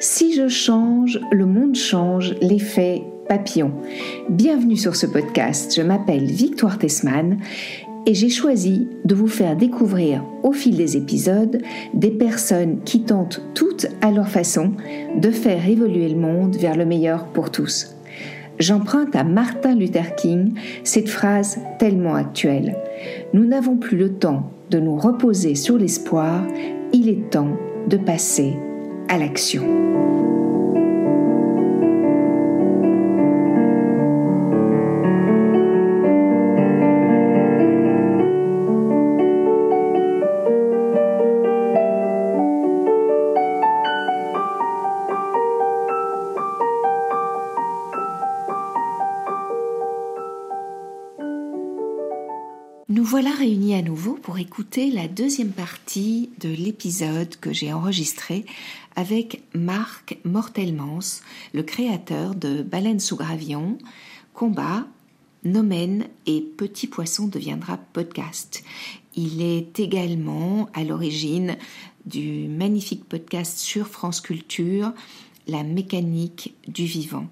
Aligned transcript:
Si 0.00 0.34
je 0.34 0.48
change, 0.48 1.20
le 1.32 1.46
monde 1.46 1.74
change, 1.74 2.34
l'effet 2.40 3.02
papillon. 3.28 3.72
Bienvenue 4.30 4.76
sur 4.76 4.96
ce 4.96 5.06
podcast, 5.06 5.74
je 5.76 5.82
m'appelle 5.82 6.24
Victoire 6.24 6.78
Tessman 6.78 7.38
et 8.06 8.14
j'ai 8.14 8.30
choisi 8.30 8.88
de 9.04 9.14
vous 9.14 9.26
faire 9.26 9.54
découvrir 9.54 10.24
au 10.42 10.52
fil 10.52 10.76
des 10.76 10.96
épisodes 10.96 11.60
des 11.92 12.10
personnes 12.10 12.80
qui 12.84 13.02
tentent 13.02 13.42
toutes 13.54 13.86
à 14.00 14.10
leur 14.10 14.28
façon 14.28 14.72
de 15.16 15.30
faire 15.30 15.68
évoluer 15.68 16.08
le 16.08 16.18
monde 16.18 16.56
vers 16.56 16.76
le 16.76 16.86
meilleur 16.86 17.26
pour 17.26 17.50
tous. 17.50 17.94
J'emprunte 18.58 19.14
à 19.14 19.24
Martin 19.24 19.74
Luther 19.74 20.14
King 20.16 20.54
cette 20.84 21.08
phrase 21.08 21.58
tellement 21.78 22.14
actuelle. 22.14 22.76
Nous 23.34 23.44
n'avons 23.44 23.76
plus 23.76 23.98
le 23.98 24.14
temps 24.14 24.50
de 24.70 24.80
nous 24.80 24.96
reposer 24.96 25.54
sur 25.54 25.76
l'espoir, 25.76 26.42
il 26.92 27.08
est 27.08 27.30
temps 27.30 27.56
de 27.88 27.98
passer 27.98 28.54
à 29.08 29.16
l'action. 29.16 30.47
Voilà 53.20 53.34
réunis 53.34 53.74
à 53.74 53.82
nouveau 53.82 54.14
pour 54.14 54.38
écouter 54.38 54.92
la 54.92 55.08
deuxième 55.08 55.50
partie 55.50 56.30
de 56.38 56.50
l'épisode 56.50 57.34
que 57.40 57.52
j'ai 57.52 57.72
enregistré 57.72 58.44
avec 58.94 59.42
Marc 59.54 60.18
Mortelmans, 60.22 61.22
le 61.52 61.64
créateur 61.64 62.36
de 62.36 62.62
Baleine 62.62 63.00
sous 63.00 63.16
gravillon, 63.16 63.76
Combat, 64.34 64.86
Nomen 65.42 66.06
et 66.26 66.40
Petit 66.40 66.86
Poisson 66.86 67.26
deviendra 67.26 67.76
podcast. 67.92 68.62
Il 69.16 69.42
est 69.42 69.80
également 69.80 70.68
à 70.72 70.84
l'origine 70.84 71.56
du 72.06 72.46
magnifique 72.46 73.04
podcast 73.04 73.58
sur 73.58 73.88
France 73.88 74.20
Culture, 74.20 74.92
La 75.48 75.64
mécanique 75.64 76.54
du 76.68 76.84
vivant. 76.84 77.26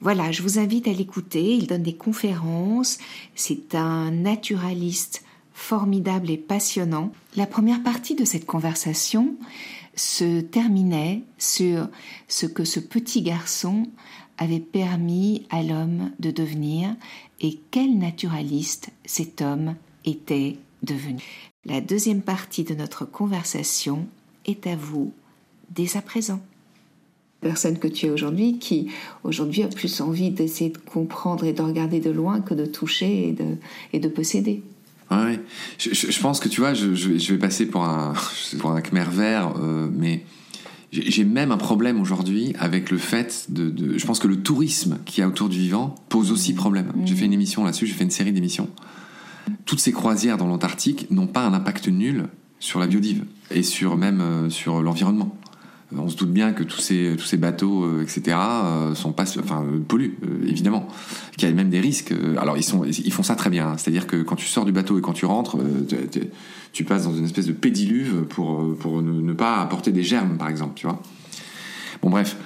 Voilà, 0.00 0.32
je 0.32 0.42
vous 0.42 0.58
invite 0.58 0.88
à 0.88 0.92
l'écouter. 0.92 1.54
Il 1.54 1.66
donne 1.66 1.82
des 1.82 1.96
conférences. 1.96 2.98
C'est 3.34 3.74
un 3.74 4.10
naturaliste 4.10 5.24
formidable 5.58 6.30
et 6.30 6.36
passionnant. 6.38 7.12
La 7.34 7.46
première 7.46 7.82
partie 7.82 8.14
de 8.14 8.24
cette 8.24 8.46
conversation 8.46 9.34
se 9.96 10.40
terminait 10.40 11.24
sur 11.36 11.88
ce 12.28 12.46
que 12.46 12.64
ce 12.64 12.78
petit 12.78 13.22
garçon 13.22 13.88
avait 14.38 14.60
permis 14.60 15.42
à 15.50 15.64
l'homme 15.64 16.12
de 16.20 16.30
devenir 16.30 16.94
et 17.40 17.58
quel 17.72 17.98
naturaliste 17.98 18.90
cet 19.04 19.42
homme 19.42 19.74
était 20.04 20.56
devenu. 20.84 21.50
La 21.64 21.80
deuxième 21.80 22.22
partie 22.22 22.62
de 22.62 22.74
notre 22.74 23.04
conversation 23.04 24.06
est 24.46 24.66
à 24.68 24.76
vous 24.76 25.12
dès 25.70 25.96
à 25.96 26.02
présent 26.02 26.40
personne 27.40 27.78
que 27.78 27.86
tu 27.86 28.06
es 28.06 28.10
aujourd'hui, 28.10 28.58
qui 28.58 28.88
aujourd'hui 29.22 29.62
a 29.62 29.68
plus 29.68 30.00
envie 30.00 30.30
d'essayer 30.30 30.70
de 30.70 30.78
comprendre 30.78 31.44
et 31.44 31.52
de 31.52 31.62
regarder 31.62 32.00
de 32.00 32.10
loin 32.10 32.40
que 32.40 32.52
de 32.52 32.66
toucher 32.66 33.28
et 33.28 33.32
de, 33.32 33.56
et 33.92 34.00
de 34.00 34.08
posséder. 34.08 34.62
Ouais, 35.10 35.40
je, 35.78 35.94
je, 35.94 36.20
pense 36.20 36.38
que 36.38 36.48
tu 36.48 36.60
vois, 36.60 36.74
je, 36.74 36.94
je 36.94 37.32
vais 37.32 37.38
passer 37.38 37.66
pour 37.66 37.84
un, 37.84 38.12
pour 38.58 38.72
un 38.72 38.80
Khmer 38.80 39.06
vert, 39.10 39.54
euh, 39.58 39.88
mais 39.90 40.24
j'ai 40.90 41.24
même 41.24 41.52
un 41.52 41.56
problème 41.56 42.00
aujourd'hui 42.00 42.54
avec 42.58 42.90
le 42.90 42.98
fait 42.98 43.46
de, 43.50 43.68
de, 43.68 43.98
Je 43.98 44.06
pense 44.06 44.18
que 44.18 44.28
le 44.28 44.42
tourisme 44.42 44.98
qui 45.04 45.20
a 45.20 45.28
autour 45.28 45.48
du 45.48 45.58
vivant 45.58 45.94
pose 46.08 46.32
aussi 46.32 46.54
problème. 46.54 46.92
Mmh. 46.94 47.06
J'ai 47.06 47.14
fait 47.14 47.24
une 47.26 47.32
émission 47.32 47.64
là-dessus, 47.64 47.86
j'ai 47.86 47.94
fait 47.94 48.04
une 48.04 48.10
série 48.10 48.32
d'émissions. 48.32 48.70
Toutes 49.64 49.80
ces 49.80 49.92
croisières 49.92 50.36
dans 50.36 50.46
l'Antarctique 50.46 51.10
n'ont 51.10 51.26
pas 51.26 51.44
un 51.44 51.54
impact 51.54 51.88
nul 51.88 52.28
sur 52.60 52.80
la 52.80 52.86
biodive 52.86 53.24
et 53.50 53.62
sur 53.62 53.96
même 53.96 54.20
euh, 54.20 54.50
sur 54.50 54.82
l'environnement 54.82 55.38
on 55.96 56.08
se 56.08 56.16
doute 56.16 56.30
bien 56.30 56.52
que 56.52 56.62
tous 56.62 56.80
ces, 56.80 57.14
tous 57.16 57.24
ces 57.24 57.38
bateaux, 57.38 57.84
euh, 57.84 58.02
etc., 58.02 58.36
euh, 58.38 58.94
sont 58.94 59.12
pas, 59.12 59.24
enfin, 59.38 59.64
polluent, 59.86 60.18
euh, 60.22 60.46
évidemment. 60.46 60.86
Qu'il 61.36 61.48
y 61.48 61.52
a 61.52 61.54
même 61.54 61.70
des 61.70 61.80
risques. 61.80 62.12
Alors, 62.38 62.56
ils, 62.56 62.62
sont, 62.62 62.84
ils 62.84 63.12
font 63.12 63.22
ça 63.22 63.36
très 63.36 63.48
bien. 63.48 63.68
Hein. 63.68 63.76
C'est-à-dire 63.78 64.06
que 64.06 64.22
quand 64.22 64.36
tu 64.36 64.46
sors 64.46 64.64
du 64.64 64.72
bateau 64.72 64.98
et 64.98 65.00
quand 65.00 65.14
tu 65.14 65.24
rentres, 65.24 65.56
tu, 66.72 66.84
passes 66.84 67.04
dans 67.04 67.14
une 67.14 67.24
espèce 67.24 67.46
de 67.46 67.52
pédiluve 67.52 68.24
pour, 68.28 68.76
pour 68.76 69.00
ne, 69.00 69.32
pas 69.32 69.60
apporter 69.60 69.92
des 69.92 70.02
germes, 70.02 70.36
par 70.36 70.48
exemple, 70.48 70.74
tu 70.74 70.86
vois. 70.86 71.00
Bon, 72.02 72.10
bref. 72.10 72.36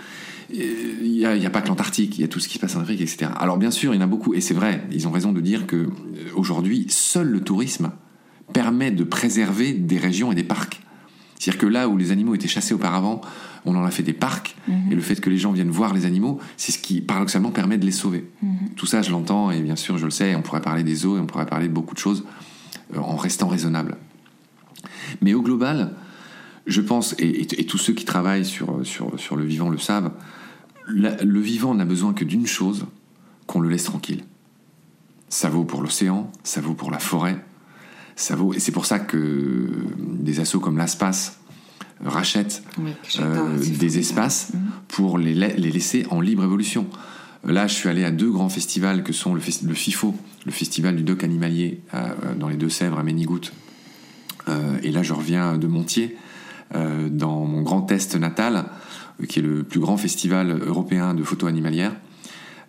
Il 0.55 1.11
n'y 1.11 1.25
a, 1.25 1.31
a, 1.31 1.51
pas 1.51 1.63
que 1.63 1.69
l'Antarctique, 1.69 2.19
il 2.19 2.21
y 2.21 2.25
a 2.25 2.29
tout 2.29 2.39
ce 2.39 2.47
qui 2.47 2.57
se 2.57 2.59
passe 2.61 2.77
en 2.77 2.81
Afrique, 2.81 3.01
etc. 3.01 3.31
Alors, 3.39 3.57
bien 3.57 3.71
sûr, 3.71 3.95
il 3.95 3.97
y 3.97 4.01
en 4.01 4.05
a 4.05 4.07
beaucoup, 4.07 4.35
et 4.35 4.43
c'est 4.43 4.53
vrai, 4.53 4.87
ils 4.93 5.09
ont 5.09 5.11
raison 5.11 5.33
de 5.33 5.41
dire 5.41 5.67
que 5.67 5.89
aujourd'hui, 6.37 6.87
seul 6.91 7.29
le 7.29 7.41
tourisme 7.41 7.91
permet 8.53 8.91
de 8.91 9.03
préserver 9.03 9.73
des 9.73 9.97
régions 9.97 10.31
et 10.31 10.35
des 10.35 10.45
parcs. 10.45 10.83
C'est-à-dire 11.43 11.61
que 11.61 11.67
là 11.67 11.89
où 11.89 11.97
les 11.97 12.13
animaux 12.13 12.37
étaient 12.37 12.47
chassés 12.47 12.73
auparavant, 12.73 13.21
on 13.65 13.75
en 13.75 13.83
a 13.83 13.91
fait 13.91 14.05
des 14.05 14.13
parcs, 14.13 14.55
mhm. 14.69 14.93
et 14.93 14.95
le 14.95 15.01
fait 15.01 15.21
que 15.21 15.29
les 15.29 15.39
gens 15.39 15.51
viennent 15.51 15.73
voir 15.73 15.93
les 15.93 16.07
animaux, 16.07 16.39
c'est 16.57 16.71
ce 16.71 16.79
qui 16.79 17.01
paradoxalement 17.01 17.51
permet 17.51 17.79
de 17.79 17.85
les 17.85 17.91
sauver. 17.91 18.31
Mhm. 18.43 18.69
Tout 18.77 18.87
ça, 18.87 19.03
je 19.03 19.11
l'entends, 19.11 19.51
et 19.51 19.61
bien 19.61 19.75
sûr, 19.75 19.99
je 19.99 20.05
le 20.05 20.13
sais, 20.13 20.37
on 20.37 20.43
pourrait 20.43 20.61
parler 20.61 20.85
des 20.85 21.05
eaux, 21.05 21.17
et 21.17 21.21
on 21.21 21.27
pourrait 21.27 21.47
parler 21.47 21.67
de 21.67 21.73
beaucoup 21.73 21.95
de 21.95 21.99
choses 21.99 22.25
euh, 22.95 23.01
en 23.01 23.17
restant 23.17 23.49
raisonnable. 23.49 23.97
Mais 25.21 25.35
au 25.35 25.43
global, 25.43 25.97
je 26.69 26.81
pense, 26.81 27.17
et, 27.19 27.45
tous 27.67 27.79
ceux 27.79 27.93
qui 27.93 28.05
travaillent 28.05 28.47
sur, 28.47 28.87
sur, 28.87 29.19
sur 29.19 29.35
le 29.35 29.43
vivant 29.43 29.69
le 29.69 29.79
savent, 29.79 30.13
le 30.87 31.41
vivant 31.41 31.75
n'a 31.75 31.85
besoin 31.85 32.13
que 32.13 32.25
d'une 32.25 32.47
chose, 32.47 32.87
qu'on 33.49 33.59
le 33.59 33.69
laisse 33.69 33.85
tranquille. 33.85 34.23
Ça 35.29 35.49
vaut 35.49 35.65
pour 35.65 35.83
l'océan, 35.83 36.31
ça 36.45 36.61
vaut 36.61 36.75
pour 36.75 36.93
la 36.93 37.01
forêt, 37.01 37.45
ça 38.23 38.37
vaut, 38.37 38.55
et 38.55 38.61
c'est 38.61 38.73
pour 38.73 38.87
ça 38.87 39.01
que 39.01 39.69
des 39.99 40.39
assos 40.39 40.61
comme 40.61 40.79
l'Aspace 40.79 41.41
rachètent 42.05 42.63
euh, 43.19 43.59
des 43.59 43.99
espaces 43.99 44.53
mhm. 44.55 44.61
pour 44.89 45.19
les, 45.19 45.35
les, 45.35 45.71
laisser 45.71 46.07
en 46.11 46.21
libre 46.21 46.45
évolution. 46.45 46.87
Là, 47.45 47.67
je 47.67 47.75
suis 47.75 47.89
allé 47.89 48.05
à 48.05 48.13
deux 48.13 48.31
grands 48.31 48.49
festivals 48.49 49.03
que 49.03 49.13
sont 49.13 49.35
le, 49.35 49.41
le 49.65 49.75
FIFO, 49.75 50.15
le 50.47 50.53
festival 50.53 50.95
du 50.95 51.03
doc 51.03 51.25
animalier 51.25 51.81
euh, 51.95 52.15
dans 52.39 52.49
les 52.49 52.57
Deux-Sèvres 52.57 52.99
à 52.99 53.03
Ménigout. 53.03 53.51
Euh, 54.49 54.79
et 54.85 54.93
là, 54.93 55.03
je 55.03 55.13
reviens 55.13 55.59
de 55.59 55.67
Montier, 55.67 56.17
dans 57.11 57.45
mon 57.45 57.61
grand 57.61 57.83
test 57.83 58.17
natal, 58.17 58.65
qui 59.29 59.41
est 59.41 59.43
le 59.43 59.63
plus 59.63 59.79
grand 59.79 59.99
festival 59.99 60.59
européen 60.65 61.13
de 61.13 61.23
photo 61.23 61.47
animalière. 61.47 61.93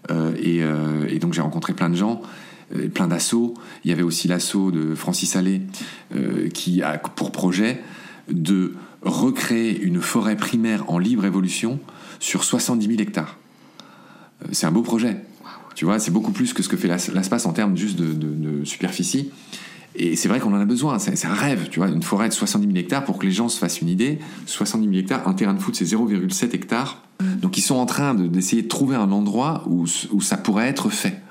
Et, 0.10 0.58
et, 0.58 1.20
donc, 1.20 1.32
j'ai 1.32 1.40
rencontré 1.40 1.72
plein 1.74 1.90
de 1.90 1.96
gens 1.96 2.22
euh, 2.22 2.28
plein 2.94 3.08
d'assauts. 3.08 3.54
Il 3.84 3.90
y 3.90 3.94
avait 3.94 4.04
aussi 4.04 4.28
l'assaut 4.28 4.72
de 4.72 4.96
Francis 4.96 5.36
Allais 5.36 5.62
euh, 6.16 6.50
qui 6.50 6.82
a 6.82 6.98
pour 6.98 7.32
projet 7.32 7.82
de 8.30 8.74
recréer 9.02 9.80
une 9.80 10.02
forêt 10.02 10.36
primaire 10.36 10.90
en 10.90 10.98
libre 10.98 11.26
évolution 11.26 11.80
sur 12.20 12.44
70 12.44 12.88
000 12.88 13.02
hectares. 13.02 13.38
Euh, 14.44 14.48
c'est 14.52 14.66
un 14.66 14.72
beau 14.72 14.82
projet. 14.82 15.18
Tu 15.76 15.86
vois, 15.86 16.00
c'est 16.00 16.12
beaucoup 16.12 16.32
plus 16.32 16.54
que 16.54 16.62
ce 16.62 16.70
que 16.70 16.78
fait 16.78 16.88
l'espace 16.88 17.46
en 17.46 17.54
termes 17.54 17.76
juste 17.76 17.98
de, 17.98 18.64
superficie. 18.64 19.32
Et 19.96 20.16
c'est 20.16 20.28
vrai 20.28 20.40
qu'on 20.40 20.54
en 20.54 20.60
a 20.60 20.66
besoin, 20.66 20.98
c'est 20.98 21.26
un 21.26 21.34
rêve, 21.34 21.68
tu 21.70 21.80
vois, 21.80 21.88
une 21.88 22.02
forêt 22.02 22.28
de 22.28 22.34
70 22.34 22.66
000 22.66 22.78
hectares, 22.78 23.04
pour 23.04 23.20
que 23.20 23.26
les 23.28 23.32
gens 23.32 23.48
se 23.48 23.60
fassent 23.60 23.82
une 23.82 23.90
idée, 23.90 24.18
70 24.48 24.88
000 24.88 25.00
hectares, 25.00 25.28
un 25.28 25.34
terrain 25.34 25.54
de 25.54 25.60
foot 25.60 25.76
c'est 25.76 25.86
0,7 25.86 26.56
hectares. 26.56 27.04
Mm. 27.22 27.40
Donc 27.42 27.58
ils 27.58 27.62
sont 27.62 27.76
en 27.76 27.86
train 27.86 28.16
d'essayer 28.16 28.64
de, 28.64 28.68
trouver 28.68 28.96
un 28.96 29.12
endroit 29.12 29.64
où, 29.68 29.86
où 30.12 30.22
ça 30.22 30.38
pourrait 30.38 30.68
être 30.68 30.90
fait. 30.90 31.23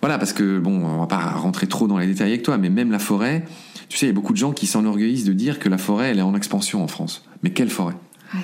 Voilà, 0.00 0.18
parce 0.18 0.32
que, 0.32 0.58
bon, 0.58 0.84
on 0.84 1.00
va 1.00 1.06
pas 1.06 1.30
rentrer 1.30 1.66
trop 1.66 1.88
dans 1.88 1.98
les 1.98 2.06
détails 2.06 2.28
avec 2.28 2.42
toi, 2.42 2.58
mais 2.58 2.70
même 2.70 2.90
la 2.92 2.98
forêt, 2.98 3.44
tu 3.88 3.96
sais, 3.98 4.06
il 4.06 4.08
y 4.10 4.12
a 4.12 4.14
beaucoup 4.14 4.32
de 4.32 4.38
gens 4.38 4.52
qui 4.52 4.66
s'enorgueillissent 4.66 5.24
de 5.24 5.32
dire 5.32 5.58
que 5.58 5.68
la 5.68 5.78
forêt, 5.78 6.10
elle 6.10 6.18
est 6.18 6.22
en 6.22 6.34
expansion 6.34 6.82
en 6.82 6.88
France. 6.88 7.24
Mais 7.42 7.50
quelle 7.50 7.70
forêt? 7.70 7.94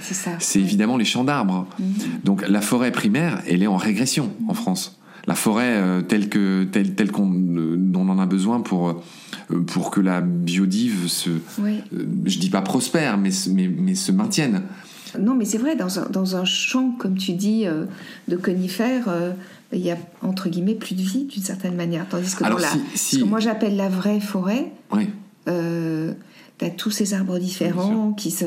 C'est 0.01 0.15
ça. 0.15 0.31
C'est 0.39 0.61
évidemment 0.61 0.97
les 0.97 1.05
champs 1.05 1.25
d'arbres. 1.25 1.67
Mhm. 1.79 1.87
Donc 2.25 2.49
la 2.49 2.61
forêt 2.61 2.91
primaire, 2.91 3.43
elle 3.47 3.63
est 3.63 3.67
en 3.67 3.77
régression 3.77 4.33
en 4.49 4.55
France. 4.55 4.99
La 5.27 5.35
forêt 5.35 5.77
euh, 5.77 6.03
telle 6.03 6.29
que 6.29 6.65
telle, 6.65 6.95
telle 6.95 7.11
qu'on 7.11 7.33
euh, 7.33 7.93
on 7.95 8.09
en 8.09 8.19
a 8.19 8.27
besoin 8.27 8.61
pour 8.61 8.89
euh, 8.89 9.61
pour 9.67 9.91
que 9.91 10.01
la 10.01 10.21
biodive 10.21 11.09
se, 11.09 11.31
je 11.61 12.39
dis 12.39 12.51
pas 12.51 12.63
prospère, 12.63 13.19
mais 13.19 13.31
mais, 13.51 13.69
mais 13.69 13.95
se 13.95 14.13
maintienne. 14.13 14.63
Non, 15.19 15.35
mais 15.35 15.45
c'est 15.45 15.59
vrai, 15.59 15.77
dans 15.77 16.01
un, 16.01 16.09
dans 16.11 16.35
un, 16.35 16.45
champ, 16.45 16.91
comme 16.99 17.17
tu 17.17 17.35
dis, 17.35 17.67
de 18.27 18.37
conifères, 18.37 19.09
il 19.75 19.85
y 19.85 19.91
a 19.91 19.99
entre 20.23 20.49
guillemets 20.49 20.75
plus 20.75 20.95
de 20.95 21.03
vie 21.03 21.25
d'une 21.25 21.43
certaine 21.43 21.77
manière. 21.77 22.09
Tandis 22.09 22.35
que 22.35 22.45
dans 22.45 22.59
la, 22.59 22.69
ce 22.95 23.19
que 23.19 23.25
moi 23.25 23.41
j'appelle 23.41 23.77
la 23.77 23.89
vraie 23.89 24.21
forêt, 24.21 24.73
euh, 25.49 26.13
tu 26.59 26.65
as 26.65 26.71
tous 26.71 26.91
ces 26.91 27.15
arbres 27.15 27.39
différents 27.39 28.13
qui 28.13 28.31
se 28.31 28.45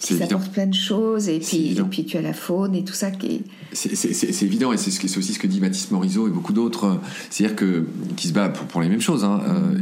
qui 0.00 0.16
s'apportent 0.16 0.52
plein 0.52 0.66
de 0.66 0.74
choses 0.74 1.28
et 1.28 1.40
puis, 1.40 1.76
et 1.76 1.82
puis 1.82 2.04
tu 2.04 2.16
as 2.16 2.22
la 2.22 2.32
faune 2.32 2.74
et 2.74 2.84
tout 2.84 2.94
ça 2.94 3.10
qui 3.10 3.42
c'est 3.72 4.42
évident 4.42 4.72
et 4.72 4.76
c'est 4.76 5.04
aussi 5.18 5.34
ce 5.34 5.38
que 5.38 5.46
dit 5.46 5.60
Mathis 5.60 5.90
Morisot 5.90 6.28
et 6.28 6.30
beaucoup 6.30 6.52
d'autres 6.52 7.00
c'est-à-dire 7.30 7.56
que 7.56 7.86
qui 8.16 8.28
se 8.28 8.32
bat 8.32 8.48
pour, 8.48 8.80
les 8.80 8.88
mêmes 8.88 9.00
choses 9.00 9.24
hein, 9.24 9.40
euh, 9.48 9.74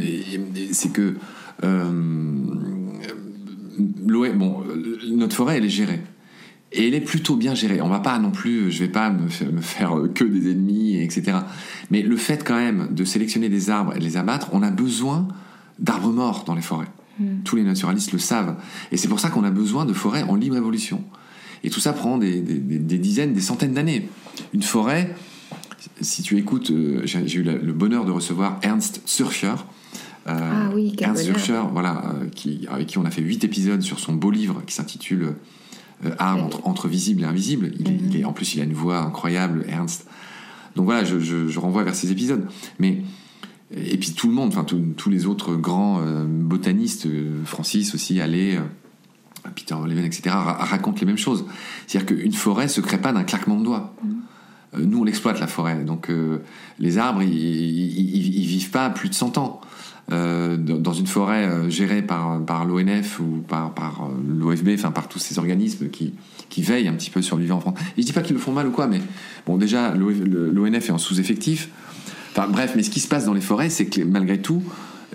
c'est 0.73 0.93
que 0.93 1.15
euh, 1.63 1.85
bon 4.35 4.63
notre 5.11 5.37
forêt 5.37 5.59
elle 5.59 5.67
est 5.67 5.71
gérée 5.71 6.01
Et 6.75 6.89
elle 6.89 6.95
est 6.95 7.01
plutôt 7.01 7.37
bien 7.37 7.55
gérée. 7.55 7.81
On 7.81 7.89
va 7.89 8.01
pas 8.01 8.19
non 8.19 8.31
plus, 8.31 8.71
je 8.71 8.81
vais 8.81 8.91
pas 8.91 9.11
me 9.11 9.29
faire, 9.29 9.95
que 10.15 10.25
des 10.25 10.51
ennemis, 10.51 10.97
etc. 10.97 11.39
Mais 11.91 12.03
le 12.03 12.17
fait 12.17 12.45
quand 12.45 12.57
même 12.57 12.89
de 12.91 13.05
sélectionner 13.05 13.49
des 13.49 13.71
arbres 13.71 13.95
et 13.95 13.99
de 13.99 14.05
les 14.05 14.17
abattre, 14.17 14.49
on 14.53 14.63
a 14.63 14.71
besoin 14.71 15.29
d'arbres 15.79 16.13
morts 16.13 16.45
dans 16.47 16.55
les 16.55 16.63
forêts. 16.63 16.89
Hmm. 17.19 17.43
Tous 17.45 17.57
les 17.57 17.63
naturalistes 17.63 18.13
le 18.13 18.19
savent. 18.19 18.57
Et 18.91 18.97
c'est 18.97 19.09
pour 19.09 19.21
ça 19.21 19.29
qu'on 19.29 19.45
a 19.45 19.51
besoin 19.51 19.85
de 19.85 19.93
forêts 19.93 20.23
en 20.23 20.35
libre 20.35 20.57
évolution. 20.57 21.05
Et 21.65 21.71
tout 21.71 21.81
ça 21.81 21.93
prend 21.93 22.19
des, 22.19 22.41
dizaines, 22.41 23.35
des 23.35 23.41
centaines 23.41 23.75
d'années. 23.75 24.09
Une 24.53 24.63
forêt, 24.63 25.15
si 26.01 26.23
tu 26.23 26.39
écoutes, 26.39 26.71
euh, 26.71 27.03
j'ai 27.05 27.39
eu 27.39 27.43
le 27.43 27.73
bonheur 27.73 28.05
de 28.05 28.11
recevoir 28.11 28.59
Ernst 28.63 29.03
Surcher. 29.05 29.55
Euh, 30.29 30.67
ah 30.69 30.71
oui, 30.75 30.95
Ernst 30.99 31.25
Surcher, 31.25 31.63
voilà, 31.73 32.15
euh, 32.15 32.29
qui, 32.29 32.67
avec 32.71 32.89
qui 32.89 32.99
on 32.99 33.05
a 33.05 33.11
fait 33.11 33.23
huit 33.23 33.43
épisodes 33.45 33.83
sur 33.83 33.99
son 33.99 34.15
beau 34.15 34.31
livre 34.31 34.63
qui 34.67 34.75
s'intitule 34.75 35.35
Armes 36.19 36.49
entre, 36.65 36.89
visible 36.89 37.23
et 37.23 37.25
invisible. 37.25 37.73
Il, 37.79 38.17
est, 38.17 38.25
en 38.25 38.33
plus, 38.33 38.55
il 38.55 38.61
a 38.61 38.65
une 38.65 38.73
voix 38.73 38.99
incroyable, 38.99 39.65
Ernst. 39.69 40.07
Donc 40.77 40.87
voilà, 40.87 41.05
je, 41.05 41.59
renvoie 41.59 41.85
vers 41.85 41.95
ces 41.95 42.11
épisodes. 42.11 42.47
Mais 42.79 43.03
et 43.75 43.97
puis 43.97 44.13
tout 44.13 44.29
le 44.29 44.35
monde, 44.35 44.49
enfin 44.49 44.65
tous 44.65 45.11
les 45.11 45.27
autres 45.27 45.55
grands 45.55 46.03
botanistes, 46.27 47.07
Francis 47.45 47.95
aussi, 47.95 48.21
Allais, 48.21 48.59
Peter 49.55 49.75
Leven, 49.87 50.05
etc., 50.05 50.35
racontent 50.35 50.99
les 51.01 51.07
mêmes 51.07 51.19
choses. 51.19 51.45
C'est-à-dire 51.87 52.17
qu'une 52.17 52.33
forêt 52.33 52.69
se 52.69 52.81
crée 52.81 52.99
pas 52.99 53.13
d'un 53.13 53.25
claquement 53.25 53.57
de 53.57 53.65
doigts. 53.65 53.95
Mm. 54.03 54.09
Euh, 54.75 54.85
nous, 54.85 55.01
on 55.01 55.05
l'exploite, 55.05 55.41
la 55.41 55.47
forêt. 55.47 55.85
Donc, 55.85 56.11
euh, 56.11 56.43
les 56.79 56.99
arbres, 56.99 57.23
ils, 57.23 58.47
vivent 58.47 58.71
pas 58.71 58.91
plus 58.91 59.09
de 59.09 59.15
100 59.15 59.39
ans. 59.39 59.61
Euh, 60.13 60.57
dans 60.57 60.93
une 60.93 61.07
forêt 61.07 61.71
gérée 61.71 62.03
par, 62.03 62.65
l'ONF 62.67 63.19
ou 63.21 63.43
par, 63.49 63.73
par 63.73 64.11
l'OFB, 64.29 64.71
enfin 64.75 64.91
par 64.91 65.09
tous 65.09 65.19
ces 65.19 65.39
organismes 65.39 65.89
qui, 65.89 66.13
veillent 66.59 66.89
un 66.89 66.93
petit 66.93 67.11
peu 67.11 67.23
sur 67.23 67.37
le 67.37 67.43
vivant 67.43 67.57
en 67.57 67.61
France. 67.61 67.79
Et 67.97 68.03
je 68.03 68.07
dis 68.07 68.13
pas 68.13 68.21
qu'ils 68.23 68.35
le 68.35 68.41
font 68.41 68.53
mal 68.53 68.67
ou 68.67 68.71
quoi, 68.73 68.87
mais 68.87 69.01
bon, 69.47 69.57
déjà, 69.57 69.95
l'ONF 69.95 70.89
est 70.89 70.93
en 70.93 70.99
sous-effectif. 70.99 71.71
Enfin, 72.33 72.49
bref, 72.49 72.73
mais 72.77 72.83
ce 72.83 72.91
qui 72.91 73.01
se 73.01 73.09
passe 73.09 73.27
dans 73.27 73.35
les 73.35 73.41
forêts, 73.41 73.71
c'est 73.71 73.87
que 73.87 74.03
malgré 74.03 74.41
tout, 74.41 74.63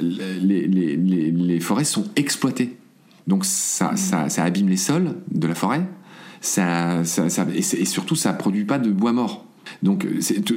les, 0.02 1.60
forêts 1.60 1.84
sont 1.84 2.06
exploitées. 2.16 2.78
Donc 3.26 3.46
ça, 3.46 3.96
ça, 3.96 4.44
abîme 4.44 4.70
les 4.70 4.78
sols 4.78 5.16
de 5.32 5.48
la 5.48 5.56
forêt, 5.56 5.86
ça, 6.40 7.02
et, 7.54 7.62
surtout 7.62 8.16
ça 8.16 8.34
produit 8.34 8.66
pas 8.66 8.80
de 8.80 8.92
bois 8.92 9.14
mort. 9.14 9.47
Donc 9.84 10.06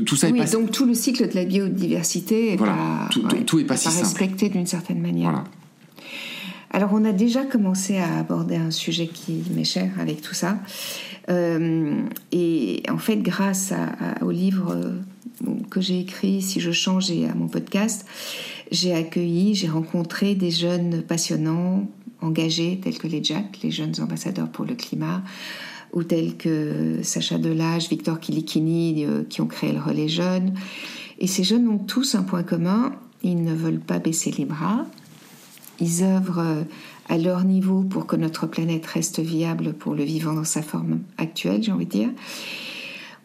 tout 0.06 0.16
ça 0.16 0.28
est 0.28 0.32
oui, 0.32 0.40
donc 0.50 0.70
tout 0.70 0.86
le 0.86 0.94
cycle 0.94 1.28
de 1.28 1.34
la 1.34 1.44
biodiversité 1.44 2.52
est 2.52 2.56
pas, 2.56 3.08
tout, 3.10 3.58
est 3.58 3.64
pas, 3.64 3.76
si 3.76 3.88
respecté 3.88 4.48
d'une 4.48 4.66
certaine 4.66 5.00
manière. 5.00 5.44
Alors 6.72 6.90
on 6.92 7.04
a 7.04 7.12
déjà 7.12 7.44
commencé 7.44 7.98
à 7.98 8.18
aborder 8.18 8.56
un 8.56 8.70
sujet 8.70 9.08
qui 9.08 9.42
m'est 9.54 9.64
cher 9.64 9.90
avec 9.98 10.20
tout 10.20 10.34
ça. 10.34 10.58
Euh, 11.28 12.02
et 12.32 12.82
en 12.88 12.98
fait, 12.98 13.16
grâce 13.16 13.72
au 14.22 14.30
livre 14.30 14.72
euh, 14.72 15.52
que 15.70 15.80
j'ai 15.80 16.00
écrit, 16.00 16.42
Si 16.42 16.60
je 16.60 16.72
change, 16.72 17.10
et 17.10 17.28
à 17.28 17.34
mon 17.34 17.48
podcast, 17.48 18.06
j'ai 18.70 18.94
accueilli, 18.94 19.54
j'ai 19.54 19.68
rencontré 19.68 20.34
des 20.34 20.50
jeunes 20.50 21.02
passionnants, 21.02 21.88
engagés 22.20 22.80
tels 22.82 22.98
que 22.98 23.06
les 23.06 23.22
Jack, 23.22 23.60
les 23.62 23.70
jeunes 23.70 23.94
ambassadeurs 24.00 24.48
pour 24.48 24.64
le 24.64 24.74
climat, 24.74 25.22
ou 25.92 26.02
tels 26.02 26.36
que 26.36 27.00
Sacha 27.02 27.38
Delage, 27.38 27.88
Victor 27.88 28.20
Kilikini, 28.20 29.04
euh, 29.04 29.22
qui 29.28 29.40
ont 29.40 29.46
créé 29.46 29.72
le 29.72 29.80
Relais 29.80 30.08
Jeunes. 30.08 30.54
Et 31.18 31.26
ces 31.26 31.44
jeunes 31.44 31.68
ont 31.68 31.78
tous 31.78 32.14
un 32.14 32.22
point 32.22 32.42
commun, 32.42 32.92
ils 33.22 33.42
ne 33.42 33.54
veulent 33.54 33.80
pas 33.80 33.98
baisser 33.98 34.30
les 34.30 34.44
bras, 34.44 34.86
ils 35.80 36.02
œuvrent 36.02 36.38
euh, 36.38 36.62
à 37.08 37.18
leur 37.18 37.44
niveau 37.44 37.82
pour 37.82 38.06
que 38.06 38.16
notre 38.16 38.46
planète 38.46 38.86
reste 38.86 39.20
viable 39.20 39.72
pour 39.72 39.94
le 39.94 40.04
vivant 40.04 40.32
dans 40.32 40.44
sa 40.44 40.62
forme 40.62 41.00
actuelle, 41.18 41.62
j'ai 41.62 41.72
envie 41.72 41.86
de 41.86 41.90
dire. 41.90 42.10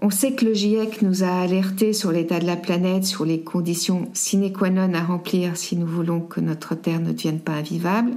On 0.02 0.10
sait 0.10 0.34
que 0.34 0.44
le 0.44 0.54
GIEC 0.54 1.02
nous 1.02 1.24
a 1.24 1.40
alertés 1.40 1.94
sur 1.94 2.12
l'état 2.12 2.40
de 2.40 2.46
la 2.46 2.58
planète, 2.58 3.06
sur 3.06 3.26
les 3.26 3.40
conditions 3.42 4.10
sine 4.14 4.52
qua 4.52 4.70
non 4.70 4.94
à 4.94 5.04
remplir 5.04 5.56
si 5.56 5.78
nous 5.78 5.88
voulons 5.88 6.20
que 6.20 6.42
notre 6.42 6.76
Terre 6.76 7.00
ne 7.00 7.14
devienne 7.14 7.40
pas 7.40 7.54
invivable 7.54 8.12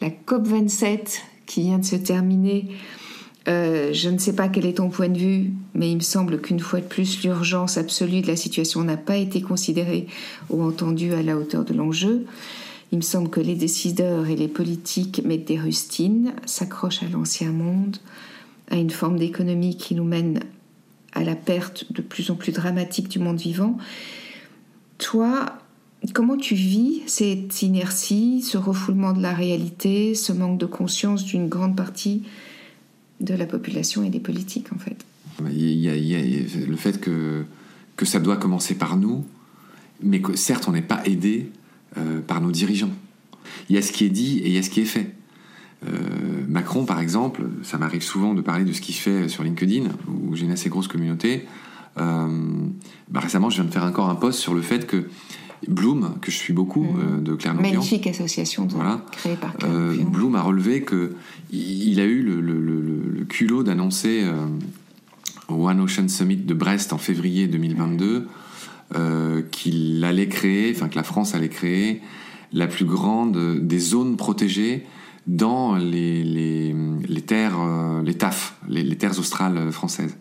la 0.00 0.08
COP27 0.10 1.20
qui 1.46 1.62
vient 1.62 1.78
de 1.78 1.84
se 1.84 1.96
terminer. 1.96 2.68
Euh, 3.48 3.92
je 3.92 4.08
ne 4.08 4.18
sais 4.18 4.34
pas 4.34 4.48
quel 4.48 4.66
est 4.66 4.78
ton 4.78 4.88
point 4.88 5.08
de 5.08 5.18
vue, 5.18 5.52
mais 5.74 5.90
il 5.90 5.96
me 5.96 6.00
semble 6.00 6.40
qu'une 6.40 6.58
fois 6.58 6.80
de 6.80 6.86
plus, 6.86 7.22
l'urgence 7.22 7.78
absolue 7.78 8.20
de 8.20 8.26
la 8.26 8.36
situation 8.36 8.82
n'a 8.82 8.96
pas 8.96 9.16
été 9.16 9.40
considérée 9.40 10.08
ou 10.50 10.62
entendue 10.62 11.12
à 11.12 11.22
la 11.22 11.36
hauteur 11.36 11.64
de 11.64 11.72
l'enjeu. 11.72 12.26
Il 12.92 12.98
me 12.98 13.02
semble 13.02 13.30
que 13.30 13.40
les 13.40 13.54
décideurs 13.54 14.28
et 14.28 14.36
les 14.36 14.48
politiques 14.48 15.22
mettent 15.24 15.46
des 15.46 15.58
rustines, 15.58 16.34
s'accrochent 16.44 17.02
à 17.02 17.08
l'ancien 17.08 17.52
monde, 17.52 17.98
à 18.70 18.76
une 18.76 18.90
forme 18.90 19.18
d'économie 19.18 19.76
qui 19.76 19.94
nous 19.94 20.04
mène 20.04 20.40
à 21.12 21.22
la 21.22 21.36
perte 21.36 21.92
de 21.92 22.02
plus 22.02 22.30
en 22.30 22.34
plus 22.34 22.52
dramatique 22.52 23.08
du 23.08 23.18
monde 23.18 23.38
vivant. 23.38 23.78
Toi, 24.98 25.56
Comment 26.12 26.36
tu 26.36 26.54
vis 26.54 27.02
cette 27.06 27.62
inertie, 27.62 28.42
ce 28.42 28.58
refoulement 28.58 29.12
de 29.12 29.22
la 29.22 29.32
réalité, 29.32 30.14
ce 30.14 30.32
manque 30.32 30.58
de 30.58 30.66
conscience 30.66 31.24
d'une 31.24 31.48
grande 31.48 31.74
partie 31.74 32.22
de 33.20 33.34
la 33.34 33.46
population 33.46 34.02
et 34.02 34.10
des 34.10 34.20
politiques 34.20 34.72
en 34.72 34.78
fait 34.78 35.04
il 35.50 35.78
y, 35.78 35.88
a, 36.14 36.66
le 36.66 36.76
fait 36.76 37.00
que, 37.00 37.44
que 37.96 38.04
ça 38.04 38.20
doit 38.20 38.36
commencer 38.36 38.74
par 38.74 38.96
nous, 38.96 39.24
mais 40.02 40.20
que 40.20 40.36
certes 40.36 40.68
on 40.68 40.72
n'est 40.72 40.82
pas 40.82 41.02
aidé 41.04 41.50
euh, 41.96 42.20
par 42.20 42.40
nos 42.40 42.50
dirigeants. 42.50 42.90
Il 43.68 43.76
y 43.76 43.78
a 43.78 43.82
ce 43.82 43.92
qui 43.92 44.04
est 44.04 44.10
dit 44.10 44.38
et 44.38 44.48
il 44.48 44.52
y 44.52 44.58
a 44.58 44.62
ce 44.62 44.70
qui 44.70 44.80
est 44.80 44.86
fait. 44.86 45.14
Euh, 45.86 45.90
Macron, 46.48 46.84
par 46.84 47.00
exemple, 47.00 47.42
ça 47.62 47.78
m'arrive 47.78 48.02
souvent 48.02 48.34
de 48.34 48.40
parler 48.40 48.64
de 48.64 48.72
ce 48.72 48.80
qu'il 48.80 48.94
fait 48.94 49.28
sur 49.28 49.42
LinkedIn, 49.42 49.88
où 50.08 50.34
j'ai 50.34 50.44
une 50.44 50.52
assez 50.52 50.68
grosse 50.68 50.88
communauté. 50.88 51.46
Euh, 51.98 52.28
bah, 53.08 53.20
récemment, 53.20 53.50
je 53.50 53.56
viens 53.56 53.64
de 53.64 53.72
faire 53.72 53.84
encore 53.84 54.08
un 54.08 54.14
post 54.14 54.38
sur 54.38 54.54
le 54.54 54.62
fait 54.62 54.86
que 54.86 55.08
Bloom, 55.68 56.14
que 56.20 56.30
je 56.30 56.36
suis 56.36 56.52
beaucoup, 56.52 56.84
mm. 56.84 57.00
euh, 57.00 57.20
de 57.20 57.34
Claire 57.34 57.54
Nokian. 57.54 57.72
Magnifique 57.72 58.06
association 58.06 58.66
créée 59.12 59.36
par 59.36 59.54
Claire 59.56 59.72
euh, 59.72 59.96
Bloom 60.04 60.34
a 60.34 60.42
relevé 60.42 60.82
que 60.82 61.14
il 61.50 62.00
a 62.00 62.04
eu 62.04 62.22
le, 62.22 63.24
culot 63.28 63.62
d'annoncer 63.62 64.22
euh, 64.24 64.46
au 65.48 65.68
One 65.68 65.80
Ocean 65.80 66.08
Summit 66.08 66.36
de 66.36 66.54
Brest 66.54 66.92
en 66.92 66.98
février 66.98 67.46
2022 67.48 68.28
qu'il 69.50 70.04
allait 70.04 70.28
créer, 70.28 70.72
enfin 70.74 70.88
que 70.88 70.94
la 70.94 71.02
France 71.02 71.34
allait 71.34 71.48
créer 71.48 72.02
la 72.52 72.68
plus 72.68 72.84
grande 72.84 73.58
des 73.60 73.80
zones 73.80 74.16
protégées 74.16 74.84
dans 75.26 75.74
les, 75.74 76.22
les, 76.22 77.20
terres, 77.22 77.58
les 78.04 78.14
TAF, 78.14 78.54
les 78.68 78.96
terres 78.96 79.18
australes 79.18 79.72
françaises. 79.72 80.16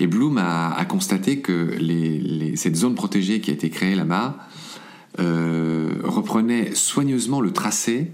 Et 0.00 0.06
Bloom 0.06 0.38
a, 0.38 0.82
constaté 0.86 1.40
que 1.40 1.76
cette 2.56 2.74
zone 2.74 2.94
protégée 2.94 3.40
qui 3.40 3.50
a 3.50 3.54
été 3.54 3.68
créée 3.68 3.94
là-bas 3.94 4.38
euh, 5.18 5.90
reprenait 6.02 6.74
soigneusement 6.74 7.42
le 7.42 7.52
tracé 7.52 8.10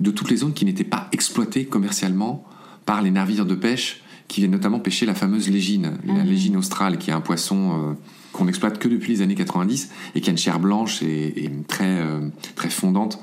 de 0.00 0.10
toutes 0.10 0.28
les 0.28 0.38
zones 0.38 0.52
qui 0.52 0.64
n'étaient 0.64 0.82
pas 0.82 1.08
exploitées 1.12 1.66
commercialement 1.66 2.44
par 2.84 3.00
les 3.00 3.12
navires 3.12 3.46
de 3.46 3.54
pêche 3.54 4.02
qui 4.26 4.40
viennent 4.40 4.50
notamment 4.50 4.80
pêcher 4.80 5.06
la 5.06 5.14
fameuse 5.14 5.48
légine, 5.48 5.98
la 6.04 6.14
mhm. 6.14 6.28
légine 6.28 6.56
australe, 6.56 6.98
qui 6.98 7.10
est 7.10 7.12
un 7.12 7.20
poisson 7.20 7.90
euh, 7.90 7.92
qu'on 8.32 8.46
n'exploite 8.46 8.80
que 8.80 8.88
depuis 8.88 9.12
les 9.12 9.22
années 9.22 9.36
90 9.36 9.90
et 10.16 10.20
qui 10.20 10.30
a 10.30 10.32
une 10.32 10.38
chair 10.38 10.58
blanche 10.58 11.00
et, 11.02 11.48
très, 11.68 12.00
euh, 12.00 12.28
très 12.56 12.70
fondante 12.70 13.20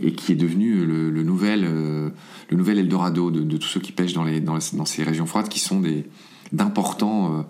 et 0.00 0.12
qui 0.12 0.32
est 0.32 0.36
devenu 0.36 0.84
le, 0.84 1.22
nouvel, 1.22 1.62
le 1.64 2.56
nouvel 2.56 2.78
Eldorado 2.78 3.30
de, 3.30 3.40
de, 3.40 3.56
tous 3.56 3.66
ceux 3.66 3.80
qui 3.80 3.90
pêchent 3.90 4.12
dans, 4.12 4.22
les, 4.22 4.40
dans, 4.40 4.58
dans 4.74 4.84
ces 4.84 5.02
régions 5.02 5.26
froides 5.26 5.48
qui 5.48 5.58
sont 5.58 5.80
des, 5.80 6.04
d'importants 6.52 7.44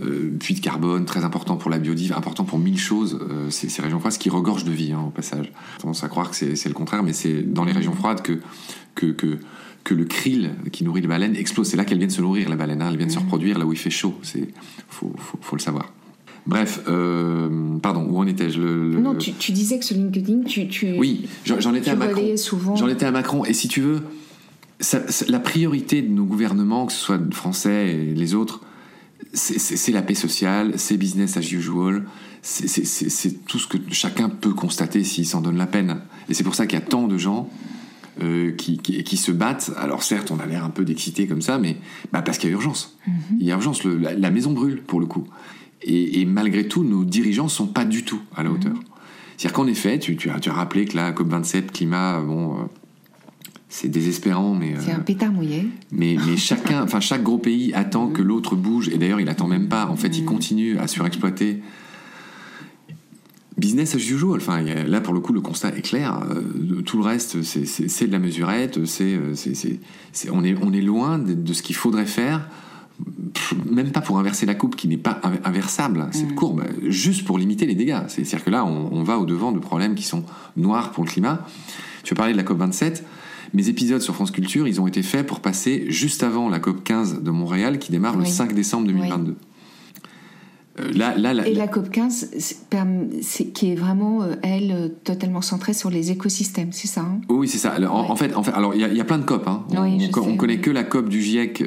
euh, 0.00 0.04
euh, 0.04 0.36
puits 0.38 0.54
de 0.54 0.60
carbone, 0.60 1.04
très 1.04 1.24
important 1.24 1.56
pour 1.56 1.70
la 1.70 1.78
biodiversité, 1.78 2.16
important 2.16 2.44
pour 2.44 2.58
mille 2.58 2.78
choses, 2.78 3.18
euh, 3.20 3.50
ces, 3.50 3.82
régions 3.82 3.98
froides, 3.98 4.16
qui 4.18 4.30
regorgent 4.30 4.64
de 4.64 4.72
vie, 4.72 4.92
hein, 4.92 5.02
au 5.06 5.10
passage. 5.10 5.52
On 5.78 5.82
tendance 5.82 6.04
à 6.04 6.08
croire 6.08 6.30
que 6.30 6.36
c'est 6.36 6.68
le 6.68 6.74
contraire, 6.74 7.02
mais 7.02 7.12
c'est 7.12 7.42
dans 7.42 7.64
les 7.64 7.72
régions 7.72 7.94
froides 7.94 8.22
que, 8.22 8.40
que, 8.94 9.06
que, 9.06 9.38
que, 9.84 9.94
le 9.94 10.04
krill 10.04 10.52
qui 10.72 10.84
nourrit 10.84 11.00
les 11.00 11.08
baleines 11.08 11.36
explose. 11.36 11.68
C'est 11.68 11.76
là 11.76 11.84
qu'elles 11.84 11.98
viennent 11.98 12.10
se 12.10 12.20
nourrir, 12.20 12.48
les 12.48 12.56
baleines. 12.56 12.82
Hein. 12.82 12.88
Elles 12.90 12.96
viennent 12.96 13.10
se 13.10 13.18
reproduire 13.18 13.58
là 13.58 13.66
où 13.66 13.72
il 13.72 13.78
fait 13.78 13.90
chaud. 13.90 14.14
Il 14.34 14.46
faut, 14.88 15.12
faut, 15.18 15.38
faut, 15.40 15.56
le 15.56 15.62
savoir. 15.62 15.92
Bref, 16.46 16.80
pardon, 17.82 18.06
où 18.08 18.18
en 18.18 18.26
étais-je? 18.26 18.60
Le, 18.60 19.00
Non, 19.00 19.14
tu, 19.14 19.32
tu, 19.32 19.52
disais 19.52 19.78
que 19.78 19.84
sur 19.84 19.96
LinkedIn, 19.96 20.44
tu. 20.44 20.68
tu 20.68 20.96
oui, 20.98 21.28
j'en 21.44 21.74
étais 21.74 21.90
à 21.90 21.96
Macron. 21.96 22.34
J'en 22.76 22.88
étais 22.88 23.06
à 23.06 23.10
Macron. 23.10 23.44
Et 23.44 23.52
si 23.52 23.68
tu 23.68 23.80
veux, 23.80 24.02
la 25.28 25.40
priorité 25.40 26.02
de 26.02 26.08
nos 26.08 26.24
gouvernements, 26.24 26.86
que 26.86 26.92
ce 26.92 26.98
soit 26.98 27.20
français 27.32 27.94
et 27.94 28.14
les 28.14 28.34
autres, 28.34 28.60
c'est 29.32 29.92
la 29.92 30.02
paix 30.02 30.14
sociale, 30.14 30.74
c'est 30.76 30.96
business 30.96 31.36
as 31.36 31.52
usual, 31.52 32.04
c'est 32.42 33.44
tout 33.46 33.58
ce 33.58 33.66
que 33.66 33.78
chacun 33.90 34.28
peut 34.28 34.54
constater 34.54 35.04
s'il 35.04 35.26
s'en 35.26 35.40
donne 35.40 35.56
la 35.56 35.66
peine. 35.66 36.00
Et 36.28 36.34
c'est 36.34 36.44
pour 36.44 36.54
ça 36.54 36.66
qu'il 36.66 36.78
y 36.78 36.82
a 36.82 36.84
tant 36.84 37.08
de 37.08 37.18
gens 37.18 37.50
euh, 38.22 38.52
qui, 38.52 38.78
qui, 38.78 39.16
se 39.16 39.32
battent. 39.32 39.72
Alors 39.76 40.02
certes, 40.02 40.30
on 40.30 40.38
a 40.38 40.46
l'air 40.46 40.64
un 40.64 40.70
peu 40.70 40.84
d'excité 40.84 41.26
comme 41.26 41.42
ça, 41.42 41.58
mais 41.58 41.76
bah, 42.12 42.22
parce 42.22 42.38
qu'il 42.38 42.48
y 42.48 42.52
a 42.52 42.54
urgence. 42.54 42.96
Mm-hmm. 43.06 43.12
Il 43.40 43.46
y 43.46 43.52
a 43.52 43.54
urgence, 43.54 43.84
la, 43.84 44.30
maison 44.30 44.52
brûle 44.52 44.82
pour 44.82 45.00
le 45.00 45.06
coup. 45.06 45.26
Et, 45.82 46.24
malgré 46.24 46.66
tout, 46.66 46.82
nos 46.82 47.04
dirigeants 47.04 47.48
sont 47.48 47.68
pas 47.68 47.84
du 47.84 48.04
tout 48.04 48.20
à 48.34 48.42
la 48.42 48.50
hauteur. 48.50 48.72
Mm-hmm. 48.72 49.36
C'est-à-dire 49.36 49.52
qu'en 49.52 49.66
effet, 49.66 49.98
tu, 49.98 50.16
tu, 50.16 50.30
as, 50.30 50.40
tu, 50.40 50.50
as, 50.50 50.52
rappelé 50.52 50.86
que 50.86 50.96
la 50.96 51.12
COP27, 51.12 51.66
climat, 51.66 52.20
bon... 52.20 52.54
Euh, 52.54 52.62
c'est 53.68 53.88
désespérant, 53.88 54.54
mais. 54.54 54.74
C'est 54.80 54.92
un 54.92 55.00
pétard 55.00 55.32
mouillé. 55.32 55.68
Mais, 55.92 56.16
mais 56.26 56.36
chacun, 56.36 56.82
enfin 56.82 57.00
chaque 57.00 57.22
gros 57.22 57.38
pays 57.38 57.72
attend 57.74 58.08
que 58.08 58.22
l'autre 58.22 58.56
bouge, 58.56 58.88
et 58.88 58.98
d'ailleurs 58.98 59.20
il 59.20 59.28
attend 59.28 59.46
même 59.46 59.68
pas. 59.68 59.86
En 59.86 59.96
fait, 59.96 60.16
il 60.16 60.24
continue 60.24 60.78
à 60.78 60.86
surexploiter. 60.86 61.62
Business 63.58 63.96
as 63.96 63.98
usual. 63.98 64.36
Enfin, 64.36 64.62
là 64.62 65.00
pour 65.00 65.12
le 65.12 65.20
coup, 65.20 65.32
le 65.32 65.40
constat 65.40 65.76
est 65.76 65.82
clair. 65.82 66.20
tout 66.86 66.96
le 66.96 67.02
reste, 67.02 67.42
c'est 67.42 68.06
de 68.06 68.12
la 68.12 68.20
mesurette. 68.20 68.84
C'est, 68.86 69.18
on 70.30 70.44
est, 70.44 70.54
on 70.62 70.72
est 70.72 70.80
loin 70.80 71.18
de, 71.18 71.52
ce 71.52 71.62
qu'il 71.62 71.74
faudrait 71.74 72.06
faire. 72.06 72.48
Même 73.68 73.90
pas 73.90 74.00
pour 74.00 74.18
inverser 74.18 74.46
la 74.46 74.54
coupe 74.54 74.76
qui 74.76 74.88
n'est 74.88 74.96
pas 74.96 75.20
inversable, 75.44 76.08
cette 76.12 76.34
courbe, 76.34 76.64
juste 76.86 77.24
pour 77.24 77.38
limiter 77.38 77.66
les 77.66 77.74
dégâts. 77.74 78.02
C'est-à-dire 78.06 78.44
que 78.44 78.50
là, 78.50 78.64
on, 78.64 78.92
on 78.92 79.02
va 79.02 79.18
au-devant 79.18 79.52
de 79.52 79.58
problèmes 79.58 79.96
qui 79.96 80.04
sont 80.04 80.24
noirs 80.56 80.92
pour 80.92 81.04
le 81.04 81.10
climat. 81.10 81.44
Tu 82.04 82.14
parler 82.14 82.32
de 82.32 82.38
la 82.38 82.44
COP27 82.44 83.02
mes 83.54 83.68
épisodes 83.68 84.00
sur 84.00 84.14
France 84.14 84.30
Culture, 84.30 84.68
ils 84.68 84.80
ont 84.80 84.86
été 84.86 85.02
faits 85.02 85.26
pour 85.26 85.40
passer 85.40 85.86
juste 85.88 86.22
avant 86.22 86.48
la 86.48 86.58
COP 86.58 86.84
15 86.84 87.22
de 87.22 87.30
Montréal 87.30 87.78
qui 87.78 87.90
démarre 87.90 88.16
le 88.16 88.24
5 88.24 88.52
décembre 88.52 88.86
2022. 88.88 89.36
Euh, 90.80 91.44
et 91.44 91.54
la 91.54 91.68
COP 91.68 91.90
15, 91.90 92.30
qui 93.54 93.70
est 93.70 93.74
vraiment, 93.74 94.22
euh, 94.22 94.34
elle, 94.42 94.70
euh, 94.70 94.88
totalement 95.04 95.42
centrée 95.42 95.72
sur 95.72 95.90
les 95.90 96.10
écosystèmes, 96.10 96.72
c'est 96.72 96.86
ça 96.86 97.02
hein? 97.02 97.20
Oui, 97.28 97.48
c'est 97.48 97.58
ça. 97.58 97.74
En, 97.90 98.16
fait, 98.16 98.34
en 98.34 98.42
fait, 98.42 98.52
alors 98.52 98.74
il 98.74 98.80
y, 98.80 99.00
a 99.00 99.04
plein 99.04 99.18
de 99.18 99.24
COP. 99.24 99.46
Hein. 99.48 99.64
on, 99.70 100.36
connaît 100.36 100.58
que 100.58 100.70
la 100.70 100.84
COP 100.84 101.08
du 101.08 101.20
GIEC 101.20 101.64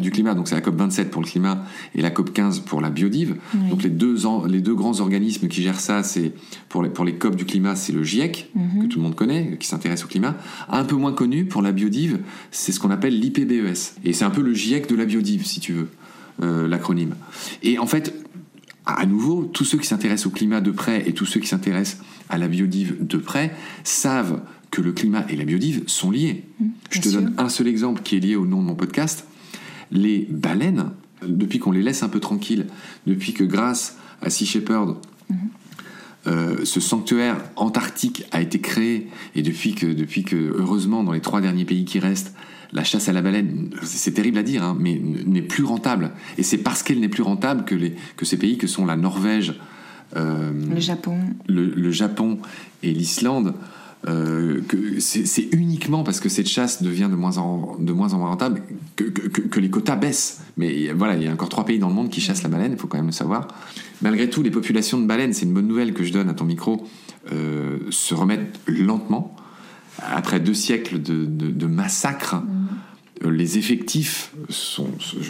du 0.00 0.10
climat, 0.10 0.34
donc 0.34 0.48
c'est 0.48 0.54
la 0.54 0.60
COP 0.60 0.76
27 0.76 1.10
pour 1.10 1.22
le 1.22 1.26
climat 1.26 1.64
et 1.94 2.02
la 2.02 2.10
COP 2.10 2.32
15 2.32 2.60
pour 2.60 2.80
la 2.80 2.90
biodive. 2.90 3.36
Donc 3.70 3.82
les 3.82 3.90
deux, 3.90 4.16
les 4.48 4.60
deux 4.60 4.74
grands 4.74 5.00
organismes 5.00 5.48
qui 5.48 5.62
gèrent 5.62 5.80
ça, 5.80 6.02
c'est 6.02 6.32
pour 6.68 6.82
les, 6.82 6.90
pour 6.90 7.04
les 7.04 7.14
COP 7.14 7.36
du 7.36 7.44
climat, 7.44 7.76
c'est 7.76 7.92
le 7.92 8.02
GIEC 8.02 8.50
mhm. 8.54 8.82
que 8.82 8.86
tout 8.86 8.98
le 8.98 9.04
monde 9.04 9.14
connaît, 9.14 9.56
qui 9.58 9.66
s'intéresse 9.66 10.04
au 10.04 10.08
climat. 10.08 10.36
Un 10.68 10.84
peu 10.84 10.96
moins 10.96 11.12
connu 11.12 11.44
pour 11.44 11.62
la 11.62 11.72
biodive, 11.72 12.20
c'est 12.50 12.72
ce 12.72 12.80
qu'on 12.80 12.90
appelle 12.90 13.18
l'IPBES, 13.18 13.94
et 14.04 14.12
c'est 14.12 14.24
un 14.24 14.30
peu 14.30 14.42
le 14.42 14.54
GIEC 14.54 14.88
de 14.88 14.96
la 14.96 15.04
biodive, 15.04 15.44
si 15.46 15.60
tu 15.60 15.72
veux. 15.72 15.88
l'acronyme. 16.40 17.14
Et 17.62 17.78
en 17.78 17.86
fait, 17.86 18.14
à 18.92 19.06
nouveau, 19.06 19.44
tous 19.44 19.64
ceux 19.64 19.78
qui 19.78 19.86
s'intéressent 19.86 20.26
au 20.26 20.30
climat 20.30 20.60
de 20.60 20.70
près 20.70 21.08
et 21.08 21.12
tous 21.12 21.26
ceux 21.26 21.40
qui 21.40 21.46
s'intéressent 21.46 22.02
à 22.28 22.38
la 22.38 22.48
biodive 22.48 22.96
de 23.00 23.16
près 23.18 23.54
savent 23.84 24.40
que 24.70 24.80
le 24.80 24.92
climat 24.92 25.24
et 25.28 25.36
la 25.36 25.44
biodive 25.44 25.82
sont 25.86 26.10
liés. 26.10 26.44
Mmh, 26.60 26.66
Je 26.90 27.00
te 27.00 27.08
donne 27.08 27.34
un 27.38 27.48
seul 27.48 27.66
exemple 27.68 28.02
qui 28.02 28.16
est 28.16 28.20
lié 28.20 28.36
au 28.36 28.46
nom 28.46 28.60
de 28.60 28.66
mon 28.66 28.74
podcast. 28.74 29.24
Les 29.90 30.26
baleines, 30.30 30.90
depuis 31.26 31.58
qu'on 31.58 31.72
les 31.72 31.82
laisse 31.82 32.02
un 32.02 32.08
peu 32.08 32.20
tranquilles, 32.20 32.66
depuis 33.06 33.32
que 33.32 33.44
grâce 33.44 33.98
à 34.22 34.30
Sea 34.30 34.46
Shepherd, 34.46 34.96
mmh. 35.28 35.34
euh, 36.28 36.64
ce 36.64 36.80
sanctuaire 36.80 37.36
antarctique 37.56 38.24
a 38.30 38.40
été 38.40 38.60
créé, 38.60 39.08
et 39.34 39.42
depuis 39.42 39.74
que, 39.74 39.86
depuis 39.86 40.22
que, 40.22 40.36
heureusement, 40.36 41.02
dans 41.02 41.12
les 41.12 41.20
trois 41.20 41.40
derniers 41.40 41.64
pays 41.64 41.84
qui 41.84 41.98
restent, 41.98 42.34
la 42.72 42.84
chasse 42.84 43.08
à 43.08 43.12
la 43.12 43.22
baleine, 43.22 43.70
c'est 43.82 44.12
terrible 44.12 44.38
à 44.38 44.42
dire, 44.42 44.62
hein, 44.62 44.76
mais 44.78 45.00
n'est 45.26 45.42
plus 45.42 45.64
rentable. 45.64 46.12
Et 46.38 46.42
c'est 46.42 46.58
parce 46.58 46.82
qu'elle 46.82 47.00
n'est 47.00 47.08
plus 47.08 47.22
rentable 47.22 47.64
que, 47.64 47.74
les, 47.74 47.94
que 48.16 48.24
ces 48.24 48.36
pays 48.36 48.58
que 48.58 48.66
sont 48.66 48.86
la 48.86 48.96
Norvège, 48.96 49.54
euh, 50.16 50.52
le 50.68 50.80
Japon, 50.80 51.18
le, 51.48 51.90
Japon 51.90 52.38
et 52.82 52.92
l'Islande, 52.92 53.54
euh, 54.08 54.60
que 54.66 54.98
c'est 54.98 55.48
uniquement 55.52 56.04
parce 56.04 56.20
que 56.20 56.28
cette 56.28 56.48
chasse 56.48 56.82
devient 56.82 57.08
de 57.10 57.16
moins 57.16 57.38
en, 57.38 57.76
de 57.78 57.92
moins, 57.92 58.14
en 58.14 58.18
moins 58.18 58.30
rentable 58.30 58.62
que, 58.96 59.04
que, 59.04 59.60
les 59.60 59.68
quotas 59.70 59.96
baissent. 59.96 60.40
Mais 60.56 60.92
voilà, 60.92 61.16
il 61.16 61.22
y 61.22 61.28
a 61.28 61.32
encore 61.32 61.48
trois 61.48 61.64
pays 61.64 61.78
dans 61.78 61.88
le 61.88 61.94
monde 61.94 62.10
qui 62.10 62.20
chassent 62.20 62.42
la 62.42 62.48
baleine, 62.48 62.72
il 62.72 62.78
faut 62.78 62.88
quand 62.88 62.98
même 62.98 63.06
le 63.06 63.12
savoir. 63.12 63.48
Malgré 64.00 64.30
tout, 64.30 64.42
les 64.42 64.50
populations 64.50 64.98
de 64.98 65.06
baleines, 65.06 65.32
c'est 65.32 65.44
une 65.44 65.52
bonne 65.52 65.68
nouvelle 65.68 65.92
que 65.92 66.04
je 66.04 66.12
donne 66.12 66.28
à 66.28 66.34
ton 66.34 66.44
micro, 66.44 66.86
euh, 67.32 67.78
se 67.90 68.14
remettent 68.14 68.58
lentement 68.66 69.36
après 70.02 70.40
deux 70.40 70.54
siècles 70.54 71.00
de, 71.02 71.66
massacres, 71.66 72.36
mm. 72.36 72.59
Euh, 73.24 73.30
les 73.30 73.58
effectifs 73.58 74.32
sont, 74.48 74.88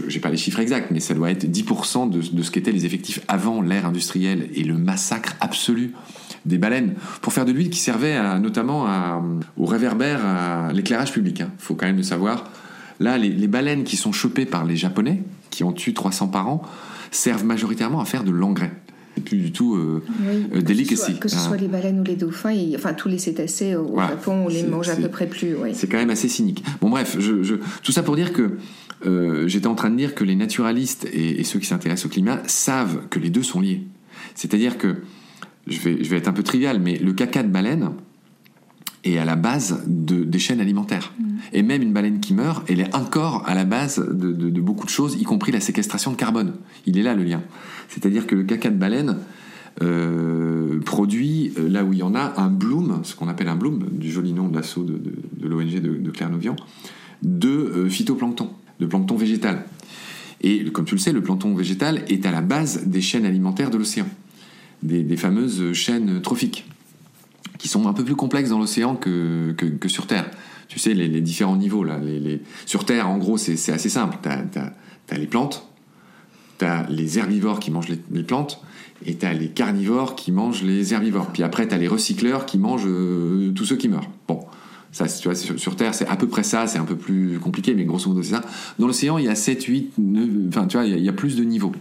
j'ai 0.09 0.21
pas 0.21 0.31
les 0.31 0.37
chiffres 0.37 0.61
exacts, 0.61 0.91
mais 0.91 1.01
ça 1.01 1.15
doit 1.15 1.31
être 1.31 1.45
10% 1.45 2.11
de, 2.11 2.43
ce 2.43 2.51
qu'étaient 2.51 2.73
les 2.73 2.87
effectifs 2.87 3.21
avant 3.29 3.63
l'ère 3.63 3.87
industrielle 3.87 4.49
et 4.55 4.65
le 4.65 4.75
massacre 4.75 5.37
absolu 5.41 5.93
des 6.47 6.59
baleines 6.59 6.95
pour 7.21 7.33
faire 7.33 7.45
de 7.45 7.53
l'huile 7.53 7.71
qui 7.71 7.79
servait 7.79 8.19
notamment 8.39 8.87
au 9.59 9.67
réverbère, 9.67 10.25
à 10.25 10.73
l'éclairage 10.73 11.13
public. 11.13 11.43
Hein. 11.43 11.51
faut 11.59 11.75
quand 11.75 11.85
même 11.85 11.99
le 11.99 12.03
savoir. 12.03 12.45
Là, 12.99 13.19
les, 13.19 13.29
les, 13.29 13.47
baleines 13.47 13.85
qui 13.85 13.97
sont 13.97 14.13
chopées 14.13 14.47
par 14.47 14.65
les 14.65 14.77
Japonais, 14.77 15.23
qui 15.51 15.65
ont 15.65 15.73
tué 15.73 15.93
300 15.93 16.29
par 16.29 16.49
an, 16.49 16.63
servent 17.11 17.45
majoritairement 17.45 18.01
à 18.01 18.07
faire 18.07 18.25
de 18.25 18.31
l'engrais 18.31 18.73
plus 19.21 19.39
du 19.39 19.53
tout 19.53 19.75
euh, 19.75 20.03
euh 20.55 20.61
Que 20.63 21.29
ce 21.29 21.39
soit, 21.39 21.55
hein. 21.55 21.59
les 21.61 21.69
baleines 21.69 22.01
ou 22.01 22.05
les 22.05 22.17
dauphins, 22.17 22.55
enfin 22.75 22.95
tous 22.95 23.09
les 23.09 23.19
cétacés 23.19 23.77
au 23.77 23.97
Japon, 23.97 24.45
on 24.47 24.49
les 24.49 24.63
mange 24.63 24.89
à 24.89 24.97
peu 24.97 25.09
près 25.09 25.27
plus. 25.27 25.57
C'est 25.73 25.89
quand 25.89 25.99
même 25.99 26.11
assez 26.11 26.29
cynique. 26.29 26.65
Bon 26.81 26.91
bref, 26.91 27.17
je, 27.19 27.57
tout 27.83 27.93
ça 27.93 28.03
pour 28.03 28.17
dire 28.17 28.33
que 28.33 28.59
euh, 29.07 29.49
j'étais 29.49 29.67
en 29.67 29.75
train 29.75 29.91
de 29.91 29.97
dire 29.97 30.15
que 30.15 30.25
les 30.25 30.37
naturalistes 30.37 31.09
et, 31.13 31.43
ceux 31.45 31.59
qui 31.59 31.67
s'intéressent 31.67 32.07
au 32.07 32.09
climat 32.11 32.43
savent 32.47 33.09
que 33.09 33.19
les 33.19 33.31
deux 33.31 33.43
sont 33.43 33.61
liés. 33.61 33.83
C'est-à-dire 34.35 34.79
que, 34.79 34.97
je 35.67 35.81
vais, 35.81 36.03
je 36.03 36.11
vais 36.11 36.17
être 36.17 36.29
un 36.29 36.33
peu 36.33 36.43
trivial, 36.43 36.81
mais 36.81 36.99
le 36.99 37.13
caca 37.13 37.43
de 37.43 37.49
baleine 37.49 37.91
est 39.05 39.19
à 39.19 39.25
la 39.25 39.37
base 39.37 39.83
de, 39.87 40.25
des 40.25 40.39
chaînes 40.39 40.61
alimentaires. 40.61 41.13
Mm. 41.19 41.25
Et 41.53 41.63
même 41.63 41.83
une 41.83 41.93
baleine 41.93 42.21
qui 42.21 42.35
meurt, 42.35 42.69
elle 42.71 42.81
est 42.81 42.95
encore 42.95 43.45
à 43.47 43.55
la 43.55 43.65
base 43.65 43.99
de, 43.99 44.33
de 44.33 44.61
beaucoup 44.61 44.85
de 44.85 44.91
choses, 44.91 45.17
y 45.21 45.25
compris 45.25 45.53
la 45.53 45.61
séquestration 45.61 46.11
de 46.11 46.17
carbone. 46.17 46.55
Il 46.87 46.99
est 46.99 47.03
là 47.03 47.15
le 47.15 47.25
lien. 47.25 47.43
C'est-à-dire 47.89 48.27
que 48.27 48.35
le 48.35 48.45
caca 48.45 48.71
de 48.71 48.77
baleine 48.77 49.17
euh, 49.83 50.79
produit, 50.81 51.53
euh, 51.59 51.69
là 51.69 51.85
où 51.85 51.93
il 51.93 52.01
y 52.01 52.03
en 52.03 52.15
a, 52.15 52.35
un 52.39 52.49
bloom, 52.49 53.01
ce 53.03 53.15
qu'on 53.15 53.29
appelle 53.29 53.49
un 53.49 53.57
bloom, 53.57 53.89
du 53.93 54.11
joli 54.11 54.33
nom 54.35 54.49
de 54.49 54.57
l'assaut 54.57 54.85
de, 54.85 55.49
l'ONG 55.49 55.81
de, 55.81 56.11
Claire 56.11 56.29
Novian, 56.29 56.57
de 57.23 57.49
euh, 57.49 57.89
phytoplancton, 57.89 58.51
de 58.79 58.87
plancton 58.87 59.17
végétal. 59.17 59.65
Et 60.43 60.65
comme 60.65 60.85
tu 60.85 60.95
le 60.95 61.01
sais, 61.01 61.13
le 61.13 61.23
plancton 61.23 61.55
végétal 61.55 62.05
est 62.09 62.27
à 62.27 62.31
la 62.31 62.43
base 62.43 62.87
des 62.87 63.01
chaînes 63.01 63.25
alimentaires 63.25 63.71
de 63.71 63.79
l'océan, 63.79 64.07
des, 64.83 65.17
fameuses 65.17 65.73
chaînes 65.73 66.21
trophiques, 66.21 66.67
qui 67.61 67.69
sont 67.69 67.87
un 67.87 67.93
peu 67.93 68.05
plus 68.05 68.17
complexes 68.17 68.49
dans 68.49 68.59
l'océan 68.59 68.97
que, 68.97 69.55
sur 69.87 70.07
Terre. 70.07 70.31
Tu 70.69 70.79
sais, 70.79 70.95
les, 70.95 71.21
différents 71.21 71.57
niveaux. 71.57 71.85
Là, 71.85 71.99
les, 71.99 72.41
Sur 72.65 72.85
Terre, 72.87 73.09
en 73.09 73.19
gros, 73.19 73.37
c'est 73.37 73.73
assez 73.73 73.91
simple. 73.91 74.17
Tu 74.23 74.29
as 74.29 75.19
les 75.19 75.27
plantes, 75.27 75.69
tu 76.59 76.65
les 76.89 77.19
herbivores 77.19 77.61
qui 77.61 77.71
mangent 77.71 77.89
les, 77.89 78.23
plantes 78.23 78.63
et 79.05 79.15
tu 79.15 79.27
as 79.27 79.35
les 79.35 79.49
carnivores 79.49 80.15
qui 80.15 80.33
mangent 80.33 80.63
les 80.63 80.95
herbivores. 80.95 81.27
Puis 81.33 81.43
après, 81.43 81.69
tu 81.69 81.75
as 81.75 81.79
les 81.79 81.89
recycleurs 81.89 82.47
qui 82.47 82.57
mangent 82.57 82.87
euh, 82.87 83.53
tous 83.55 83.67
ceux 83.67 83.77
qui 83.77 83.89
meurent. 83.89 84.09
Bon, 84.27 84.41
ça, 84.91 85.07
tu 85.07 85.29
vois, 85.29 85.35
sur, 85.35 85.77
Terre, 85.77 85.95
c'est 85.95 86.07
à 86.07 86.17
peu 86.17 86.29
près 86.29 86.43
ça, 86.43 86.67
c'est 86.67 86.79
un 86.79 86.85
peu 86.85 86.97
plus 86.97 87.39
compliqué, 87.41 87.75
mais 87.75 87.85
grosso 87.85 88.09
modo, 88.09 88.23
c'est 88.23 88.35
ça. 88.35 88.43
Dans 88.79 88.87
l'océan, 88.87 89.19
il 89.19 89.27
y 89.27 89.29
a 89.29 89.35
7, 89.35 89.63
8, 89.65 89.93
9, 89.99 90.29
enfin, 90.49 90.67
tu 90.67 90.79
vois, 90.79 90.87
il 90.87 90.99
y, 90.99 91.09
a, 91.09 91.13
plus 91.13 91.37
de 91.37 91.45
niveaux. 91.45 91.73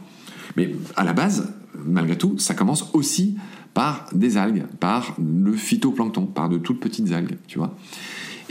Mais 0.58 0.76
à 0.98 1.06
la 1.06 1.14
base, 1.14 1.54
malgré 1.86 2.18
tout, 2.18 2.38
ça 2.38 2.54
commence 2.54 2.90
aussi 2.94 3.38
par 3.74 4.08
des 4.14 4.38
algues, 4.38 4.66
par 4.80 5.16
le 5.20 5.54
phytoplancton, 5.54 6.26
par 6.26 6.50
de 6.50 6.58
toutes 6.58 6.80
petites 6.80 7.12
algues, 7.12 7.38
tu 7.48 7.58
vois. 7.58 7.78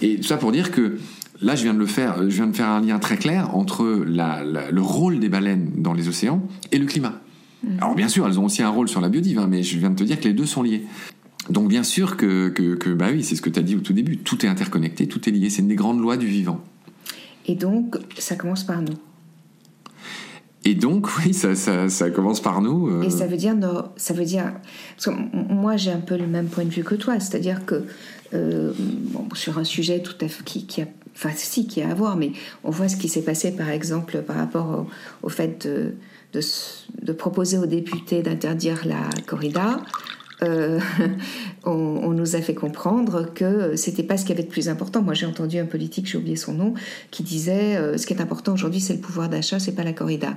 Et 0.00 0.16
tout 0.16 0.28
ça 0.28 0.36
pour 0.36 0.52
dire 0.52 0.70
que 0.70 0.98
Là, 1.40 1.54
je 1.54 1.62
viens 1.62 1.74
de 1.74 1.78
le 1.78 1.86
faire. 1.86 2.28
Je 2.28 2.34
viens 2.34 2.46
de 2.46 2.56
faire 2.56 2.68
un 2.68 2.80
lien 2.80 2.98
très 2.98 3.16
clair 3.16 3.54
entre 3.54 3.84
le 3.84 4.80
rôle 4.80 5.20
des 5.20 5.28
baleines 5.28 5.70
dans 5.76 5.92
les 5.92 6.08
océans 6.08 6.42
et 6.72 6.78
le 6.78 6.86
climat. 6.86 7.20
Mhm. 7.62 7.78
Alors 7.80 7.94
bien 7.94 8.08
sûr, 8.08 8.26
elles 8.26 8.38
ont 8.38 8.44
aussi 8.44 8.62
un 8.62 8.70
rôle 8.70 8.88
sur 8.88 9.00
la 9.00 9.08
biodive, 9.08 9.38
hein, 9.38 9.46
mais 9.48 9.62
je 9.62 9.78
viens 9.78 9.90
de 9.90 9.96
te 9.96 10.04
dire 10.04 10.18
que 10.18 10.24
les 10.24 10.34
deux 10.34 10.46
sont 10.46 10.62
liés. 10.62 10.84
Donc 11.50 11.68
bien 11.68 11.82
sûr 11.82 12.16
que, 12.16 12.48
que, 12.48 12.92
bah 12.92 13.06
oui, 13.12 13.22
c'est 13.22 13.36
ce 13.36 13.42
que 13.42 13.50
tu 13.50 13.58
as 13.58 13.62
dit 13.62 13.76
au 13.76 13.80
tout 13.80 13.92
début, 13.92 14.18
tout 14.18 14.44
est 14.44 14.48
interconnecté, 14.48 15.06
tout 15.06 15.28
est 15.28 15.32
lié, 15.32 15.48
c'est 15.48 15.62
une 15.62 15.68
des 15.68 15.76
grandes 15.76 16.00
lois 16.00 16.16
du 16.16 16.26
vivant. 16.26 16.60
Et 17.46 17.54
donc, 17.54 17.96
ça 18.18 18.36
commence 18.36 18.64
par 18.64 18.82
nous. 18.82 18.94
Et 20.68 20.74
donc, 20.74 21.08
oui, 21.24 21.32
ça, 21.32 22.10
commence 22.10 22.40
par 22.40 22.60
nous. 22.60 22.88
Euh. 22.88 23.02
Et 23.02 23.10
ça 23.10 23.26
veut 23.26 23.38
dire, 23.38 23.56
ça 23.96 24.12
veut 24.12 24.26
dire, 24.26 24.52
parce 24.96 25.06
que 25.06 25.52
moi 25.52 25.78
j'ai 25.78 25.90
un 25.90 26.00
peu 26.00 26.16
le 26.16 26.26
même 26.26 26.48
point 26.48 26.64
de 26.64 26.70
vue 26.70 26.84
que 26.84 26.94
toi, 26.94 27.18
c'est-à-dire 27.20 27.64
que 27.64 27.84
euh, 28.34 28.72
sur 29.32 29.56
un 29.58 29.64
sujet 29.64 30.00
tout 30.00 30.16
à 30.20 30.28
fait 30.28 30.44
qui, 30.44 30.82
a 30.82 30.84
enfin 31.14 31.30
si, 31.34 31.66
qui 31.66 31.80
a 31.80 31.88
à 31.88 31.94
voir, 31.94 32.16
mais 32.16 32.32
on 32.64 32.70
voit 32.70 32.88
ce 32.88 32.96
qui 32.96 33.08
s'est 33.08 33.22
passé 33.22 33.52
par 33.52 33.70
exemple 33.70 34.20
par 34.20 34.36
rapport 34.36 34.86
au, 35.22 35.30
fait 35.30 35.66
de, 35.66 37.12
proposer 37.14 37.56
aux 37.56 37.66
députés 37.66 38.22
d'interdire 38.22 38.82
la 38.84 39.08
corrida. 39.26 39.80
Euh, 40.42 40.80
on, 41.64 42.12
nous 42.12 42.36
a 42.36 42.40
fait 42.40 42.54
comprendre 42.54 43.32
que 43.32 43.76
c'était 43.76 44.02
pas 44.02 44.16
ce 44.16 44.24
qui 44.24 44.32
avait 44.32 44.42
de 44.42 44.48
plus 44.48 44.68
important. 44.68 45.02
Moi, 45.02 45.14
j'ai 45.14 45.26
entendu 45.26 45.58
un 45.58 45.66
politique, 45.66 46.06
j'ai 46.06 46.18
oublié 46.18 46.36
son 46.36 46.52
nom, 46.52 46.74
qui 47.10 47.22
disait 47.22 47.76
euh, 47.76 47.96
ce 47.96 48.06
qui 48.06 48.14
est 48.14 48.20
important 48.20 48.52
aujourd'hui, 48.52 48.80
c'est 48.80 48.94
le 48.94 49.00
pouvoir 49.00 49.28
d'achat, 49.28 49.58
c'est 49.58 49.74
pas 49.74 49.84
la 49.84 49.92
corrida. 49.92 50.36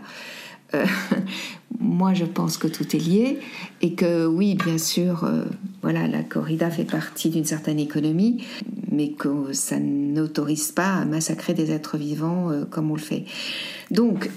Euh, 0.74 0.86
moi, 1.80 2.14
je 2.14 2.26
pense 2.26 2.58
que 2.58 2.68
tout 2.68 2.96
est 2.96 3.00
lié 3.00 3.40
et 3.82 3.94
que 3.94 4.26
oui, 4.26 4.56
bien 4.56 4.78
sûr, 4.78 5.30
voilà, 5.82 6.08
la 6.08 6.24
corrida 6.24 6.70
fait 6.70 6.84
partie 6.84 7.30
d'une 7.30 7.46
certaine 7.46 7.80
économie, 7.80 8.46
mais 8.92 9.12
que 9.12 9.54
ça 9.54 9.80
n'autorise 9.80 10.72
pas 10.72 10.94
à 10.96 11.06
massacrer 11.06 11.54
des 11.54 11.72
êtres 11.72 11.98
vivants 11.98 12.52
comme 12.70 12.92
on 12.92 12.96
le 12.96 13.02
fait. 13.02 13.26
Donc, 13.90 14.30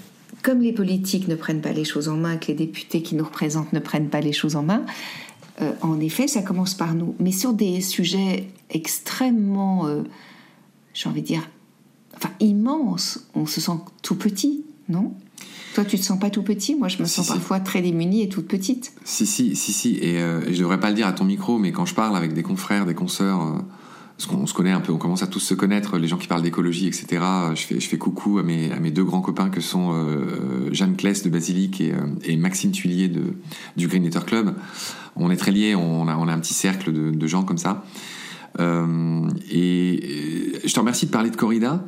comme 0.44 0.60
les 0.60 0.72
politiques 0.72 1.26
ne 1.26 1.36
prennent 1.36 1.62
pas 1.62 1.72
les 1.72 1.84
choses 1.84 2.08
en 2.08 2.16
main, 2.16 2.36
que 2.36 2.48
les 2.48 2.54
députés 2.54 3.02
qui 3.02 3.14
nous 3.14 3.24
représentent 3.24 3.72
ne 3.72 3.80
prennent 3.80 4.10
pas 4.10 4.20
les 4.20 4.34
choses 4.34 4.56
en 4.56 4.62
main, 4.62 4.84
en 5.82 6.00
effet, 6.00 6.26
ça 6.26 6.42
commence 6.42 6.74
par 6.74 6.94
nous. 6.94 7.14
Mais 7.20 7.32
sur 7.32 7.52
des 7.52 7.80
sujets 7.80 8.48
extrêmement 8.70 9.88
j'ai 10.94 11.08
envie 11.08 11.20
de 11.20 11.26
dire, 11.26 11.50
enfin 12.16 12.30
immense. 12.40 13.26
On 13.34 13.44
se 13.44 13.60
sent 13.60 13.72
tout 14.02 14.14
petit, 14.14 14.64
non? 14.88 15.12
Toi, 15.74 15.84
tu 15.84 15.98
te 15.98 16.04
sens 16.04 16.20
pas 16.20 16.30
tout 16.30 16.44
petit? 16.44 16.76
Moi, 16.76 16.86
je 16.86 17.02
me 17.02 17.04
sens 17.04 17.26
parfois 17.26 17.58
très 17.58 17.82
démunie 17.82 18.22
et 18.22 18.28
toute 18.28 18.46
petite. 18.46 18.92
Si, 19.04 19.26
si, 19.26 19.56
si, 19.56 19.72
si. 19.72 19.98
Et 20.00 20.20
euh, 20.20 20.40
je 20.52 20.60
devrais 20.60 20.78
pas 20.78 20.88
le 20.88 20.94
dire 20.94 21.08
à 21.08 21.12
ton 21.12 21.24
micro, 21.24 21.58
mais 21.58 21.72
quand 21.72 21.84
je 21.84 21.94
parle 21.94 22.16
avec 22.16 22.32
des 22.32 22.44
confrères, 22.44 22.86
des 22.86 22.94
consoeurs, 22.94 23.42
euh, 23.42 23.58
parce 24.16 24.26
qu'on 24.26 24.46
se 24.46 24.54
connaît 24.54 24.70
un 24.70 24.80
peu, 24.80 24.92
on 24.92 24.98
commence 24.98 25.22
à 25.22 25.26
tous 25.26 25.40
se 25.40 25.54
connaître, 25.54 25.98
les 25.98 26.06
gens 26.06 26.18
qui 26.18 26.28
parlent 26.28 26.42
d'écologie, 26.42 26.86
etc. 26.86 27.22
Je 27.54 27.80
fais, 27.80 27.98
coucou 27.98 28.38
à 28.38 28.42
mes, 28.42 28.90
deux 28.90 29.04
grands 29.04 29.20
copains 29.20 29.50
que 29.50 29.60
sont 29.60 29.90
euh, 29.92 30.72
Jeanne 30.72 30.96
Kless 30.96 31.24
de 31.24 31.30
Basilique 31.30 31.80
et, 31.80 31.92
et 32.24 32.36
Maxime 32.36 32.70
Tuillier 32.70 33.08
de, 33.08 33.22
du 33.76 33.88
Green 33.88 34.04
Eater 34.04 34.24
Club. 34.24 34.54
On 35.16 35.30
est 35.30 35.36
très 35.36 35.50
liés, 35.50 35.74
on 35.74 36.06
a, 36.06 36.14
un 36.14 36.38
petit 36.38 36.54
cercle 36.54 36.92
de, 36.92 37.26
gens 37.26 37.42
comme 37.42 37.58
ça. 37.58 37.84
Euh, 38.60 39.28
et 39.50 40.60
je 40.64 40.72
te 40.72 40.78
remercie 40.78 41.06
de 41.06 41.10
parler 41.10 41.30
de 41.30 41.36
corrida 41.36 41.84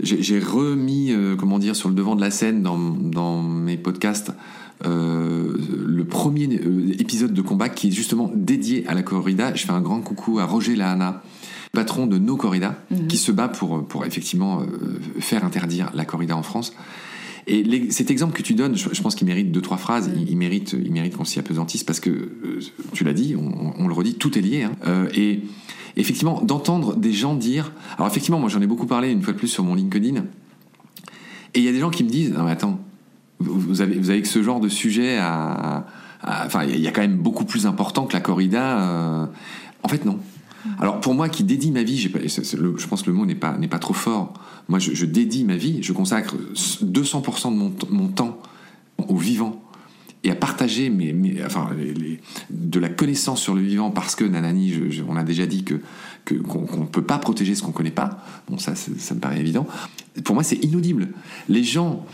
j'ai 0.00 0.38
remis, 0.38 1.12
euh, 1.12 1.36
comment 1.36 1.58
dire, 1.58 1.76
sur 1.76 1.88
le 1.88 1.94
devant 1.94 2.16
de 2.16 2.20
la 2.20 2.30
scène 2.30 2.62
dans, 2.62 3.42
mes 3.42 3.76
podcasts 3.76 4.32
euh, 4.84 5.56
le 5.86 6.04
premier 6.04 6.48
euh, 6.48 6.92
épisode 6.98 7.32
de 7.32 7.42
combat 7.42 7.68
qui 7.68 7.88
est 7.88 7.90
justement 7.92 8.30
dédié 8.34 8.84
à 8.88 8.94
la 8.94 9.02
corrida. 9.02 9.54
Je 9.54 9.64
fais 9.64 9.70
un 9.70 9.80
grand 9.80 10.00
coucou 10.00 10.40
à 10.40 10.44
Roger 10.44 10.74
Lahana, 10.74 11.22
patron 11.72 12.06
de 12.06 12.18
No 12.18 12.36
Corrida, 12.36 12.76
mhm. 12.90 13.06
qui 13.08 13.16
se 13.16 13.32
bat 13.32 13.48
pour, 13.48 13.86
pour 13.86 14.04
effectivement 14.04 14.62
faire 15.18 15.44
interdire 15.44 15.90
la 15.94 16.04
corrida 16.04 16.36
en 16.36 16.42
France. 16.42 16.74
Et 17.46 17.90
cet 17.90 18.10
exemple 18.10 18.34
que 18.34 18.42
tu 18.42 18.54
donnes, 18.54 18.76
je, 18.76 19.02
pense 19.02 19.14
qu'il 19.14 19.26
mérite 19.26 19.50
deux 19.50 19.62
trois 19.62 19.78
phrases. 19.78 20.12
Il, 20.28 20.36
mérite, 20.36 20.76
il 20.80 20.92
mérite 20.92 21.16
qu'on 21.16 21.24
s'y 21.24 21.40
apesantisse 21.40 21.82
parce 21.82 21.98
que 21.98 22.30
tu 22.92 23.02
l'as 23.02 23.14
dit, 23.14 23.34
on, 23.36 23.74
on, 23.76 23.88
le 23.88 23.94
redit, 23.94 24.14
tout 24.14 24.38
est 24.38 24.42
lié. 24.42 24.64
Hein. 24.64 25.06
et 25.14 25.40
effectivement, 25.96 26.40
d'entendre 26.42 26.96
des 26.96 27.12
gens 27.12 27.34
dire. 27.34 27.72
Alors, 27.96 28.06
effectivement, 28.06 28.38
moi 28.38 28.48
j'en 28.48 28.60
ai 28.60 28.66
beaucoup 28.66 28.86
parlé 28.86 29.10
une 29.10 29.22
fois 29.22 29.32
de 29.32 29.38
plus 29.38 29.48
sur 29.48 29.64
mon 29.64 29.74
LinkedIn. 29.74 30.24
Et 31.54 31.58
il 31.58 31.64
y 31.64 31.68
a 31.68 31.72
des 31.72 31.80
gens 31.80 31.90
qui 31.90 32.04
me 32.04 32.08
disent 32.08 32.32
Non, 32.32 32.44
mais 32.44 32.52
attends, 32.52 32.80
vous 33.38 33.80
avez, 33.80 33.96
vous 33.96 34.10
avez 34.10 34.22
que 34.22 34.28
ce 34.28 34.42
genre 34.42 34.60
de 34.60 34.68
sujet 34.68 35.18
à. 35.18 35.86
enfin, 36.22 36.64
il 36.64 36.80
y 36.80 36.88
a 36.88 36.92
quand 36.92 37.02
même 37.02 37.18
beaucoup 37.18 37.44
plus 37.44 37.66
important 37.66 38.06
que 38.06 38.14
la 38.14 38.20
corrida. 38.20 38.80
Euh. 38.80 39.26
en 39.82 39.88
fait, 39.88 40.04
non. 40.04 40.18
Alors 40.78 41.00
pour 41.00 41.14
moi 41.14 41.28
qui 41.28 41.44
dédie 41.44 41.70
ma 41.70 41.82
vie, 41.82 41.98
je 41.98 42.86
pense 42.86 43.02
que 43.02 43.10
le 43.10 43.16
mot 43.16 43.26
n'est 43.26 43.34
pas, 43.34 43.56
n'est 43.58 43.68
pas 43.68 43.78
trop 43.78 43.94
fort. 43.94 44.34
Moi 44.68 44.78
je, 44.78 45.06
dédie 45.06 45.44
ma 45.44 45.56
vie, 45.56 45.82
je 45.82 45.92
consacre 45.92 46.36
200% 46.54 47.50
de 47.50 47.92
mon, 47.92 48.08
temps 48.08 48.38
au 48.98 49.16
vivant 49.16 49.62
et 50.24 50.30
à 50.30 50.36
partager 50.36 50.88
mes, 50.88 51.44
enfin, 51.44 51.70
de 52.50 52.80
la 52.80 52.88
connaissance 52.88 53.40
sur 53.40 53.54
le 53.54 53.62
vivant 53.62 53.90
parce 53.90 54.14
que 54.14 54.24
nanani, 54.24 54.74
on 55.08 55.16
a 55.16 55.24
déjà 55.24 55.46
dit 55.46 55.64
que 55.64 55.80
qu'on 56.24 56.78
ne 56.78 56.86
peut 56.86 57.02
pas 57.02 57.18
protéger 57.18 57.56
ce 57.56 57.62
qu'on 57.62 57.72
connaît 57.72 57.90
pas. 57.90 58.24
Bon, 58.48 58.56
ça, 58.56 58.74
ça 58.76 59.14
me 59.14 59.20
paraît 59.20 59.40
évident. 59.40 59.66
Pour 60.24 60.36
moi, 60.36 60.44
c'est 60.44 60.62
inaudible. 60.64 61.08
Les 61.48 61.64
gens 61.64 62.06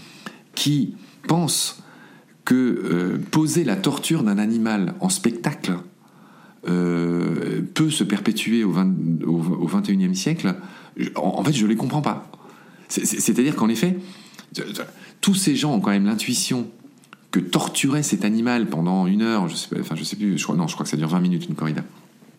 qui 0.54 0.94
pensent 1.26 1.82
que 2.44 2.54
euh, 2.54 3.18
poser 3.30 3.64
la 3.64 3.76
torture 3.76 4.22
d'un 4.22 4.38
animal 4.38 4.94
en 5.00 5.10
spectacle 5.10 5.76
euh, 6.68 7.62
peut 7.74 7.90
se 7.90 8.04
perpétuer 8.04 8.64
au, 8.64 8.70
20, 8.70 8.94
au, 9.26 9.68
21e 9.68 10.14
siècle, 10.14 10.54
en, 11.14 11.42
fait, 11.44 11.52
je 11.52 11.64
ne 11.64 11.68
les 11.68 11.76
comprends 11.76 12.02
pas. 12.02 12.30
C'est-à-dire 12.88 13.54
qu'en 13.56 13.68
effet, 13.68 13.98
tous 15.20 15.34
ces 15.34 15.56
gens 15.56 15.74
ont 15.74 15.80
quand 15.80 15.90
même 15.90 16.06
l'intuition 16.06 16.68
que 17.30 17.40
torturer 17.40 18.02
cet 18.02 18.24
animal 18.24 18.68
pendant 18.68 19.06
une 19.06 19.22
heure, 19.22 19.48
je 19.48 19.54
sais, 19.54 19.68
pas, 19.68 19.80
enfin, 19.80 19.94
je 19.96 20.04
sais 20.04 20.16
plus, 20.16 20.38
je 20.38 20.42
crois, 20.42 20.56
non, 20.56 20.66
je 20.66 20.74
crois 20.74 20.84
que 20.84 20.90
ça 20.90 20.96
dure 20.96 21.08
20 21.08 21.20
minutes 21.20 21.46
une 21.46 21.54
corrida. 21.54 21.84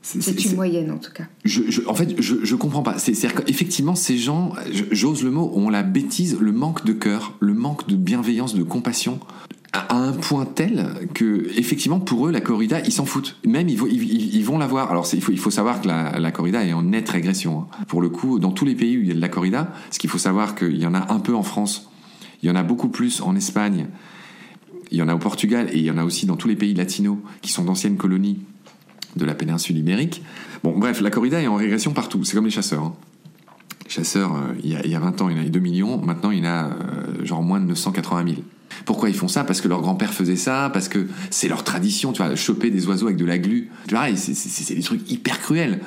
C'est 0.01 0.45
une 0.45 0.55
moyenne 0.55 0.91
en 0.91 0.97
tout 0.97 1.11
cas. 1.11 1.25
Je, 1.43 1.85
en 1.85 1.93
fait, 1.93 2.19
je, 2.21 2.37
je 2.43 2.55
comprends 2.55 2.81
pas. 2.81 2.97
C'est-à-dire 2.97 3.35
qu'effectivement, 3.35 3.95
ces 3.95 4.17
gens, 4.17 4.53
j'ose 4.91 5.23
le 5.23 5.29
mot, 5.29 5.51
ont 5.53 5.69
la 5.69 5.83
bêtise, 5.83 6.37
le 6.39 6.53
manque 6.53 6.85
de 6.85 6.93
cœur, 6.93 7.33
le 7.41 7.53
manque 7.53 7.87
de 7.87 7.95
bienveillance, 7.95 8.55
de 8.55 8.63
compassion, 8.63 9.19
à 9.71 9.95
un 9.95 10.13
point 10.13 10.45
tel 10.45 11.07
que, 11.13 11.47
effectivement, 11.57 11.99
pour 11.99 12.27
eux, 12.27 12.31
la 12.31 12.41
corrida, 12.41 12.79
ils 12.81 12.91
s'en 12.91 13.05
foutent. 13.05 13.37
Même, 13.45 13.69
ils, 13.69 14.43
vont 14.43 14.57
la 14.57 14.67
voir. 14.67 14.89
Alors, 14.89 15.07
il 15.13 15.39
faut, 15.39 15.51
savoir 15.51 15.81
que 15.81 15.87
la, 15.87 16.31
corrida 16.31 16.65
est 16.65 16.73
en 16.73 16.81
nette 16.81 17.09
régression. 17.09 17.61
Hein. 17.61 17.85
Pour 17.87 18.01
le 18.01 18.09
coup, 18.09 18.39
dans 18.39 18.51
tous 18.51 18.65
les 18.65 18.75
pays 18.75 18.97
où 18.97 19.01
il 19.01 19.07
y 19.07 19.11
a 19.11 19.13
de 19.13 19.21
la 19.21 19.29
corrida, 19.29 19.71
ce 19.91 19.99
qu'il 19.99 20.09
faut 20.09 20.17
savoir 20.17 20.55
qu'il 20.55 20.77
y 20.77 20.85
en 20.85 20.95
a 20.95 21.13
un 21.13 21.19
peu 21.19 21.35
en 21.35 21.43
France, 21.43 21.89
il 22.41 22.49
y 22.49 22.51
en 22.51 22.55
a 22.55 22.63
beaucoup 22.63 22.89
plus 22.89 23.21
en 23.21 23.35
Espagne, 23.35 23.87
il 24.91 24.97
y 24.97 25.01
en 25.03 25.07
a 25.07 25.13
au 25.13 25.19
Portugal 25.19 25.69
et 25.71 25.77
il 25.77 25.83
y 25.83 25.91
en 25.91 25.97
a 25.97 26.03
aussi 26.03 26.25
dans 26.25 26.35
tous 26.35 26.47
les 26.47 26.55
pays 26.55 26.73
latinos 26.73 27.17
qui 27.41 27.51
sont 27.51 27.63
d'anciennes 27.63 27.97
colonies 27.97 28.39
de 29.15 29.25
la 29.25 29.35
péninsule 29.35 29.77
ibérique. 29.77 30.23
Bon, 30.63 30.77
bref, 30.77 31.01
la 31.01 31.11
corrida 31.11 31.41
est 31.41 31.47
en 31.47 31.55
régression 31.55 31.93
partout. 31.93 32.23
C'est 32.23 32.35
comme 32.35 32.45
les 32.45 32.51
chasseurs. 32.51 32.83
Hein. 32.83 32.93
Les 33.85 33.91
chasseurs, 33.91 34.35
euh, 34.35 34.53
il, 34.63 34.71
y 34.71 34.75
a, 34.75 34.85
il, 34.85 34.91
y 34.91 34.95
a, 34.95 34.99
20 34.99 35.21
ans, 35.21 35.29
il 35.29 35.35
y 35.35 35.37
en 35.37 35.41
avait 35.41 35.49
2 35.49 35.59
millions. 35.59 35.99
Maintenant, 35.99 36.31
il 36.31 36.39
y 36.39 36.41
en 36.41 36.49
a 36.49 36.65
euh, 36.65 37.25
genre 37.25 37.43
moins 37.43 37.59
de 37.59 37.65
980 37.65 38.25
000. 38.25 38.37
Pourquoi 38.85 39.09
ils 39.09 39.15
font 39.15 39.27
ça? 39.27 39.43
Parce 39.43 39.61
que 39.61 39.67
leur 39.67 39.81
grand-père 39.81 40.13
faisait 40.13 40.35
ça, 40.35 40.69
parce 40.73 40.89
que 40.89 41.07
c'est 41.29 41.47
leur 41.47 41.63
tradition, 41.63 42.11
tu 42.13 42.23
vois, 42.23 42.35
choper 42.35 42.69
des 42.69 42.87
oiseaux 42.87 43.07
avec 43.07 43.17
de 43.17 43.25
la 43.25 43.37
glu. 43.37 43.69
Pareil, 43.89 44.17
c'est 44.17 44.75
des 44.75 44.81
trucs 44.81 45.09
hyper 45.09 45.39
cruels. 45.39 45.79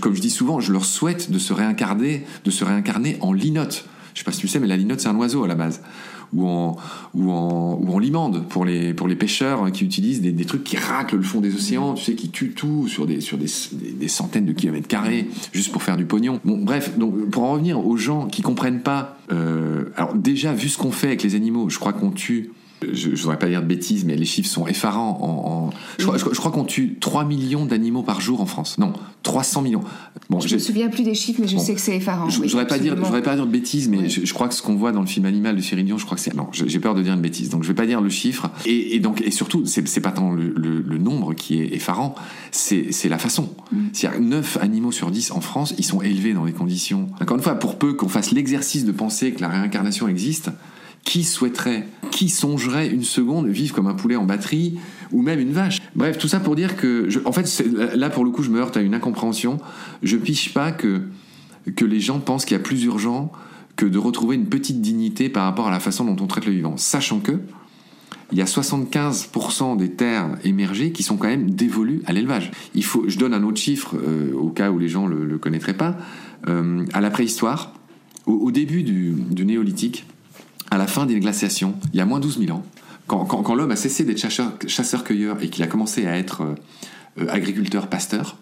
comme 0.00 0.14
je 0.14 0.20
dis 0.20 0.30
souvent, 0.30 0.60
je 0.60 0.72
leur 0.72 0.84
souhaite 0.84 1.30
de 1.30 1.38
se 1.38 1.52
réincarner, 1.52 2.24
de 2.44 2.50
se 2.50 2.64
réincarner 2.64 3.18
en 3.20 3.32
linotte. 3.32 3.86
Je 4.14 4.20
sais 4.20 4.24
pas 4.24 4.32
si 4.32 4.40
tu 4.40 4.48
sais, 4.48 4.60
mais 4.60 4.66
la 4.66 4.76
linotte, 4.76 5.00
c'est 5.00 5.08
un 5.08 5.16
oiseau 5.16 5.44
à 5.44 5.48
la 5.48 5.54
base 5.54 5.82
ou 6.32 6.46
en, 6.46 6.76
ou 7.14 7.30
en, 7.30 7.78
ou 7.80 7.92
en 7.92 7.98
limande 7.98 8.44
pour 8.48 8.64
les, 8.64 8.94
pour 8.94 9.08
les 9.08 9.16
pêcheurs 9.16 9.70
qui 9.72 9.84
utilisent 9.84 10.20
des, 10.20 10.32
des, 10.32 10.44
trucs 10.44 10.64
qui 10.64 10.76
raclent 10.76 11.16
le 11.16 11.22
fond 11.22 11.40
des 11.40 11.54
océans, 11.54 11.94
tu 11.94 12.04
sais, 12.04 12.14
qui 12.14 12.30
tuent 12.30 12.54
tout 12.54 12.88
sur 12.88 13.06
des, 13.06 13.20
sur 13.20 13.38
des, 13.38 13.46
des, 13.72 14.08
centaines 14.08 14.46
de 14.46 14.52
kilomètres 14.52 14.88
carrés 14.88 15.28
juste 15.52 15.72
pour 15.72 15.82
faire 15.82 15.96
du 15.96 16.04
pognon. 16.04 16.40
Bon, 16.44 16.58
bref, 16.58 16.96
donc 16.98 17.30
pour 17.30 17.44
en 17.44 17.52
revenir 17.52 17.84
aux 17.84 17.96
gens 17.96 18.26
qui 18.26 18.42
comprennent 18.42 18.80
pas, 18.80 19.18
euh, 19.32 19.84
alors 19.96 20.14
déjà 20.14 20.52
vu 20.52 20.68
ce 20.68 20.78
qu'on 20.78 20.92
fait 20.92 21.08
avec 21.08 21.22
les 21.22 21.34
animaux, 21.34 21.68
je 21.68 21.78
crois 21.78 21.92
qu'on 21.92 22.10
tue 22.10 22.50
je 22.82 23.10
ne 23.10 23.16
voudrais 23.16 23.38
pas 23.38 23.48
dire 23.48 23.62
de 23.62 23.66
bêtises, 23.66 24.04
mais 24.04 24.16
les 24.16 24.24
chiffres 24.24 24.48
sont 24.48 24.66
effarants. 24.66 25.18
En, 25.22 25.70
Je, 25.98 26.06
crois, 26.06 26.50
qu'on 26.50 26.64
tue 26.64 26.96
3 27.00 27.24
millions 27.24 27.64
d'animaux 27.64 28.02
par 28.02 28.20
jour 28.20 28.40
en 28.40 28.46
France. 28.46 28.78
Non, 28.78 28.92
300 29.22 29.62
millions. 29.62 29.82
Bon, 30.28 30.40
je 30.40 30.48
ne 30.48 30.54
me 30.54 30.58
souviens 30.58 30.88
plus 30.88 31.02
des 31.02 31.14
chiffres, 31.14 31.40
mais 31.40 31.48
je 31.48 31.58
sais 31.58 31.74
que 31.74 31.80
c'est 31.80 31.96
effarant. 31.96 32.28
Je 32.28 32.42
ne 32.42 32.48
voudrais, 32.48 32.66
pas 32.66 32.78
dire, 32.78 32.94
pas 32.96 33.34
dire 33.34 33.46
de 33.46 33.50
bêtises, 33.50 33.88
mais 33.88 34.08
je, 34.08 34.32
crois 34.32 34.48
que 34.48 34.54
ce 34.54 34.62
qu'on 34.62 34.76
voit 34.76 34.92
dans 34.92 35.00
le 35.00 35.06
film 35.06 35.24
Animal 35.26 35.56
de 35.56 35.60
Cyril 35.62 35.84
Dion, 35.86 35.98
je 35.98 36.04
crois 36.04 36.16
que 36.16 36.22
c'est... 36.22 36.34
Non, 36.34 36.48
j'ai 36.52 36.78
peur 36.78 36.94
de 36.94 37.02
dire 37.02 37.14
une 37.14 37.20
bêtise, 37.20 37.48
donc 37.48 37.62
je 37.62 37.68
ne 37.68 37.72
vais 37.72 37.76
pas 37.76 37.86
dire 37.86 38.00
le 38.00 38.10
chiffre. 38.10 38.50
Et, 38.66 38.98
donc, 39.00 39.22
et 39.22 39.30
surtout, 39.30 39.64
c'est 39.64 40.00
pas 40.00 40.12
tant 40.12 40.32
le, 40.32 40.98
nombre 40.98 41.34
qui 41.34 41.60
est 41.60 41.74
effarant, 41.74 42.14
c'est 42.50 43.08
la 43.08 43.18
façon. 43.18 43.50
Mm. 43.72 43.76
C'est-à-dire 43.92 44.20
9 44.20 44.58
animaux 44.60 44.92
sur 44.92 45.10
10 45.10 45.30
en 45.32 45.40
France, 45.40 45.74
ils 45.78 45.84
sont 45.84 46.02
élevés 46.02 46.34
dans 46.34 46.44
des 46.44 46.52
conditions... 46.52 47.08
Encore 47.20 47.36
une 47.36 47.42
fois, 47.42 47.54
pour 47.54 47.78
peu 47.78 47.94
qu'on 47.94 48.08
fasse 48.08 48.32
l'exercice 48.32 48.84
de 48.84 48.92
penser 48.92 49.32
que 49.32 49.40
la 49.40 49.48
réincarnation 49.48 50.08
existe, 50.08 50.50
qui 51.06 51.22
souhaiterait, 51.22 51.86
qui 52.10 52.28
songerait 52.28 52.88
une 52.88 53.04
seconde 53.04 53.46
vivre 53.46 53.72
comme 53.72 53.86
un 53.86 53.94
poulet 53.94 54.16
en 54.16 54.24
batterie 54.24 54.78
ou 55.12 55.22
même 55.22 55.38
une 55.38 55.52
vache 55.52 55.78
Bref, 55.94 56.18
tout 56.18 56.26
ça 56.26 56.40
pour 56.40 56.56
dire 56.56 56.76
que, 56.76 57.08
en 57.24 57.32
fait, 57.32 57.64
là 57.94 58.10
pour 58.10 58.24
le 58.24 58.30
coup, 58.32 58.42
je 58.42 58.50
me 58.50 58.60
heurte 58.60 58.76
à 58.76 58.80
une 58.80 58.92
incompréhension. 58.92 59.58
Je 60.02 60.16
piche 60.16 60.52
pas 60.52 60.72
que, 60.72 61.02
que 61.76 61.84
les 61.84 62.00
gens 62.00 62.18
pensent 62.18 62.44
qu'il 62.44 62.56
y 62.56 62.60
a 62.60 62.62
plus 62.62 62.82
urgent 62.84 63.30
que 63.76 63.86
de 63.86 63.98
retrouver 63.98 64.34
une 64.34 64.46
petite 64.46 64.80
dignité 64.80 65.28
par 65.28 65.44
rapport 65.44 65.68
à 65.68 65.70
la 65.70 65.78
façon 65.78 66.04
dont 66.04 66.22
on 66.22 66.26
traite 66.26 66.44
le 66.44 66.52
vivant. 66.52 66.76
Sachant 66.76 67.20
que, 67.20 67.38
il 68.32 68.38
y 68.38 68.42
a 68.42 68.46
75% 68.46 69.76
des 69.76 69.92
terres 69.92 70.36
émergées 70.42 70.90
qui 70.90 71.04
sont 71.04 71.16
quand 71.16 71.28
même 71.28 71.50
dévolues 71.50 72.02
à 72.06 72.12
l'élevage. 72.12 72.50
Je 72.74 73.16
donne 73.16 73.32
un 73.32 73.44
autre 73.44 73.58
chiffre 73.58 73.94
euh, 73.94 74.34
au 74.34 74.48
cas 74.48 74.72
où 74.72 74.78
les 74.80 74.88
gens 74.88 75.06
le, 75.06 75.24
le 75.24 75.38
connaîtraient 75.38 75.76
pas. 75.76 75.96
Euh, 76.48 76.84
à 76.92 77.00
la 77.00 77.10
préhistoire, 77.10 77.74
au, 78.26 78.50
début 78.50 78.82
du 78.82 79.14
néolithique, 79.44 80.04
à 80.70 80.78
la 80.78 80.86
fin 80.86 81.06
des 81.06 81.18
glaciations, 81.20 81.74
il 81.92 81.98
y 81.98 82.00
a 82.00 82.06
moins 82.06 82.20
12 82.20 82.38
000 82.38 82.56
ans, 82.56 82.64
quand, 83.06 83.54
l'homme 83.54 83.70
a 83.70 83.76
cessé 83.76 84.04
d'être 84.04 84.18
chasseur-cueilleur 84.66 85.42
et 85.42 85.48
qu'il 85.48 85.62
a 85.62 85.68
commencé 85.68 86.06
à 86.06 86.16
être 86.16 86.42
euh, 86.42 86.54
euh, 87.20 87.28
agriculteur-pasteur, 87.28 88.36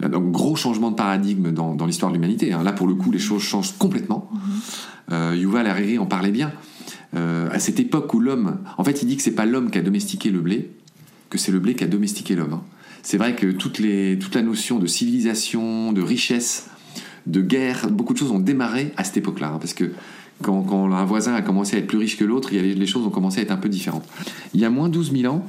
donc 0.00 0.30
gros 0.30 0.56
changement 0.56 0.90
de 0.90 0.96
paradigme 0.96 1.52
dans, 1.52 1.86
l'histoire 1.86 2.10
de 2.10 2.16
l'humanité. 2.16 2.52
Hein. 2.52 2.62
Là, 2.62 2.72
pour 2.72 2.86
le 2.86 2.94
coup, 2.94 3.10
les 3.10 3.18
choses 3.18 3.42
changent 3.42 3.76
complètement. 3.78 4.30
Mm-hmm. 4.32 4.38
Euh, 5.12 5.36
Yuval 5.36 5.66
Harari 5.66 5.98
en 5.98 6.06
parlait 6.06 6.32
bien. 6.32 6.52
à 7.14 7.58
cette 7.58 7.80
époque 7.80 8.12
où 8.12 8.20
l'homme, 8.20 8.58
en 8.76 8.84
fait, 8.84 9.02
il 9.02 9.06
dit 9.06 9.16
que 9.16 9.22
c'est 9.22 9.34
pas 9.34 9.46
l'homme 9.46 9.70
qui 9.70 9.78
a 9.78 9.82
domestiqué 9.82 10.30
le 10.30 10.40
blé, 10.40 10.70
que 11.30 11.38
c'est 11.38 11.52
le 11.52 11.60
blé 11.60 11.74
qui 11.74 11.84
a 11.84 11.86
domestiqué 11.86 12.34
l'homme. 12.34 12.54
Hein. 12.54 12.62
C'est 13.02 13.18
vrai 13.18 13.36
que 13.36 13.46
les, 13.78 14.18
toute 14.18 14.34
la 14.34 14.42
notion 14.42 14.78
de 14.78 14.86
civilisation, 14.86 15.92
de 15.92 16.02
richesse, 16.02 16.68
de 17.26 17.40
guerre, 17.40 17.88
beaucoup 17.90 18.12
de 18.12 18.18
choses 18.18 18.32
ont 18.32 18.40
démarré 18.40 18.92
à 18.96 19.04
cette 19.04 19.16
époque-là, 19.16 19.52
hein, 19.54 19.58
parce 19.58 19.74
que 19.74 19.92
quand, 20.42 20.92
un 20.92 21.04
voisin 21.04 21.34
a 21.34 21.42
commencé 21.42 21.76
à 21.76 21.78
être 21.78 21.86
plus 21.86 21.98
riche 21.98 22.16
que 22.16 22.24
l'autre, 22.24 22.50
les 22.52 22.86
choses 22.86 23.06
ont 23.06 23.10
commencé 23.10 23.40
à 23.40 23.42
être 23.42 23.50
un 23.50 23.56
peu 23.56 23.68
différentes. 23.68 24.06
Il 24.54 24.60
y 24.60 24.64
a 24.64 24.70
moins 24.70 24.88
12 24.88 25.12
000 25.12 25.32
ans, 25.32 25.46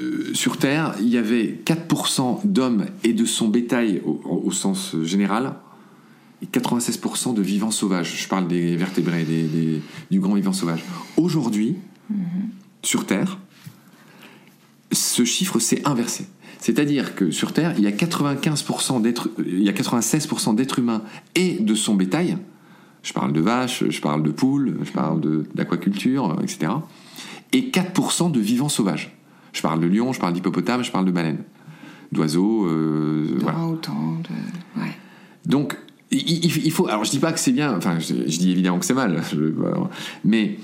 euh, 0.00 0.32
sur 0.32 0.58
Terre, 0.58 0.94
il 1.00 1.08
y 1.08 1.16
avait 1.16 1.58
4% 1.64 2.40
d'hommes 2.44 2.86
et 3.02 3.12
de 3.12 3.24
son 3.24 3.48
bétail 3.48 4.00
au, 4.04 4.50
sens 4.52 4.94
général, 5.02 5.54
et 6.40 6.46
96% 6.46 7.34
de 7.34 7.42
vivants 7.42 7.72
sauvages. 7.72 8.14
Je 8.16 8.28
parle 8.28 8.46
des 8.46 8.76
vertébrés, 8.76 9.26
du 10.10 10.20
grand 10.20 10.34
vivant 10.34 10.52
sauvage. 10.52 10.84
Aujourd'hui, 11.16 11.76
mm-hmm. 12.12 12.16
sur 12.84 13.06
Terre, 13.06 13.38
ce 14.92 15.24
chiffre 15.24 15.58
s'est 15.58 15.82
inversé. 15.84 16.26
C'est-à-dire 16.60 17.14
que 17.14 17.30
sur 17.30 17.52
Terre, 17.52 17.74
il 17.76 17.84
y 17.84 17.86
a 17.86 17.90
95% 17.90 19.02
d'êtres, 19.02 19.30
il 19.38 19.62
y 19.62 19.68
a 19.68 19.72
96% 19.72 20.54
d'êtres 20.54 20.78
humains 20.78 21.02
et 21.34 21.58
de 21.58 21.74
son 21.74 21.94
bétail. 21.94 22.38
Je 23.02 23.12
parle 23.12 23.32
de 23.32 23.40
vaches, 23.40 23.84
je 23.88 24.00
parle 24.00 24.22
de 24.22 24.30
poules, 24.30 24.78
je 24.82 24.90
parle 24.92 25.44
d'aquaculture, 25.54 26.36
etc. 26.42 26.72
Et 27.52 27.70
4% 27.70 28.30
de 28.30 28.40
vivants 28.40 28.68
sauvages. 28.68 29.16
Je 29.52 29.62
parle 29.62 29.80
de 29.80 29.86
lions, 29.86 30.12
je 30.12 30.20
parle 30.20 30.34
d'hippopotames, 30.34 30.84
je 30.84 30.90
parle 30.90 31.06
de 31.06 31.10
baleines, 31.10 31.42
d'oiseaux. 32.12 32.66
Euh, 32.66 33.36
voilà. 33.40 33.66
autant 33.66 34.18
de. 34.22 34.80
Ouais. 34.80 34.92
Donc, 35.46 35.76
il, 36.10 36.72
faut. 36.72 36.86
Alors, 36.88 37.04
je 37.04 37.10
dis 37.10 37.18
pas 37.18 37.32
que 37.32 37.40
c'est 37.40 37.52
bien. 37.52 37.76
Enfin, 37.76 37.98
je, 37.98 38.14
dis 38.14 38.50
évidemment 38.50 38.78
que 38.78 38.86
c'est 38.86 38.94
mal. 38.94 39.22
mais 40.24 40.58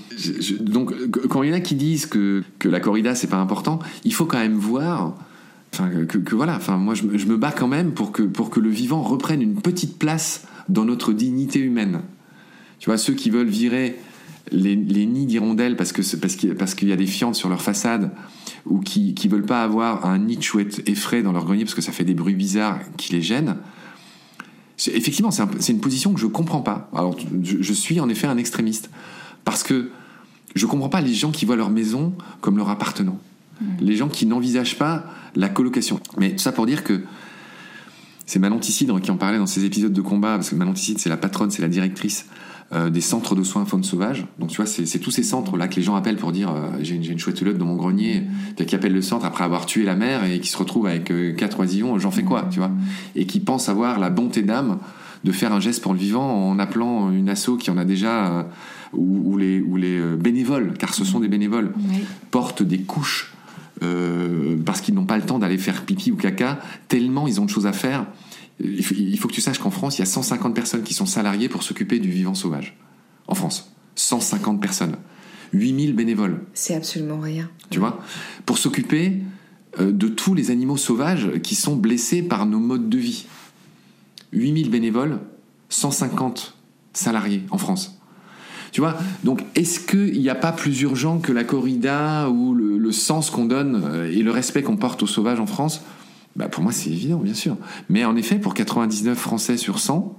donc, 0.61 0.95
quand 1.29 1.43
il 1.43 1.51
y 1.51 1.53
en 1.53 1.57
a 1.57 1.61
qui 1.61 1.75
disent 1.75 2.07
que, 2.07 2.43
que 2.59 2.69
la 2.69 2.81
corrida 2.81 3.15
c'est 3.15 3.27
pas 3.27 3.37
important, 3.37 3.79
il 4.05 4.15
faut 4.15 4.27
quand 4.27 4.39
même 4.39 4.57
voir. 4.57 5.15
Enfin, 5.73 5.91
que, 6.07 6.35
voilà. 6.35 6.57
Enfin, 6.57 6.77
moi, 6.77 6.95
je, 6.95 7.05
me 7.05 7.37
bats 7.37 7.53
quand 7.53 7.69
même 7.69 7.93
pour 7.93 8.13
que 8.13 8.23
pour 8.23 8.49
que 8.49 8.61
le 8.61 8.71
vivant 8.71 9.03
reprenne 9.03 9.43
une 9.43 9.61
petite 9.61 9.99
place 9.99 10.47
dans 10.69 10.85
notre 10.85 11.13
dignité 11.13 11.59
humaine. 11.59 12.01
Tu 12.79 12.91
vois, 12.91 12.99
ceux 12.99 13.15
qui 13.15 13.31
veulent 13.31 13.49
virer 13.49 13.97
les, 14.51 14.77
nids 14.77 15.27
d'hirondelles 15.27 15.77
parce 15.77 15.93
que 15.93 16.03
parce 16.17 16.37
qu'il 16.37 16.55
parce 16.55 16.75
qu'il 16.75 16.89
y 16.89 16.93
a 16.93 16.97
des 16.97 17.07
fientes 17.07 17.35
sur 17.35 17.49
leur 17.49 17.63
façade 17.63 18.11
ou 18.67 18.81
qui 18.81 19.15
qui 19.15 19.29
veulent 19.29 19.47
pas 19.47 19.63
avoir 19.63 20.07
un 20.07 20.19
nid 20.19 20.37
de 20.37 20.43
chouette 20.43 20.87
effraie 20.87 21.23
dans 21.23 21.33
leur 21.33 21.45
grenier 21.45 21.65
parce 21.65 21.75
que 21.75 21.83
ça 21.83 21.93
fait 21.93 22.05
des 22.05 22.15
bruits 22.15 22.35
bizarres 22.35 22.81
qui 22.97 23.13
les 23.13 23.23
gênent 23.23 23.57
Effectivement, 24.89 25.31
c'est 25.31 25.73
une 25.73 25.81
position 25.81 26.13
que 26.13 26.21
je 26.21 26.27
ne 26.27 26.33
comprends 26.33 26.61
pas. 26.61 26.91
Alors, 26.95 27.17
je, 27.43 27.73
suis 27.73 28.01
en 28.01 28.09
effet 28.09 28.27
un 28.27 28.37
extrémiste. 28.37 28.91
Parce 29.45 29.63
que 29.63 29.91
je 30.57 30.67
ne 30.67 30.71
comprends 30.71 30.89
pas 30.89 31.01
les 31.01 31.15
gens 31.15 31.31
qui 31.31 31.45
voient 31.45 31.55
leur 31.55 31.71
maison 31.71 32.13
comme 32.41 32.57
leur 32.57 32.69
appartenant. 32.71 33.21
Les 33.79 33.97
gens 33.97 34.09
qui 34.09 34.27
n'envisagent 34.27 34.77
pas 34.77 35.05
la 35.37 35.49
colocation. 35.49 36.01
Mais 36.19 36.33
tout 36.33 36.39
ça 36.39 36.51
pour 36.51 36.67
dire 36.67 36.83
que 36.83 37.03
c'est 38.27 38.41
Manon 38.41 38.59
Ticide 38.59 38.91
qui 39.01 39.13
en 39.13 39.17
parlait 39.17 39.39
dans 39.39 39.47
ses 39.47 39.65
épisodes 39.65 39.93
de 39.93 40.01
combat, 40.01 40.35
parce 40.35 40.51
que 40.51 40.57
Manon 40.57 40.73
Ticide, 40.73 40.99
c'est 40.99 41.09
la 41.09 41.17
patronne, 41.17 41.53
c'est 41.53 41.63
la 41.63 41.69
directrice 41.69 42.27
euh, 42.73 42.89
des 42.89 43.03
centres 43.03 43.35
de 43.35 43.43
soins 43.43 43.67
faune 43.67 43.85
sauvage. 43.85 44.27
Donc 44.39 44.49
tu 44.49 44.57
vois, 44.57 44.65
c'est 44.65 44.99
tous 44.99 45.11
ces 45.11 45.23
centres-là 45.23 45.69
que 45.69 45.77
les 45.77 45.83
gens 45.83 45.97
appellent 45.97 46.17
pour 46.17 46.33
dire 46.33 46.51
euh, 46.51 46.71
j'ai 46.81 46.95
une, 46.95 47.05
une, 47.05 47.19
chouette 47.19 47.39
hulotte 47.41 47.59
dans 47.59 47.67
mon 47.67 47.77
grenier, 47.77 48.23
qui 48.67 48.75
appellent 48.75 48.95
le 48.95 49.03
centre 49.03 49.27
après 49.27 49.45
avoir 49.45 49.67
tué 49.67 49.85
la 49.85 49.95
mère 49.95 50.25
et 50.25 50.41
qui 50.41 50.49
se 50.49 50.57
retrouvent 50.57 50.87
avec 50.87 51.11
euh, 51.11 51.35
quatre 51.35 51.61
oisillons, 51.61 51.99
j'en 51.99 52.11
fais 52.11 52.23
quoi, 52.23 52.49
tu 52.51 52.61
vois 52.61 52.71
Et 53.17 53.27
qui 53.27 53.41
pensent 53.41 53.69
avoir 53.69 53.99
la 53.99 54.09
bonté 54.09 54.43
d'âme 54.43 54.79
de 55.25 55.31
faire 55.31 55.53
un 55.53 55.61
geste 55.61 55.83
pour 55.83 55.93
le 55.93 55.99
vivant 55.99 56.49
en 56.49 56.59
appelant 56.59 57.11
une 57.11 57.29
asso 57.29 57.51
qui 57.61 57.71
en 57.71 57.77
a 57.77 57.85
déjà, 57.85 58.47
ou, 58.93 59.39
les, 59.39 59.61
ou 59.61 59.77
les 59.77 60.01
bénévoles, 60.17 60.75
car 60.79 60.93
ce 60.93 61.05
sont 61.05 61.21
des 61.21 61.29
bénévoles, 61.29 61.73
portent 62.31 62.63
des 62.63 62.81
couches 62.81 63.33
parce 64.67 64.83
qu'ils 64.83 64.95
n'ont 64.95 65.07
pas 65.07 65.17
le 65.17 65.23
temps 65.23 65.39
d'aller 65.39 65.57
faire 65.57 65.87
pipi 65.87 66.11
ou 66.11 66.17
caca, 66.17 66.59
tellement 66.89 67.27
ils 67.27 67.41
ont 67.41 67.47
de 67.47 67.51
choses 67.51 67.67
à 67.67 67.73
faire 67.73 68.05
il 68.61 69.19
faut, 69.19 69.29
que 69.29 69.33
tu 69.33 69.41
saches 69.41 69.59
qu'en 69.59 69.71
France, 69.71 69.99
il 69.99 70.01
y 70.01 70.03
a 70.03 70.07
150 70.07 70.55
personnes 70.55 70.83
qui 70.83 70.95
sont 70.95 71.07
salariées 71.07 71.49
pour 71.49 71.63
s'occuper 71.63 71.99
du 71.99 72.11
vivant 72.11 72.35
sauvage. 72.35 72.77
En 73.27 73.35
France. 73.35 73.73
150 73.97 74.61
personnes. 74.61 74.97
8000 75.53 75.95
bénévoles. 75.95 76.41
C'est 76.53 76.75
absolument 76.75 77.21
rien. 77.21 77.51
Tu 77.71 77.79
vois? 77.79 78.01
Pour 78.47 78.59
s'occuper 78.59 79.23
euh, 79.81 79.93
de 79.93 80.09
tous 80.09 80.35
les 80.35 80.51
animaux 80.51 80.77
sauvages 80.77 81.31
qui 81.43 81.55
sont 81.55 81.77
blessés 81.77 82.23
par 82.23 82.47
nos 82.47 82.59
modes 82.59 82.89
de 82.89 82.99
vie. 82.99 83.27
8000 84.33 84.71
bénévoles, 84.71 85.21
150 85.69 86.57
salariés 86.93 87.43
en 87.51 87.59
France. 87.59 88.01
Tu 88.73 88.81
vois? 88.81 88.99
Donc, 89.23 89.43
est-ce 89.55 89.79
qu'il 89.79 90.21
n'y 90.21 90.29
a 90.29 90.35
pas 90.35 90.51
plus 90.51 90.81
urgent 90.83 91.21
que 91.21 91.31
la 91.31 91.45
corrida 91.45 92.29
ou 92.29 92.55
le, 92.55 92.77
le 92.77 92.93
sens 92.93 93.31
qu'on 93.31 93.45
donne 93.45 93.83
euh, 93.85 94.11
et 94.11 94.23
le 94.23 94.31
respect 94.33 94.63
qu'on 94.63 94.77
porte 94.77 95.03
aux 95.03 95.07
sauvages 95.07 95.39
en 95.39 95.47
France? 95.47 95.83
Bah 96.37 96.49
pour 96.49 96.63
moi, 96.63 96.73
c'est 96.73 96.91
évident, 96.91 97.19
bien 97.19 97.35
sûr. 97.35 97.57
Mais 97.89 98.05
en 98.05 98.17
effet, 98.17 98.39
pour 98.39 98.55
99 98.55 99.17
Français 99.17 99.57
sur 99.57 99.79
100, 99.79 100.17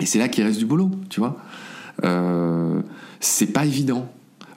et 0.00 0.06
c'est 0.06 0.18
là 0.18 0.28
qu'il 0.28 0.44
reste 0.44 0.58
du 0.58 0.66
boulot, 0.66 0.90
tu 1.08 1.20
vois, 1.20 1.38
euh, 2.04 2.80
c'est 3.20 3.52
pas 3.52 3.64
évident. 3.64 4.10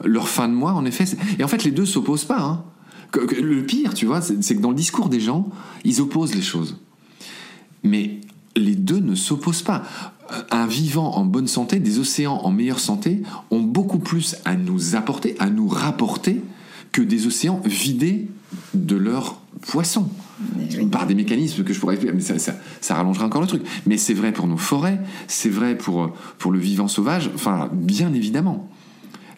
Leur 0.04 0.28
fin 0.28 0.48
de 0.48 0.54
mois, 0.54 0.74
en 0.74 0.86
effet, 0.86 1.06
et 1.40 1.44
en 1.44 1.48
fait, 1.48 1.64
les 1.64 1.72
deux 1.72 1.86
s'opposent 1.86 2.26
pas. 2.26 2.42
Hein. 2.42 2.64
Le 3.14 3.66
pire, 3.66 3.94
tu 3.94 4.06
vois, 4.06 4.22
c'est 4.22 4.56
que 4.56 4.62
dans 4.62 4.70
le 4.70 4.76
discours 4.76 5.10
des 5.10 5.20
gens, 5.20 5.50
ils 5.84 6.02
opposent 6.02 6.36
les 6.36 6.42
choses. 6.42 6.78
Mais 7.84 8.20
les 8.56 8.76
deux 8.76 9.00
ne 9.00 9.16
s'opposent 9.16 9.64
pas. 9.64 9.84
Un 10.50 10.66
vivant 10.66 11.16
en 11.16 11.26
bonne 11.26 11.48
santé, 11.48 11.80
des 11.80 12.00
océans 12.00 12.38
en 12.44 12.52
meilleure 12.52 12.80
santé, 12.80 13.22
ont 13.50 13.62
beaucoup 13.62 14.00
plus 14.00 14.38
à 14.46 14.56
nous 14.56 14.96
apporter, 14.96 15.36
à 15.40 15.50
nous 15.50 15.68
rapporter, 15.68 16.42
que 16.92 17.02
des 17.02 17.28
océans 17.28 17.62
vidés 17.66 18.30
de 18.74 18.96
leurs 18.96 19.42
poissons. 19.62 20.10
Par 20.92 21.08
des 21.08 21.16
mécanismes 21.16 21.64
que 21.64 21.74
je 21.74 21.80
pourrais 21.80 21.96
expliquer, 21.96 22.16
mais 22.16 22.22
ça, 22.22 22.56
ça, 22.82 22.96
rallongerait 22.96 23.26
encore 23.26 23.42
le 23.42 23.48
truc. 23.48 23.64
Mais 23.86 23.98
c'est 23.98 24.14
vrai 24.14 24.32
pour 24.32 24.48
nos 24.48 24.58
forêts, 24.58 25.00
c'est 25.28 25.50
vrai 25.50 25.78
pour, 25.78 26.12
pour 26.38 26.52
le 26.52 26.60
vivant 26.60 26.88
sauvage, 26.88 27.30
enfin, 27.36 27.70
bien 27.72 28.14
évidemment. 28.14 28.70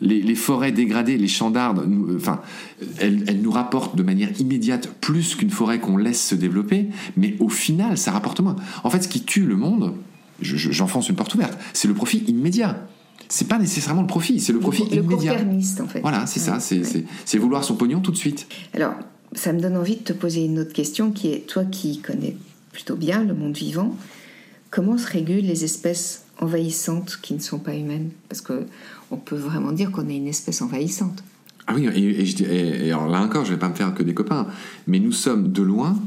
Les, 0.02 0.36
forêts 0.36 0.74
dégradées, 0.74 1.18
les 1.18 1.30
champs 1.30 1.50
d'arbres, 1.50 1.86
enfin, 2.18 2.42
elles, 3.00 3.24
elles, 3.26 3.42
nous 3.42 3.52
rapportent 3.52 3.96
de 3.96 4.04
manière 4.04 4.30
immédiate 4.42 4.89
plus 5.00 5.36
qu'une 5.36 5.50
forêt 5.50 5.80
qu'on 5.80 5.96
laisse 5.96 6.28
se 6.28 6.36
développer, 6.36 6.88
mais 7.16 7.38
au 7.39 7.48
final, 7.48 7.98
ça 7.98 8.12
rapporte 8.12 8.42
moins. 8.42 8.58
En 8.84 8.89
fait, 8.89 9.04
ce 9.04 9.08
qui 9.08 9.22
tue 9.22 9.46
le 9.46 9.56
monde, 9.56 9.94
j'enfonce 10.42 11.08
une 11.08 11.16
porte 11.16 11.34
ouverte, 11.36 11.58
c'est 11.72 11.88
le 11.88 11.94
profit 11.94 12.18
immédiat 12.28 12.86
c'est 13.30 13.48
pas 13.48 13.58
nécessairement 13.58 14.02
le 14.02 14.08
profit, 14.08 14.39
c'est 14.39 14.54
le 14.54 14.60
profit 14.60 14.86
le 14.92 14.98
immédiat. 14.98 15.38
en 15.82 15.88
fait. 15.88 16.02
Voilà, 16.02 16.28
c'est 16.28 16.39
ça, 16.39 16.60
c'est 16.60 17.38
vouloir 17.38 17.63
son 17.63 17.76
pognon 17.76 18.00
tout 18.00 18.12
de 18.12 18.18
suite. 18.18 18.48
Alors, 18.74 18.94
ça 19.36 19.54
me 19.54 19.60
donne 19.60 19.78
envie 19.78 19.98
de 19.98 20.04
te 20.04 20.13
poser 20.13 20.46
une 20.46 20.60
autre 20.60 20.74
question 20.74 21.12
qui 21.12 21.30
est, 21.30 21.48
toi 21.48 21.65
qui 21.65 22.00
connais 22.00 22.38
plutôt 22.72 22.96
bien 22.96 23.24
le 23.24 23.34
monde 23.34 23.56
vivant, 23.56 23.96
comment 24.69 24.98
se 24.98 25.08
régulent 25.08 25.46
les 25.46 25.63
espèces 25.63 26.26
envahissantes 26.39 27.19
qui 27.22 27.34
ne 27.34 27.39
sont 27.39 27.60
pas 27.60 27.76
humaines? 27.76 28.10
Parce 28.30 28.41
que 28.41 28.65
on 29.12 29.17
peut 29.17 29.36
vraiment 29.36 29.72
dire 29.72 29.91
qu'on 29.91 30.10
est 30.10 30.17
une 30.17 30.28
espèce 30.28 30.62
envahissante. 30.62 31.24
Ah 31.67 31.76
oui, 31.76 31.88
et, 31.88 32.91
alors 32.91 33.08
là 33.08 33.22
encore, 33.22 33.46
je 33.46 33.52
vais 33.54 33.60
pas 33.60 33.69
me 33.69 33.76
faire 33.76 33.93
que 33.93 34.04
des 34.04 34.13
copains, 34.13 34.48
mais 34.88 35.00
nous 35.00 35.12
sommes 35.12 35.52
de 35.52 35.62
loin, 35.62 35.98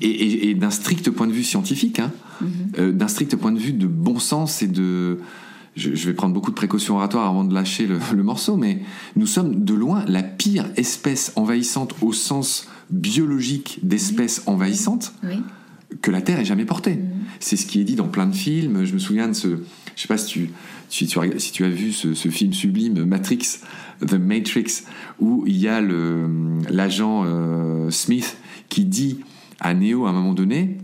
et, 0.00 0.54
d'un 0.54 0.70
strict 0.70 1.10
point 1.10 1.26
de 1.26 1.32
vue 1.32 1.44
scientifique, 1.44 2.00
hein, 2.00 2.10
mm-hmm. 2.42 2.46
euh, 2.78 2.92
d'un 2.92 3.08
strict 3.08 3.36
point 3.36 3.52
de 3.52 3.58
vue 3.58 3.72
de 3.72 3.86
bon 3.86 4.18
sens 4.18 4.62
et 4.62 4.66
de, 4.66 5.18
je, 5.76 5.90
vais 5.90 6.12
prendre 6.12 6.34
beaucoup 6.34 6.50
de 6.50 6.56
précautions 6.56 6.96
oratoires 6.96 7.26
avant 7.26 7.44
de 7.44 7.54
lâcher 7.54 7.86
le, 7.86 8.22
morceau, 8.22 8.56
mais 8.56 8.80
nous 9.16 9.26
sommes 9.26 9.64
de 9.64 9.74
loin 9.74 10.04
la 10.06 10.22
pire 10.22 10.66
espèce 10.76 11.32
envahissante 11.36 11.94
au 12.02 12.12
sens 12.12 12.68
biologique 12.90 13.78
d'espèce 13.82 14.42
envahissante 14.46 15.14
que 16.02 16.10
la 16.10 16.20
Terre 16.20 16.40
ait 16.40 16.44
jamais 16.44 16.64
portée. 16.64 16.98
C'est 17.40 17.56
ce 17.56 17.66
qui 17.66 17.80
est 17.80 17.84
dit 17.84 17.94
dans 17.94 18.08
plein 18.08 18.26
de 18.26 18.34
films. 18.34 18.84
Je 18.84 18.94
me 18.94 18.98
souviens 18.98 19.28
de 19.28 19.32
ce, 19.32 19.48
je 19.96 20.02
sais 20.02 20.08
pas 20.08 20.18
si 20.18 20.26
tu, 20.26 20.50
si 20.88 21.06
tu, 21.06 21.18
si 21.38 21.52
tu 21.52 21.64
as 21.64 21.68
vu 21.68 21.92
ce, 21.92 22.14
film 22.28 22.52
sublime 22.52 23.04
Matrix, 23.04 23.60
The 24.06 24.14
Matrix, 24.14 24.84
où 25.20 25.44
il 25.46 25.56
y 25.56 25.68
a 25.68 25.80
l'agent 25.80 27.24
euh, 27.24 27.90
Smith 27.90 28.36
qui 28.68 28.84
dit 28.84 29.20
à 29.60 29.74
Neo 29.74 30.06
à 30.06 30.10
un 30.10 30.12
moment 30.12 30.34
donné, 30.34 30.78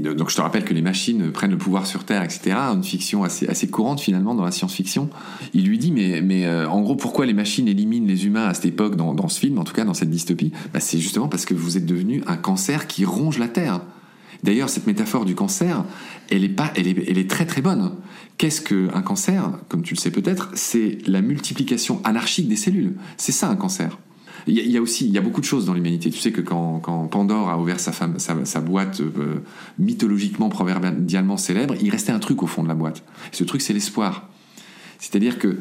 donc 0.00 0.28
je 0.28 0.34
te 0.34 0.40
rappelle 0.40 0.64
que 0.64 0.74
les 0.74 0.82
machines 0.82 1.30
prennent 1.30 1.52
le 1.52 1.58
pouvoir 1.58 1.86
sur 1.86 2.04
Terre, 2.04 2.22
etc. 2.22 2.56
Une 2.74 2.82
fiction 2.82 3.22
assez, 3.22 3.68
courante 3.68 4.00
finalement 4.00 4.34
dans 4.34 4.44
la 4.44 4.50
science-fiction. 4.50 5.08
Il 5.54 5.66
lui 5.66 5.78
dit, 5.78 5.92
mais, 5.92 6.20
mais 6.20 6.46
euh, 6.46 6.68
en 6.68 6.80
gros, 6.82 6.96
pourquoi 6.96 7.26
les 7.26 7.32
machines 7.32 7.68
éliminent 7.68 8.06
les 8.06 8.26
humains 8.26 8.46
à 8.46 8.54
cette 8.54 8.66
époque, 8.66 8.96
dans, 8.96 9.14
dans 9.14 9.28
ce 9.28 9.38
film, 9.38 9.58
en 9.58 9.64
tout 9.64 9.74
cas 9.74 9.84
dans 9.84 9.94
cette 9.94 10.10
dystopie? 10.10 10.52
Bah, 10.72 10.80
C'est 10.80 10.98
justement 10.98 11.28
parce 11.28 11.44
que 11.44 11.54
vous 11.54 11.76
êtes 11.76 11.86
devenu 11.86 12.22
un 12.26 12.36
cancer 12.36 12.88
qui 12.88 13.04
ronge 13.04 13.38
la 13.38 13.48
Terre. 13.48 13.80
D'ailleurs, 14.42 14.68
cette 14.68 14.86
métaphore 14.86 15.24
du 15.24 15.34
cancer, 15.34 15.84
elle 16.30 16.44
est, 16.44 16.48
pas, 16.48 16.72
elle 16.76 16.86
est, 16.86 17.08
elle 17.08 17.18
est 17.18 17.30
très 17.30 17.46
très 17.46 17.60
bonne. 17.60 17.92
Qu'est-ce 18.36 18.60
qu'un 18.60 19.02
cancer? 19.02 19.50
Comme 19.68 19.82
tu 19.82 19.94
le 19.94 19.98
sais 19.98 20.10
peut-être, 20.10 20.50
c'est 20.54 20.98
la 21.06 21.22
multiplication 21.22 22.00
anarchique 22.04 22.48
des 22.48 22.56
cellules. 22.56 22.94
C'est 23.16 23.32
ça 23.32 23.48
un 23.48 23.56
cancer. 23.56 23.98
Il 24.48 24.70
y, 24.70 24.76
a 24.76 24.80
aussi, 24.80 25.06
il 25.06 25.12
y 25.12 25.18
a 25.18 25.20
beaucoup 25.20 25.40
de 25.40 25.46
choses 25.46 25.66
dans 25.66 25.74
l'humanité. 25.74 26.10
Tu 26.10 26.18
sais 26.18 26.32
que 26.32 26.40
quand, 26.40 26.80
Pandore 27.10 27.50
a 27.50 27.58
ouvert 27.58 27.78
sa, 27.78 27.92
femme, 27.92 28.18
sa, 28.18 28.60
boîte 28.60 29.00
euh, 29.00 29.42
mythologiquement, 29.78 30.48
proverbialement 30.48 31.36
célèbre, 31.36 31.74
il 31.80 31.90
restait 31.90 32.12
un 32.12 32.18
truc 32.18 32.42
au 32.42 32.46
fond 32.46 32.62
de 32.62 32.68
la 32.68 32.74
boîte. 32.74 33.02
ce 33.30 33.44
truc, 33.44 33.60
c'est 33.60 33.74
l'espoir. 33.74 34.28
C'est-à-dire 34.98 35.38
que 35.38 35.58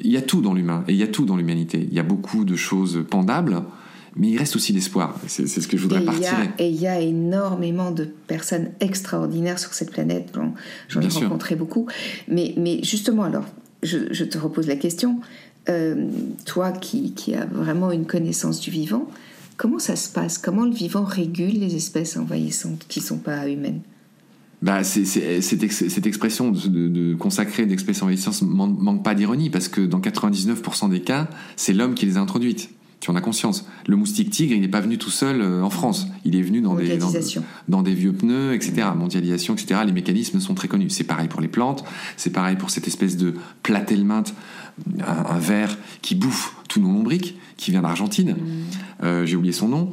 il 0.00 0.10
y 0.10 0.16
a 0.16 0.22
tout 0.22 0.40
dans 0.40 0.54
l'humain 0.54 0.84
et 0.88 0.92
il 0.92 0.98
y 0.98 1.02
a 1.02 1.06
tout 1.06 1.24
dans 1.24 1.36
l'humanité. 1.36 1.86
Il 1.88 1.94
y 1.94 2.00
a 2.00 2.02
beaucoup 2.02 2.44
de 2.44 2.56
choses 2.56 3.04
pendables, 3.08 3.62
mais 4.16 4.30
il 4.30 4.38
reste 4.38 4.56
aussi 4.56 4.72
l'espoir. 4.72 5.18
C'est 5.26 5.46
ce 5.46 5.68
que 5.68 5.76
je 5.76 5.82
voudrais 5.82 6.04
partir. 6.04 6.32
Et 6.58 6.68
il 6.68 6.80
y 6.80 6.86
a 6.86 7.00
énormément 7.00 7.90
de 7.90 8.04
personnes 8.04 8.70
extraordinaires 8.80 9.58
sur 9.58 9.74
cette 9.74 9.90
planète. 9.90 10.32
J'en 10.88 11.00
ai 11.00 11.08
rencontré 11.08 11.56
beaucoup. 11.56 11.86
Mais, 12.28 12.54
mais 12.56 12.80
justement, 12.82 13.24
alors, 13.24 13.44
je, 13.82 13.98
je, 14.10 14.24
te 14.24 14.38
repose 14.38 14.66
la 14.66 14.76
question. 14.76 15.20
Euh, 15.68 16.08
toi 16.44 16.72
qui, 16.72 17.14
as 17.34 17.46
vraiment 17.46 17.90
une 17.90 18.06
connaissance 18.06 18.60
du 18.60 18.70
vivant, 18.70 19.08
comment 19.56 19.78
ça 19.78 19.96
se 19.96 20.08
passe? 20.10 20.36
Comment 20.36 20.64
le 20.64 20.74
vivant 20.74 21.04
régule 21.04 21.58
les 21.58 21.74
espèces 21.74 22.16
envahissantes 22.16 22.84
qui 22.88 23.00
ne 23.00 23.04
sont 23.04 23.18
pas 23.18 23.48
humaines? 23.48 23.80
Bah, 24.60 24.82
cette 24.82 26.06
expression 26.06 26.50
de, 26.50 26.88
de, 26.88 27.14
consacrer 27.14 27.66
d'espèces 27.66 28.02
envahissantes 28.02 28.42
manque, 28.42 28.78
manque 28.78 29.04
pas 29.04 29.14
d'ironie 29.14 29.50
parce 29.50 29.68
que 29.68 29.82
dans 29.82 30.00
99% 30.00 30.90
des 30.90 31.00
cas, 31.00 31.28
c'est 31.56 31.72
l'homme 31.72 31.94
qui 31.94 32.06
les 32.06 32.16
a 32.16 32.20
introduites. 32.20 32.70
Tu 33.04 33.10
en 33.10 33.16
as 33.16 33.20
conscience. 33.20 33.66
Le 33.86 33.96
moustique 33.96 34.30
tigre, 34.30 34.54
il 34.54 34.62
n'est 34.62 34.68
pas 34.68 34.80
venu 34.80 34.96
tout 34.96 35.10
seul 35.10 35.42
euh, 35.42 35.62
en 35.62 35.68
France. 35.68 36.06
Il 36.24 36.36
est 36.36 36.40
venu 36.40 36.62
dans 36.62 36.74
des, 36.74 36.96
dans, 36.96 37.12
dans, 37.68 37.82
des 37.82 37.92
vieux 37.92 38.14
pneus, 38.14 38.54
etc. 38.54 38.88
Mondialisation, 38.96 39.52
etc. 39.52 39.82
Les 39.84 39.92
mécanismes 39.92 40.40
sont 40.40 40.54
très 40.54 40.68
connus. 40.68 40.88
C'est 40.88 41.04
pareil 41.04 41.28
pour 41.28 41.42
les 41.42 41.48
plantes. 41.48 41.84
C'est 42.16 42.30
pareil 42.30 42.56
pour 42.56 42.70
cette 42.70 42.88
espèce 42.88 43.18
de 43.18 43.34
platelminte, 43.62 44.32
un, 45.00 45.34
un 45.34 45.38
ver 45.38 45.76
qui 46.00 46.14
bouffe 46.14 46.56
tous 46.66 46.80
nos 46.80 46.90
lombriques, 46.90 47.36
qui 47.58 47.72
vient 47.72 47.82
d'Argentine. 47.82 48.30
Mm. 48.30 49.04
Euh, 49.04 49.26
J'ai 49.26 49.36
oublié 49.36 49.52
son 49.52 49.68
nom. 49.68 49.90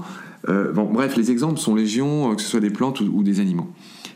Euh, 0.48 0.72
bon, 0.72 0.90
bref, 0.90 1.18
les 1.18 1.32
exemples 1.32 1.60
sont 1.60 1.76
légion, 1.76 2.34
que 2.34 2.42
ce 2.42 2.48
soit 2.48 2.62
des 2.62 2.70
plantes 2.70 3.02
ou, 3.02 3.12
ou, 3.14 3.24
des 3.24 3.42
animaux. 3.42 3.68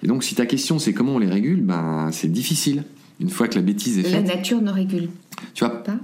Et 0.03 0.07
donc, 0.07 0.23
si 0.23 0.35
ta 0.35 0.45
question 0.45 0.79
c'est 0.79 0.93
comment 0.93 1.15
on 1.15 1.19
les 1.19 1.27
régule, 1.27 1.59
ben 1.59 2.11
c'est 2.13 2.31
difficile. 2.31 2.85
Une 3.19 3.29
fois 3.29 3.49
que 3.49 3.55
la 3.55 3.61
bêtise 3.61 3.99
est 3.99 4.03
faite. 4.03 4.13
La 4.13 4.35
nature 4.35 4.61
ne 4.61 4.71
régule. 4.71 5.09
Tu 5.53 5.65
vois 5.65 5.83
pas 5.83 5.97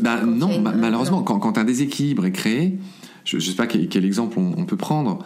bah, 0.00 0.22
non, 0.24 0.60
malheureusement, 0.60 1.22
quand, 1.22 1.38
quand, 1.38 1.58
un 1.58 1.64
déséquilibre 1.64 2.26
est 2.26 2.32
créé, 2.32 2.78
je 3.24 3.36
ne 3.36 3.40
sais 3.40 3.54
pas 3.54 3.66
quel, 3.66 4.04
exemple 4.04 4.38
on, 4.38 4.64
peut 4.64 4.76
prendre, 4.76 5.18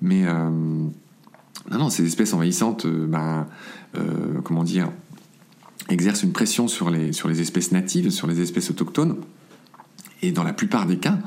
mais 0.00 0.26
euh, 0.26 0.48
non, 1.70 1.78
non, 1.78 1.90
ces 1.90 2.06
espèces 2.06 2.32
envahissantes, 2.32 2.86
euh, 2.86 3.06
bah, 3.06 3.48
euh, 3.96 4.40
comment 4.42 4.64
dire, 4.64 4.90
exercent 5.90 6.22
une 6.22 6.32
pression 6.32 6.68
sur 6.68 6.90
les, 6.90 7.12
sur 7.12 7.28
les 7.28 7.40
espèces 7.40 7.72
natives, 7.72 8.10
sur 8.10 8.26
les 8.26 8.40
espèces 8.40 8.70
autochtones, 8.70 9.16
et 10.22 10.32
dans 10.32 10.44
la 10.44 10.52
plupart 10.52 10.86
des 10.86 10.96
cas, 10.96 11.18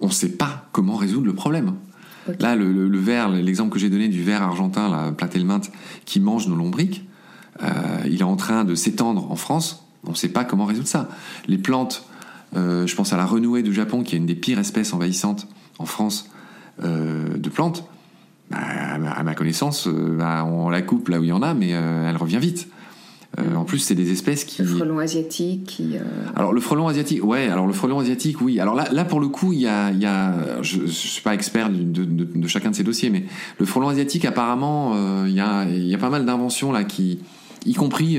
on 0.00 0.08
ne 0.08 0.12
sait 0.12 0.30
pas 0.30 0.68
comment 0.72 0.96
résoudre 0.96 1.26
le 1.26 1.34
problème. 1.34 1.74
Là, 2.38 2.54
le, 2.54 2.70
le, 2.70 2.98
ver, 2.98 3.28
l'exemple 3.30 3.72
que 3.72 3.78
j'ai 3.78 3.90
donné 3.90 4.08
du 4.08 4.22
ver 4.22 4.42
argentin, 4.42 4.88
la 4.88 5.10
platelminthe, 5.12 5.72
qui 6.04 6.20
mange 6.20 6.46
nos 6.46 6.54
lombriques, 6.54 7.04
il 8.06 8.20
est 8.20 8.24
en 8.24 8.36
train 8.36 8.64
de 8.64 8.74
s'étendre 8.74 9.30
en 9.30 9.36
France. 9.36 9.84
On 10.06 10.10
ne 10.10 10.16
sait 10.16 10.28
pas 10.28 10.44
comment 10.44 10.64
résoudre 10.64 10.86
ça. 10.86 11.08
Les 11.48 11.58
plantes 11.58 12.08
euh, 12.56 12.86
je 12.86 12.96
pense 12.96 13.12
à 13.12 13.16
la 13.16 13.26
renouée 13.26 13.62
du 13.62 13.72
Japon, 13.72 14.02
qui 14.02 14.14
est 14.14 14.18
une 14.18 14.26
des 14.26 14.34
pires 14.34 14.58
espèces 14.58 14.92
envahissantes 14.92 15.46
en 15.78 15.86
France 15.86 16.30
euh, 16.82 17.36
de 17.36 17.48
plantes. 17.48 17.84
Bah, 18.50 18.58
à 18.58 19.22
ma 19.22 19.34
connaissance, 19.34 19.86
euh, 19.86 20.16
bah, 20.18 20.44
on 20.44 20.70
la 20.70 20.82
coupe 20.82 21.08
là 21.08 21.20
où 21.20 21.22
il 21.22 21.28
y 21.28 21.32
en 21.32 21.42
a, 21.42 21.54
mais 21.54 21.68
elle 21.68 22.16
revient 22.16 22.40
vite. 22.40 22.68
en 23.38 23.64
plus, 23.64 23.78
c'est 23.78 23.94
des 23.94 24.10
espèces 24.10 24.44
qui. 24.44 24.62
Le 24.62 24.68
frelon 24.68 24.98
asiatique. 24.98 25.64
Qui, 25.66 25.96
Alors 26.34 26.52
le 26.52 26.60
frelon 26.60 26.88
asiatique, 26.88 27.24
ouais. 27.24 27.46
Alors 27.46 27.68
le 27.68 27.72
frelon 27.72 28.00
asiatique, 28.00 28.40
oui. 28.40 28.58
Alors 28.58 28.74
là, 28.74 28.88
là 28.90 29.04
pour 29.04 29.20
le 29.20 29.28
coup, 29.28 29.52
il 29.52 29.60
y 29.60 29.68
a, 29.68 29.92
il 29.92 30.00
y 30.00 30.06
a 30.06 30.60
je, 30.62 30.80
ne 30.80 30.86
suis 30.88 31.22
pas 31.22 31.34
expert 31.34 31.70
de, 31.70 32.04
de, 32.04 32.04
de, 32.04 32.48
chacun 32.48 32.70
de 32.70 32.74
ces 32.74 32.82
dossiers, 32.82 33.10
mais 33.10 33.24
le 33.58 33.66
frelon 33.66 33.88
asiatique, 33.88 34.24
apparemment, 34.24 35.24
il 35.26 35.32
y 35.32 35.40
a, 35.40 35.64
il 35.64 35.86
y 35.86 35.94
a 35.94 35.98
pas 35.98 36.10
mal 36.10 36.26
d'inventions 36.26 36.72
là 36.72 36.82
qui, 36.82 37.20
y 37.64 37.74
compris 37.74 38.18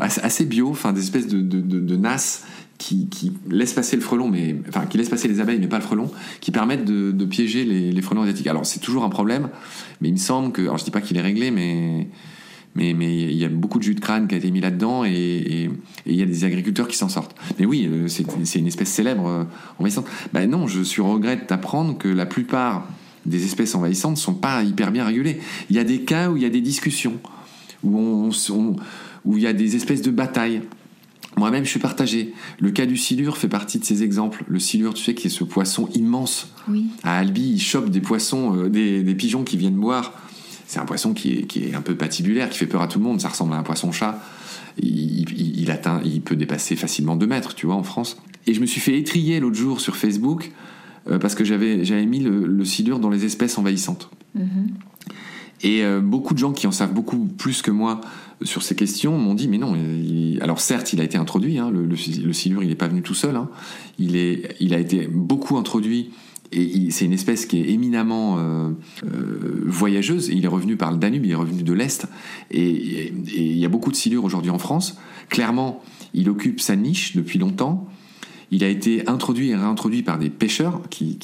assez 0.00 0.46
bio, 0.46 0.68
enfin 0.70 0.92
des 0.92 1.02
espèces 1.02 1.28
de, 1.28 1.40
de, 1.40 1.60
de, 1.60 1.96
nasses 1.96 2.44
qui, 2.84 3.08
qui, 3.08 3.32
laissent 3.48 3.72
passer 3.72 3.96
le 3.96 4.02
frelon, 4.02 4.28
mais 4.28 4.56
enfin 4.68 4.84
qui 4.84 4.98
laissent 4.98 5.08
passer 5.08 5.26
les 5.26 5.40
abeilles, 5.40 5.58
mais 5.58 5.68
pas 5.68 5.78
le 5.78 5.82
frelon, 5.82 6.10
qui 6.40 6.50
permettent 6.50 6.84
de, 6.84 7.12
de 7.12 7.24
piéger 7.24 7.64
les, 7.64 8.02
frelons 8.02 8.22
asiatiques. 8.22 8.46
Alors 8.46 8.66
c'est 8.66 8.80
toujours 8.80 9.04
un 9.04 9.08
problème, 9.08 9.48
mais 10.02 10.08
il 10.08 10.12
me 10.12 10.18
semble 10.18 10.52
que, 10.52 10.60
alors 10.60 10.76
je 10.76 10.84
dis 10.84 10.90
pas 10.90 11.00
qu'il 11.00 11.16
est 11.16 11.22
réglé, 11.22 11.50
mais 11.50 12.08
mais 12.74 12.92
mais 12.92 13.22
il 13.22 13.36
y 13.36 13.44
a 13.44 13.48
beaucoup 13.48 13.78
de 13.78 13.84
jus 13.84 13.94
de 13.94 14.00
crâne 14.00 14.28
qui 14.28 14.34
a 14.34 14.38
été 14.38 14.50
mis 14.50 14.60
là-dedans 14.60 15.02
et, 15.04 15.70
il 16.04 16.14
y 16.14 16.20
a 16.20 16.26
des 16.26 16.44
agriculteurs 16.44 16.86
qui 16.86 16.98
s'en 16.98 17.08
sortent. 17.08 17.34
Mais 17.58 17.64
oui, 17.64 17.88
euh, 17.90 18.06
c'est 18.08 18.58
une 18.58 18.66
espèce 18.66 18.90
célèbre 18.90 19.26
euh, 19.28 19.44
envahissante. 19.78 20.06
Ben 20.34 20.50
non, 20.50 20.66
je 20.66 20.82
suis 20.82 21.00
regrette 21.00 21.48
d'apprendre 21.48 21.96
que 21.96 22.08
la 22.08 22.26
plupart 22.26 22.86
des 23.24 23.44
espèces 23.46 23.74
envahissantes 23.74 24.18
sont 24.18 24.34
pas 24.34 24.62
hyper 24.62 24.92
bien 24.92 25.06
régulées. 25.06 25.40
Il 25.70 25.76
y 25.76 25.78
a 25.78 25.84
des 25.84 26.00
cas 26.00 26.30
où 26.30 26.36
il 26.36 26.42
y 26.42 26.46
a 26.46 26.50
des 26.50 26.60
discussions, 26.60 27.18
où 27.82 27.96
on 27.98 28.76
où 29.24 29.38
il 29.38 29.42
y 29.42 29.46
a 29.46 29.54
des 29.54 29.74
espèces 29.74 30.02
de 30.02 30.10
batailles. 30.10 30.60
Moi-même, 31.36 31.64
je 31.64 31.70
suis 31.70 31.80
partagé. 31.80 32.32
Le 32.60 32.70
cas 32.70 32.86
du 32.86 32.96
silure 32.96 33.36
fait 33.36 33.48
partie 33.48 33.78
de 33.78 33.84
ces 33.84 34.02
exemples. 34.02 34.44
Le 34.46 34.58
silure, 34.58 34.94
tu 34.94 35.02
sais, 35.02 35.14
qui 35.14 35.26
est 35.26 35.30
ce 35.30 35.44
poisson 35.44 35.88
immense. 35.94 36.48
Oui. 36.68 36.86
À 37.02 37.18
Albi, 37.18 37.52
il 37.54 37.60
chope 37.60 37.90
des 37.90 38.00
poissons, 38.00 38.56
euh, 38.56 38.68
des, 38.68 39.02
des, 39.02 39.14
pigeons 39.14 39.42
qui 39.42 39.56
viennent 39.56 39.76
boire. 39.76 40.12
C'est 40.66 40.78
un 40.78 40.84
poisson 40.84 41.12
qui 41.12 41.32
est, 41.32 41.42
qui 41.42 41.64
est, 41.64 41.74
un 41.74 41.82
peu 41.82 41.96
patibulaire, 41.96 42.50
qui 42.50 42.58
fait 42.58 42.66
peur 42.66 42.82
à 42.82 42.88
tout 42.88 42.98
le 42.98 43.04
monde. 43.04 43.20
Ça 43.20 43.28
ressemble 43.28 43.52
à 43.52 43.56
un 43.56 43.62
poisson-chat. 43.62 44.22
Il, 44.78 45.28
il, 45.30 45.60
il, 45.60 45.70
atteint, 45.70 46.00
il 46.04 46.20
peut 46.20 46.36
dépasser 46.36 46.76
facilement 46.76 47.16
2 47.16 47.26
mètres, 47.26 47.54
tu 47.54 47.66
vois, 47.66 47.74
en 47.74 47.84
France. 47.84 48.16
Et 48.46 48.54
je 48.54 48.60
me 48.60 48.66
suis 48.66 48.80
fait 48.80 48.96
étrier 48.98 49.40
l'autre 49.40 49.56
jour 49.56 49.80
sur 49.80 49.96
Facebook 49.96 50.52
euh, 51.10 51.18
parce 51.18 51.34
que 51.34 51.44
j'avais, 51.44 51.84
j'avais 51.84 52.06
mis 52.06 52.20
le, 52.20 52.46
le, 52.46 52.64
silure 52.64 52.98
dans 52.98 53.10
les 53.10 53.24
espèces 53.24 53.58
envahissantes. 53.58 54.10
Mm 54.34 54.42
-hmm. 54.42 54.68
Et 55.64 55.82
euh, 55.82 56.00
beaucoup 56.00 56.34
de 56.34 56.38
gens 56.38 56.52
qui 56.52 56.66
en 56.66 56.72
savent 56.72 56.92
beaucoup 56.92 57.26
plus 57.26 57.62
que 57.62 57.70
moi 57.70 58.00
sur 58.42 58.62
ces 58.62 58.74
questions 58.74 59.16
m'ont 59.16 59.34
dit 59.34 59.48
mais 59.48 59.58
non. 59.58 59.76
Alors 60.40 60.60
certes, 60.60 60.92
il 60.92 61.00
a 61.00 61.04
été 61.04 61.18
introduit. 61.18 61.58
Hein, 61.58 61.70
le, 61.70 61.96
silure, 61.96 62.62
il 62.62 62.68
n'est 62.68 62.74
pas 62.74 62.88
venu 62.88 63.02
tout 63.02 63.14
seul. 63.14 63.36
Hein. 63.36 63.48
Il 63.98 64.16
est, 64.16 64.56
il 64.60 64.74
a 64.74 64.78
été 64.78 65.06
beaucoup 65.06 65.56
introduit. 65.56 66.10
Et 66.52 66.90
c'est 66.90 67.04
une 67.04 67.12
espèce 67.12 67.46
qui 67.46 67.58
est 67.58 67.70
éminemment 67.70 68.38
euh, 68.38 68.70
euh, 69.04 69.64
voyageuse. 69.66 70.28
Il 70.32 70.44
est 70.44 70.48
revenu 70.48 70.76
par 70.76 70.92
le 70.92 70.98
Danube, 70.98 71.24
il 71.24 71.32
est 71.32 71.36
revenu 71.36 71.62
de 71.64 71.72
l'Est. 71.72 72.06
Et, 72.52 73.12
il 73.34 73.58
y 73.58 73.64
a 73.64 73.68
beaucoup 73.68 73.90
de 73.90 73.96
silures 73.96 74.24
aujourd'hui 74.24 74.50
en 74.50 74.58
France. 74.58 74.96
Clairement, 75.30 75.82
il 76.12 76.30
occupe 76.30 76.60
sa 76.60 76.76
niche 76.76 77.16
depuis 77.16 77.40
longtemps. 77.40 77.88
Il 78.52 78.62
a 78.62 78.68
été 78.68 79.08
introduit 79.08 79.50
et 79.50 79.56
réintroduit 79.56 80.02
par 80.02 80.18
des 80.18 80.30
pêcheurs 80.30 80.82
qui, 80.90 81.18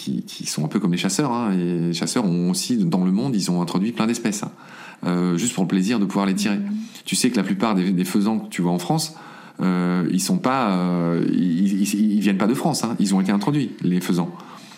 sont 0.47 0.65
un 0.65 0.69
peu 0.69 0.81
comme 0.81 0.91
les 0.91 0.99
chasseurs. 0.99 1.33
Hein. 1.33 1.53
Et 1.53 1.79
les 1.79 1.93
chasseurs 1.93 2.25
ont 2.25 2.51
aussi, 2.51 2.77
dans 2.77 3.05
le 3.05 3.13
monde, 3.13 3.37
ils 3.37 3.53
ont 3.53 3.63
introduit 3.63 3.93
plein 3.93 4.09
d'espèces. 4.09 4.43
Euh, 5.05 5.37
juste 5.37 5.55
pour 5.55 5.65
le 5.65 5.69
plaisir 5.69 5.99
de 5.99 6.05
pouvoir 6.05 6.27
les 6.27 6.35
tirer. 6.35 6.59
Mmh. 6.59 6.75
Tu 7.05 7.17
sais 7.17 7.31
que 7.31 7.37
la 7.37 7.43
plupart 7.43 7.75
des, 7.75 7.91
des 7.91 8.05
faisans 8.05 8.39
que 8.39 8.49
tu 8.51 8.63
vois 8.63 8.73
en 8.73 8.79
France, 8.79 9.15
euh, 9.61 10.07
ils 10.11 10.21
sont 10.21 10.39
pas, 10.39 10.73
euh, 10.73 11.25
ils, 11.33 11.83
ils, 11.83 12.15
ils, 12.15 12.21
viennent 12.21 12.39
pas 12.39 12.47
de 12.47 12.55
France. 12.55 12.85
Hein. 12.85 12.97
Ils 12.99 13.15
ont 13.15 13.21
été 13.21 13.33
introduits, 13.33 13.71
les 13.83 14.01
faisans. 14.01 14.31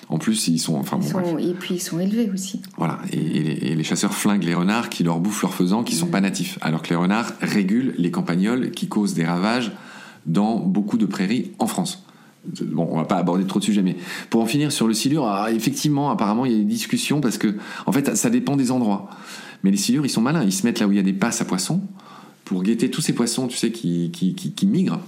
En 0.09 0.19
plus, 0.19 0.49
ils 0.49 0.59
sont, 0.59 0.77
enfin, 0.77 0.99
bon, 0.99 1.09
sont, 1.09 1.39
et 1.39 1.55
puis 1.55 1.77
ils 1.77 1.81
sont 1.81 1.99
élevés 1.99 2.31
aussi. 2.33 2.61
Voilà, 2.77 2.99
et, 3.13 3.17
et, 3.17 3.43
les, 3.43 3.53
et, 3.71 3.75
les, 3.75 3.85
chasseurs 3.85 4.13
flinguent 4.13 4.45
les 4.45 4.55
renards 4.55 4.91
qui 4.91 5.05
leur 5.05 5.21
bouffent 5.21 5.43
leurs 5.43 5.55
faisans, 5.55 5.83
qui 5.83 5.95
mmh. 5.95 5.99
sont 5.99 6.07
pas 6.07 6.21
natifs, 6.21 6.59
alors 6.61 6.83
que 6.83 6.91
les 6.91 6.97
renards 6.97 7.33
régulent 7.41 7.95
les 7.99 8.11
campagnols 8.11 8.71
qui 8.73 8.89
causent 8.89 9.15
des 9.15 9.25
ravages 9.25 9.73
dans 10.27 10.57
beaucoup 10.59 10.99
de 10.99 11.07
prairies 11.07 11.53
en 11.59 11.67
France. 11.67 12.05
Bon, 12.61 12.89
on 12.91 12.97
va 12.97 13.05
pas 13.05 13.17
aborder 13.17 13.47
trop 13.47 13.61
de 13.61 13.65
sujets, 13.65 13.83
mais 13.83 13.97
pour 14.29 14.43
en 14.43 14.47
finir 14.47 14.73
sur 14.73 14.89
le 14.89 14.95
silure, 14.95 15.27
alors 15.27 15.49
effectivement, 15.49 16.11
apparemment, 16.11 16.45
il 16.45 16.53
y 16.53 16.55
a 16.57 16.59
des 16.59 16.65
discussions 16.65 17.21
parce 17.21 17.39
que, 17.39 17.57
en 17.87 17.93
fait, 17.93 18.17
ça 18.17 18.31
dépend 18.31 18.57
des 18.57 18.73
endroits. 18.73 19.09
Mais 19.63 19.71
les 19.71 19.77
silures, 19.77 20.05
ils 20.05 20.11
sont 20.11 20.21
malins. 20.21 20.43
Ils 20.45 20.53
se 20.53 20.67
mettent 20.67 20.81
là 20.81 20.87
où 20.87 20.93
il 20.93 20.97
y 20.97 21.01
a 21.01 21.05
des 21.05 21.13
passes 21.13 21.41
à 21.41 21.45
poissons 21.45 21.83
pour 22.45 22.63
guetter 22.63 22.91
tous 22.91 23.01
ces 23.01 23.13
poissons, 23.13 23.47
tu 23.47 23.57
sais, 23.57 23.71
qui, 23.71 24.11
qui, 24.11 24.35
qui, 24.35 24.67
migrent. 24.67 25.01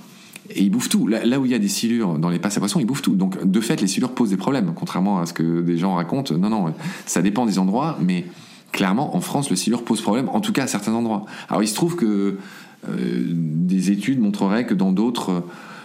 Et 0.50 0.62
ils 0.62 0.70
bouffent 0.70 0.88
tout. 0.88 1.06
Là, 1.06 1.40
où 1.40 1.44
il 1.44 1.50
y 1.50 1.54
a 1.54 1.58
des 1.58 1.68
silures 1.68 2.18
dans 2.18 2.30
les 2.30 2.38
passes 2.38 2.56
à 2.56 2.60
poissons, 2.60 2.80
ils 2.80 2.86
bouffent 2.86 3.02
tout. 3.02 3.16
Donc, 3.16 3.44
de 3.44 3.60
fait, 3.60 3.80
les 3.80 3.86
silures 3.86 4.14
posent 4.14 4.30
des 4.30 4.36
problèmes, 4.36 4.72
contrairement 4.74 5.18
à 5.18 5.26
ce 5.26 5.32
que 5.32 5.60
des 5.62 5.76
gens 5.76 5.94
racontent. 5.94 6.36
Non, 6.36 6.50
non, 6.50 6.74
ça 7.06 7.22
dépend 7.22 7.46
des 7.46 7.58
endroits, 7.58 7.98
mais 8.00 8.26
clairement, 8.72 9.16
en 9.16 9.20
France, 9.20 9.50
le 9.50 9.56
silure 9.56 9.84
pose 9.84 10.00
problème, 10.00 10.28
en 10.28 10.40
tout 10.40 10.52
cas 10.52 10.64
à 10.64 10.66
certains 10.66 10.92
endroits. 10.92 11.24
Alors, 11.48 11.62
il 11.62 11.68
se 11.68 11.74
trouve 11.74 11.96
que 11.96 12.38
euh, 12.88 13.24
des 13.28 13.90
études 13.90 14.20
montreraient 14.20 14.66
que 14.66 14.74
dans 14.74 14.92
d'autres. 14.92 15.44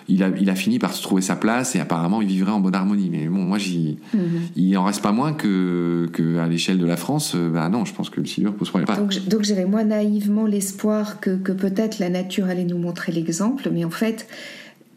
Il 0.09 0.23
a, 0.23 0.29
il 0.43 0.49
a 0.49 0.55
fini 0.55 0.79
par 0.79 0.93
se 0.93 1.01
trouver 1.01 1.21
sa 1.21 1.35
place 1.35 1.75
et 1.75 1.79
apparemment 1.79 2.21
il 2.21 2.27
vivrait 2.27 2.51
en 2.51 2.59
bonne 2.59 2.75
harmonie. 2.75 3.09
Mais 3.09 3.27
bon, 3.27 3.43
moi, 3.51 3.57
j'y, 3.57 3.97
-hmm. 4.13 4.17
il 4.55 4.77
en 4.77 4.83
reste 4.83 5.01
pas 5.01 5.11
moins 5.11 5.33
que, 5.33 6.09
que 6.11 6.37
à 6.39 6.47
l'échelle 6.47 6.79
de 6.79 6.85
la 6.85 6.97
France, 6.97 7.35
bah 7.35 7.69
non, 7.69 7.85
je 7.85 7.93
pense 7.93 8.09
que 8.09 8.19
le 8.19 8.25
silure 8.25 8.53
pose 8.53 8.69
problème. 8.69 8.89
Donc, 8.97 9.13
donc 9.27 9.43
j'avais 9.43 9.65
moi 9.65 9.83
naïvement 9.83 10.45
l'espoir 10.45 11.19
que, 11.19 11.31
que 11.45 11.53
peut-être 11.53 11.99
la 11.99 12.09
nature 12.09 12.45
allait 12.51 12.65
nous 12.65 12.81
montrer 12.87 13.11
l'exemple, 13.11 13.69
mais 13.71 13.85
en 13.85 13.91
fait, 13.91 14.27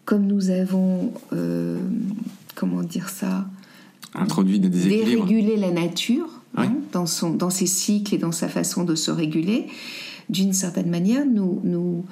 comme 0.05 0.27
nous 0.27 0.51
avons, 0.51 1.13
euh, 1.33 1.79
comment 2.55 2.83
dire 2.83 3.09
ça, 3.09 3.47
introduit 4.15 4.59
des 4.61 4.69
déséquilibres, 4.69 5.27
dérégulé 5.27 5.57
la 5.57 5.71
nature 5.71 6.29
oui. 6.59 6.65
hein, 6.67 6.73
dans, 6.93 7.07
son, 7.07 7.31
dans 7.43 7.51
ses 7.51 7.67
cycles 7.67 8.15
et 8.15 8.19
dans 8.19 8.33
sa 8.33 8.49
façon 8.49 8.85
de 8.85 8.95
se 8.95 9.11
réguler, 9.11 9.67
d'une 10.29 10.53
certaine 10.53 10.91
manière, 10.91 11.25
nous, 11.27 11.61
nous 11.65 12.05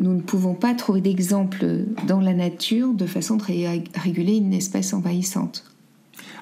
nous 0.00 0.14
ne 0.14 0.20
pouvons 0.20 0.54
pas 0.54 0.74
trouver 0.74 1.00
d'exemple 1.00 1.84
dans 2.08 2.20
la 2.20 2.34
nature 2.34 2.92
de 2.94 3.06
façon 3.06 3.36
de 3.36 3.42
ré 3.42 3.84
réguler 3.94 4.36
une 4.36 4.54
espèce 4.54 4.92
envahissante. 4.94 5.64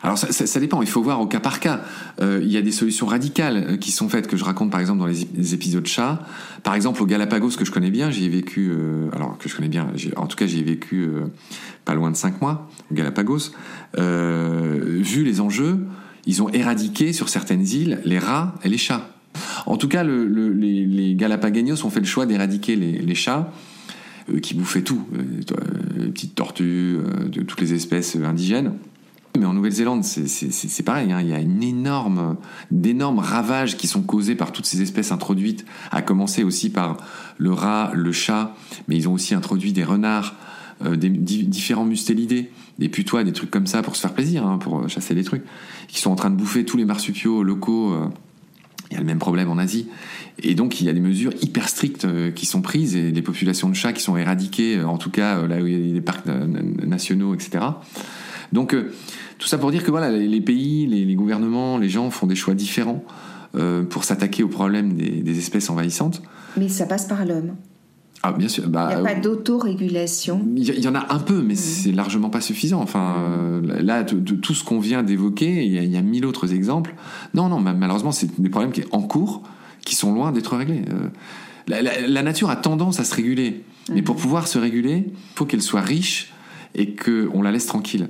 Alors 0.00 0.16
ça, 0.16 0.60
dépend, 0.60 0.80
il 0.80 0.88
faut 0.88 1.02
voir 1.02 1.20
au 1.20 1.26
cas 1.26 1.40
par 1.40 1.58
cas. 1.58 1.80
Euh, 2.20 2.40
il 2.42 2.52
y 2.52 2.56
a 2.56 2.62
des 2.62 2.70
solutions 2.70 3.06
radicales 3.06 3.80
qui 3.80 3.90
sont 3.90 4.08
faites 4.08 4.28
que 4.28 4.36
je 4.36 4.44
raconte 4.44 4.70
par 4.70 4.78
exemple 4.78 5.00
dans 5.00 5.06
les, 5.06 5.26
les 5.34 5.54
épisodes 5.54 5.86
chats. 5.86 6.20
Par 6.62 6.74
exemple 6.74 7.02
au 7.02 7.06
Galapagos 7.06 7.56
que 7.58 7.64
je 7.64 7.72
connais 7.72 7.90
bien, 7.90 8.12
j'y 8.12 8.24
ai 8.24 8.28
vécu, 8.28 8.70
euh, 8.70 9.10
alors 9.12 9.36
que 9.38 9.48
je 9.48 9.56
connais 9.56 9.68
bien, 9.68 9.88
en 10.16 10.26
tout 10.28 10.36
cas 10.36 10.46
j'y 10.46 10.60
ai 10.60 10.62
vécu 10.62 11.02
euh, 11.02 11.26
pas 11.84 11.94
loin 11.94 12.12
de 12.12 12.16
5 12.16 12.40
mois 12.40 12.68
au 12.92 12.94
Galapagos. 12.94 13.50
Euh, 13.98 15.00
vu 15.02 15.24
les 15.24 15.40
enjeux, 15.40 15.84
ils 16.26 16.44
ont 16.44 16.48
éradiqué 16.48 17.12
sur 17.12 17.28
certaines 17.28 17.66
îles 17.66 18.00
les 18.04 18.20
rats 18.20 18.54
et 18.62 18.68
les 18.68 18.78
chats. 18.78 19.17
En 19.66 19.76
tout 19.76 19.88
cas, 19.88 20.04
le, 20.04 20.26
le, 20.26 20.52
les, 20.52 20.86
les, 20.86 21.14
Galapagos 21.14 21.84
ont 21.84 21.90
fait 21.90 22.00
le 22.00 22.06
choix 22.06 22.26
d'éradiquer 22.26 22.76
les, 22.76 22.98
les, 22.98 23.14
chats 23.14 23.52
euh, 24.30 24.40
qui 24.40 24.54
bouffaient 24.54 24.82
tout, 24.82 25.06
euh, 25.14 25.22
les 25.96 26.10
petites 26.10 26.34
tortues, 26.34 26.98
euh, 26.98 27.28
toutes 27.44 27.60
les 27.60 27.74
espèces 27.74 28.16
indigènes. 28.16 28.74
Mais 29.38 29.44
en 29.44 29.52
Nouvelle-Zélande, 29.52 30.04
c'est 30.04 30.82
pareil. 30.82 31.12
Hein, 31.12 31.20
il 31.20 31.28
y 31.28 31.34
a 31.34 31.40
d'énormes 32.70 33.18
ravages 33.18 33.76
qui 33.76 33.86
sont 33.86 34.02
causés 34.02 34.34
par 34.34 34.52
toutes 34.52 34.66
ces 34.66 34.82
espèces 34.82 35.12
introduites, 35.12 35.64
à 35.92 36.02
commencer 36.02 36.42
aussi 36.42 36.70
par 36.70 36.96
le 37.36 37.52
rat, 37.52 37.92
le 37.94 38.10
chat, 38.10 38.56
mais 38.88 38.96
ils 38.96 39.08
ont 39.08 39.12
aussi 39.12 39.34
introduit 39.34 39.72
des 39.72 39.84
renards, 39.84 40.34
euh, 40.84 40.96
des 40.96 41.10
différents 41.10 41.84
mustélidés, 41.84 42.50
des 42.78 42.88
putois, 42.88 43.22
des 43.22 43.32
trucs 43.32 43.50
comme 43.50 43.66
ça 43.66 43.82
pour 43.82 43.94
se 43.94 44.00
faire 44.00 44.14
plaisir, 44.14 44.44
hein, 44.44 44.58
pour 44.58 44.88
chasser 44.88 45.14
les 45.14 45.24
trucs, 45.24 45.44
qui 45.86 46.00
sont 46.00 46.10
en 46.10 46.16
train 46.16 46.30
de 46.30 46.36
bouffer 46.36 46.64
tous 46.64 46.76
les 46.76 46.84
marsupiaux 46.84 47.42
locaux. 47.44 47.94
Il 48.90 48.94
y 48.94 48.96
a 48.96 49.00
le 49.00 49.06
même 49.06 49.18
problème 49.18 49.50
en 49.50 49.58
Asie. 49.58 49.88
Et 50.42 50.54
donc, 50.54 50.80
il 50.80 50.86
y 50.86 50.90
a 50.90 50.92
des 50.92 51.00
mesures 51.00 51.32
hyper 51.42 51.68
strictes 51.68 52.06
qui 52.34 52.46
sont 52.46 52.62
prises 52.62 52.96
et 52.96 53.10
les 53.10 53.22
populations 53.22 53.68
de 53.68 53.74
chats 53.74 53.92
qui 53.92 54.02
sont 54.02 54.16
éradiquées, 54.16 54.80
en 54.82 54.98
tout 54.98 55.10
cas 55.10 55.46
là 55.46 55.60
où 55.60 55.66
il 55.66 55.88
y 55.88 55.90
a 55.90 55.92
des 55.92 56.00
parcs 56.00 56.26
nationaux, 56.26 57.34
etc. 57.34 57.64
Donc, 58.52 58.74
tout 59.38 59.46
ça 59.46 59.58
pour 59.58 59.70
dire 59.70 59.84
que 59.84 59.90
voilà, 59.90 60.10
les 60.10 60.40
pays, 60.40 60.86
les, 60.86 61.14
gouvernements, 61.14 61.78
les 61.78 61.88
gens 61.88 62.10
font 62.10 62.26
des 62.26 62.34
choix 62.34 62.54
différents 62.54 63.04
euh, 63.54 63.82
pour 63.84 64.04
s'attaquer 64.04 64.42
au 64.42 64.48
problème 64.48 64.94
des, 64.94 65.38
espèces 65.38 65.70
envahissantes. 65.70 66.22
Mais 66.56 66.68
ça 66.68 66.86
passe 66.86 67.06
par 67.06 67.24
l'homme. 67.24 67.54
Ah, 68.22 68.32
bien 68.32 68.48
sûr. 68.48 68.68
Bah, 68.68 68.88
il 68.90 69.00
n'y 69.00 69.08
a 69.08 69.14
pas 69.14 69.20
d'autorégulation. 69.20 70.44
Il 70.56 70.64
y, 70.64 70.88
en 70.88 70.94
a 70.94 71.12
un 71.14 71.18
peu, 71.18 71.40
mais 71.40 71.54
mmh. 71.54 71.56
c'est 71.56 71.92
largement 71.92 72.30
pas 72.30 72.40
suffisant. 72.40 72.80
Enfin, 72.80 73.14
euh, 73.18 73.82
là, 73.82 74.02
de, 74.02 74.34
tout 74.34 74.54
ce 74.54 74.64
qu'on 74.64 74.80
vient 74.80 75.02
d'évoquer, 75.02 75.64
il 75.64 75.72
y, 75.72 75.96
a 75.96 76.02
mille 76.02 76.26
autres 76.26 76.52
exemples. 76.52 76.94
Non, 77.34 77.48
non, 77.48 77.60
malheureusement, 77.60 78.12
c'est 78.12 78.40
des 78.40 78.48
problèmes 78.48 78.72
qui 78.72 78.82
sont 78.82 78.88
en 78.92 79.02
cours, 79.02 79.42
qui 79.84 79.94
sont 79.94 80.12
loin 80.12 80.32
d'être 80.32 80.56
réglés. 80.56 80.82
Euh, 80.90 81.08
la, 81.68 82.22
nature 82.22 82.50
a 82.50 82.56
tendance 82.56 82.98
à 82.98 83.04
se 83.04 83.14
réguler, 83.14 83.62
mais 83.92 84.02
pour 84.02 84.16
mmh. 84.16 84.20
pouvoir 84.20 84.48
se 84.48 84.58
réguler, 84.58 85.04
il 85.06 85.36
faut 85.36 85.44
qu'elle 85.44 85.62
soit 85.62 85.82
riche 85.82 86.32
et 86.74 86.96
qu'on 86.96 87.42
la 87.42 87.52
laisse 87.52 87.66
tranquille. 87.66 88.08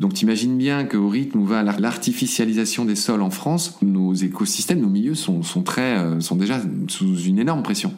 Donc 0.00 0.14
t'imagines 0.14 0.56
bien 0.56 0.84
qu'au 0.84 1.08
rythme 1.08 1.38
où 1.38 1.44
va 1.44 1.62
l'artificialisation 1.62 2.84
des 2.84 2.96
sols 2.96 3.22
en 3.22 3.30
France, 3.30 3.78
nos 3.82 4.14
écosystèmes, 4.14 4.80
nos 4.80 4.88
milieux 4.88 5.14
sont, 5.14 5.42
sont, 5.42 5.62
très, 5.62 5.98
euh, 5.98 6.18
sont 6.18 6.34
déjà 6.34 6.60
sous 6.88 7.16
une 7.18 7.38
énorme 7.38 7.62
pression. 7.62 7.92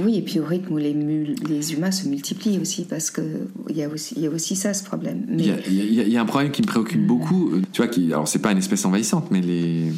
Oui, 0.00 0.16
et 0.16 0.22
puis 0.22 0.38
au 0.38 0.44
rythme 0.44 0.74
où 0.74 0.76
les, 0.76 0.92
les 0.92 1.72
humains 1.72 1.90
se 1.90 2.08
multiplient 2.08 2.58
aussi, 2.58 2.84
parce 2.84 3.10
qu'il 3.10 3.48
y, 3.70 3.82
a 3.82 3.88
aussi, 3.88 4.18
y 4.18 4.26
a 4.26 4.30
aussi 4.30 4.54
ça, 4.54 4.72
ce 4.74 4.84
problème. 4.84 5.26
Il 5.30 5.44
y, 5.44 6.16
a 6.16 6.20
un 6.20 6.26
problème 6.26 6.52
qui 6.52 6.62
me 6.62 6.66
préoccupe 6.66 7.02
mm. 7.02 7.06
beaucoup, 7.06 7.50
euh, 7.50 7.62
tu 7.72 7.82
vois, 7.82 7.88
qui, 7.88 8.12
alors 8.12 8.28
c'est 8.28 8.38
pas 8.40 8.52
une 8.52 8.58
espèce 8.58 8.84
envahissante, 8.84 9.30
mais 9.30 9.40
les, 9.40 9.92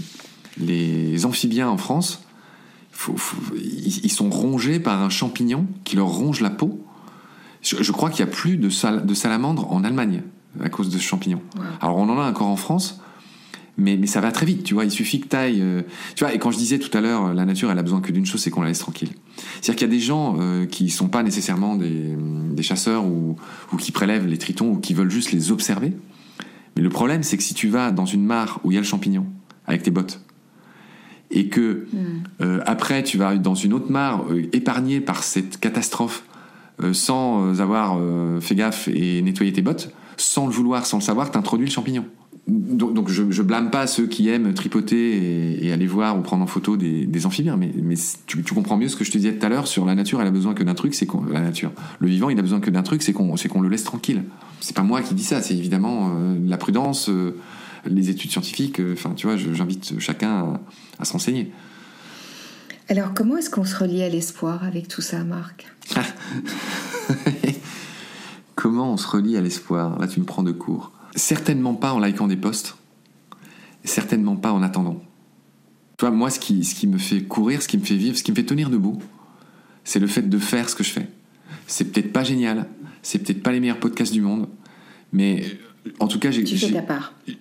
les 0.58 1.26
amphibiens 1.26 1.68
en 1.68 1.76
France, 1.76 2.22
ils, 3.56 4.10
sont 4.10 4.30
rongés 4.30 4.80
par 4.80 5.02
un 5.02 5.08
champignon 5.08 5.66
qui 5.84 5.96
leur 5.96 6.08
ronge 6.08 6.40
la 6.40 6.50
peau. 6.50 6.84
Je, 7.62 7.92
crois 7.92 8.10
qu'il 8.10 8.20
y 8.20 8.28
a 8.28 8.30
plus 8.30 8.56
de, 8.56 8.68
de 9.00 9.14
salamandres 9.14 9.70
en 9.70 9.84
Allemagne 9.84 10.22
à 10.62 10.68
cause 10.68 10.88
de 10.88 10.98
ce 10.98 11.02
champignon. 11.02 11.40
Alors 11.80 11.98
on 11.98 12.08
en 12.08 12.18
a 12.18 12.28
encore 12.28 12.48
en 12.48 12.56
France, 12.56 13.00
mais, 13.76 13.96
mais 13.96 14.06
ça 14.06 14.20
va 14.20 14.32
très 14.32 14.46
vite, 14.46 14.64
tu 14.64 14.74
vois. 14.74 14.84
Il 14.84 14.90
suffit 14.90 15.20
que 15.20 15.28
tu 15.28 15.36
ailles. 15.36 15.60
Euh, 15.60 15.82
tu 16.14 16.24
vois, 16.24 16.34
et 16.34 16.38
quand 16.38 16.50
je 16.50 16.58
disais 16.58 16.78
tout 16.78 16.96
à 16.96 17.00
l'heure, 17.00 17.34
la 17.34 17.44
nature, 17.44 17.70
elle 17.70 17.78
a 17.78 17.82
besoin 17.82 18.00
que 18.00 18.12
d'une 18.12 18.26
chose, 18.26 18.40
c'est 18.40 18.50
qu'on 18.50 18.62
la 18.62 18.68
laisse 18.68 18.78
tranquille. 18.78 19.10
C'est-à-dire 19.60 19.76
qu'il 19.76 19.88
y 19.88 19.90
a 19.90 19.94
des 19.94 20.00
gens 20.00 20.36
euh, 20.38 20.66
qui 20.66 20.90
sont 20.90 21.08
pas 21.08 21.22
nécessairement 21.22 21.76
des, 21.76 22.16
des 22.52 22.62
chasseurs 22.62 23.04
ou, 23.04 23.36
ou, 23.72 23.76
qui 23.76 23.92
prélèvent 23.92 24.26
les 24.26 24.38
tritons 24.38 24.72
ou 24.72 24.76
qui 24.76 24.94
veulent 24.94 25.10
juste 25.10 25.32
les 25.32 25.50
observer. 25.50 25.92
Mais 26.76 26.82
le 26.82 26.88
problème, 26.88 27.22
c'est 27.22 27.36
que 27.36 27.42
si 27.42 27.54
tu 27.54 27.68
vas 27.68 27.90
dans 27.90 28.06
une 28.06 28.24
mare 28.24 28.60
où 28.64 28.70
il 28.70 28.74
y 28.74 28.78
a 28.78 28.80
le 28.80 28.86
champignon, 28.86 29.26
avec 29.66 29.82
tes 29.82 29.90
bottes, 29.90 30.20
et 31.32 31.48
que 31.48 31.86
hmm. 31.92 32.22
euh, 32.42 32.60
après 32.66 33.04
tu 33.04 33.16
vas 33.16 33.36
dans 33.36 33.54
une 33.54 33.72
autre 33.72 33.90
mare 33.90 34.24
épargnée 34.52 35.00
par 35.00 35.22
cette 35.22 35.60
catastrophe 35.60 36.24
sans 36.92 37.60
avoir 37.60 38.00
fait 38.40 38.54
gaffe 38.54 38.88
et 38.88 39.20
nettoyer 39.20 39.52
tes 39.52 39.60
bottes, 39.60 39.92
sans 40.16 40.46
le 40.46 40.52
vouloir, 40.52 40.86
sans 40.86 40.96
le 40.96 41.02
savoir, 41.02 41.30
t'introduis 41.30 41.66
le 41.66 41.70
champignon. 41.70 42.06
Donc, 42.50 43.08
je, 43.08 43.30
je, 43.30 43.42
blâme 43.42 43.70
pas 43.70 43.86
ceux 43.86 44.06
qui 44.06 44.28
aiment 44.28 44.52
tripoter 44.54 45.64
et, 45.64 45.72
aller 45.72 45.86
voir 45.86 46.18
ou 46.18 46.22
prendre 46.22 46.42
en 46.42 46.46
photo 46.46 46.76
des, 46.76 47.26
amphibiens, 47.26 47.56
mais, 47.56 47.70
tu, 48.26 48.42
comprends 48.42 48.76
mieux 48.76 48.88
ce 48.88 48.96
que 48.96 49.04
je 49.04 49.12
te 49.12 49.18
disais 49.18 49.34
tout 49.34 49.46
à 49.46 49.48
l'heure 49.48 49.68
sur 49.68 49.84
la 49.84 49.94
nature, 49.94 50.20
elle 50.20 50.26
a 50.26 50.32
besoin 50.32 50.54
que 50.54 50.64
d'un 50.64 50.74
truc, 50.74 50.94
c'est 50.94 51.06
qu'on 51.06 51.24
la 51.24 51.40
nature. 51.40 51.70
Le 52.00 52.08
vivant, 52.08 52.28
il 52.30 52.38
a 52.38 52.42
besoin 52.42 52.60
que 52.60 52.70
d'un 52.70 52.82
truc, 52.82 53.02
c'est 53.02 53.12
qu'on 53.12 53.34
qu'on 53.34 53.60
le 53.60 53.68
laisse 53.68 53.84
tranquille. 53.84 54.24
C'est 54.60 54.74
pas 54.74 54.82
moi 54.82 55.02
qui 55.02 55.14
dis 55.14 55.22
ça, 55.22 55.40
c'est 55.40 55.54
évidemment 55.54 56.10
euh, 56.10 56.38
la 56.44 56.56
prudence, 56.56 57.08
euh, 57.08 57.36
les 57.86 58.10
études 58.10 58.30
scientifiques. 58.30 58.80
Euh, 58.80 58.94
enfin, 58.94 59.12
tu 59.14 59.26
vois, 59.26 59.36
j'invite 59.36 59.98
chacun 60.00 60.30
à, 60.30 60.60
à 60.98 61.04
se 61.04 61.12
renseigner. 61.12 61.52
Alors, 62.88 63.14
comment 63.14 63.36
est-ce 63.36 63.50
qu'on 63.50 63.64
se 63.64 63.76
relie 63.76 64.02
à 64.02 64.08
l'espoir 64.08 64.64
avec 64.64 64.88
tout 64.88 65.02
ça, 65.02 65.22
Marc? 65.22 65.66
Comment 68.56 68.92
on 68.92 68.96
se 68.96 69.06
relie 69.06 69.36
à 69.36 69.40
l'espoir? 69.40 69.98
Là, 69.98 70.08
tu 70.08 70.18
me 70.18 70.24
prends 70.24 70.42
de 70.42 70.52
court. 70.52 70.92
Certainement 71.14 71.74
pas 71.74 71.92
en 71.92 71.98
likant 71.98 72.28
des 72.28 72.36
posts. 72.36 72.76
Certainement 73.84 74.36
pas 74.36 74.52
en 74.52 74.62
attendant. 74.62 75.02
Tu 75.98 76.06
vois, 76.06 76.10
moi, 76.14 76.30
ce 76.30 76.38
qui, 76.38 76.64
ce 76.64 76.74
qui 76.74 76.86
me 76.86 76.98
fait 76.98 77.22
courir, 77.22 77.62
ce 77.62 77.68
qui 77.68 77.78
me 77.78 77.84
fait 77.84 77.96
vivre, 77.96 78.16
ce 78.16 78.22
qui 78.22 78.30
me 78.30 78.36
fait 78.36 78.44
tenir 78.44 78.70
debout, 78.70 78.98
c'est 79.84 79.98
le 79.98 80.06
fait 80.06 80.22
de 80.22 80.38
faire 80.38 80.68
ce 80.68 80.76
que 80.76 80.84
je 80.84 80.90
fais. 80.90 81.08
C'est 81.66 81.92
peut-être 81.92 82.12
pas 82.12 82.24
génial, 82.24 82.68
c'est 83.02 83.18
peut-être 83.18 83.42
pas 83.42 83.52
les 83.52 83.60
meilleurs 83.60 83.80
podcasts 83.80 84.12
du 84.12 84.20
monde, 84.20 84.48
mais 85.12 85.44
en 85.98 86.08
tout 86.08 86.18
cas, 86.18 86.30
j'ai, 86.30 86.44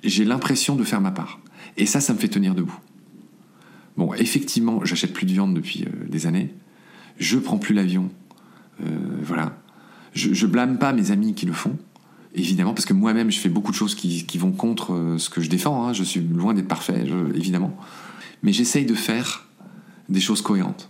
j'ai 0.04 0.26
l'impression 0.26 0.76
de 0.76 0.84
faire 0.84 1.02
ma 1.02 1.12
part. 1.12 1.40
Et 1.78 1.86
ça, 1.86 2.02
ça 2.02 2.14
me 2.14 2.18
fait 2.20 2.28
tenir 2.28 2.56
debout. 2.56 2.78
Bon, 3.98 4.14
effectivement, 4.14 4.84
j'achète 4.86 5.14
plus 5.14 5.26
de 5.26 5.32
viande 5.32 5.54
depuis 5.54 5.84
euh, 5.84 6.08
des 6.08 6.26
années. 6.26 6.54
Je 7.18 7.38
prends 7.38 7.58
plus 7.58 7.74
l'avion. 7.74 8.10
Euh, 8.82 8.86
voilà. 9.22 9.58
Je, 10.14 10.34
je 10.34 10.48
blâme 10.48 10.80
pas 10.80 10.94
mes 10.94 11.12
amis 11.12 11.34
qui 11.34 11.46
le 11.46 11.54
font, 11.54 11.78
évidemment, 12.36 12.74
parce 12.74 12.86
que 12.86 12.94
moi-même, 12.94 13.32
je 13.32 13.39
fais 13.39 13.50
beaucoup 13.50 13.72
de 13.72 13.76
choses 13.76 13.96
qui, 13.96 14.38
vont 14.38 14.52
contre 14.52 14.94
euh, 14.94 15.18
ce 15.18 15.30
que 15.30 15.42
je 15.42 15.50
défends. 15.50 15.88
Hein. 15.88 15.94
Je 15.94 16.04
suis 16.04 16.22
loin 16.22 16.54
d'être 16.54 16.68
parfait, 16.68 17.06
évidemment. 17.36 17.76
Mais 18.44 18.54
j'essaye 18.54 18.86
de 18.86 18.96
faire 18.96 19.48
des 20.08 20.20
choses 20.20 20.42
cohérentes. 20.42 20.89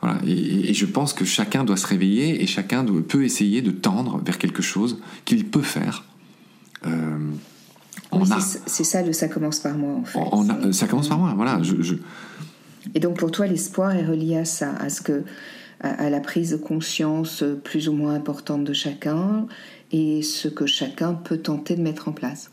Voilà. 0.00 0.18
Et, 0.26 0.74
je 0.74 0.86
pense 0.86 1.12
que 1.12 1.24
chacun 1.24 1.64
doit 1.64 1.76
se 1.76 1.86
réveiller 1.86 2.42
et 2.42 2.46
chacun 2.46 2.84
peut 2.84 3.24
essayer 3.24 3.62
de 3.62 3.70
tendre 3.70 4.20
vers 4.24 4.38
quelque 4.38 4.62
chose 4.62 5.00
qu'il 5.24 5.46
peut 5.46 5.62
faire. 5.62 6.04
Euh, 6.86 7.18
c'est 8.66 8.84
ça, 8.84 9.02
le 9.02 9.12
ça 9.12 9.28
commence 9.28 9.60
par 9.60 9.76
moi, 9.76 9.94
en 9.94 10.04
fait. 10.04 10.72
ça 10.72 10.86
commence 10.86 11.08
par 11.08 11.18
moi, 11.18 11.32
voilà. 11.34 11.62
Je, 11.62 11.94
Et 12.94 13.00
donc 13.00 13.16
pour 13.16 13.30
toi, 13.30 13.46
l'espoir 13.46 13.92
est 13.92 14.04
relié 14.04 14.36
à 14.36 14.44
ça, 14.44 14.74
à 14.74 14.90
ce 14.90 15.00
que 15.00 15.24
à, 15.80 16.10
la 16.10 16.20
prise 16.20 16.50
de 16.50 16.56
conscience 16.56 17.42
plus 17.64 17.88
ou 17.88 17.92
moins 17.92 18.14
importante 18.14 18.64
de 18.64 18.72
chacun 18.72 19.46
et 19.92 20.22
ce 20.22 20.48
que 20.48 20.66
chacun 20.66 21.14
peut 21.14 21.38
tenter 21.38 21.76
de 21.76 21.82
mettre 21.82 22.08
en 22.08 22.12
place. 22.12 22.50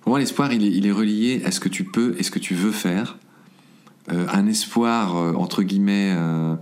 Pour 0.00 0.10
moi, 0.10 0.18
l'espoir, 0.18 0.52
il 0.52 0.86
est, 0.86 0.92
relié 0.92 1.42
à 1.44 1.50
ce 1.50 1.60
que 1.60 1.68
tu 1.68 1.84
peux 1.84 2.16
et 2.18 2.22
ce 2.22 2.30
que 2.30 2.38
tu 2.38 2.54
veux 2.54 2.72
faire. 2.72 3.18
Euh, 4.10 4.26
un 4.32 4.46
espoir, 4.46 5.16
euh, 5.16 5.34
entre 5.34 5.62
guillemets, 5.62 6.14
euh, 6.16 6.56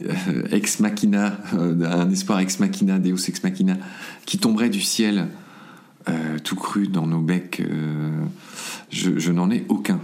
ex 0.50 0.80
machina, 0.80 1.38
un 1.52 2.10
espoir 2.10 2.40
ex 2.40 2.60
machina, 2.60 2.98
deus 2.98 3.28
ex 3.28 3.42
machina, 3.42 3.76
qui 4.26 4.38
tomberait 4.38 4.70
du 4.70 4.80
ciel 4.80 5.28
tout 6.42 6.56
cru 6.56 6.88
dans 6.88 7.06
nos 7.06 7.20
becs, 7.20 7.62
je 8.90 9.32
n'en 9.32 9.48
ai 9.50 9.64
aucun. 9.68 10.00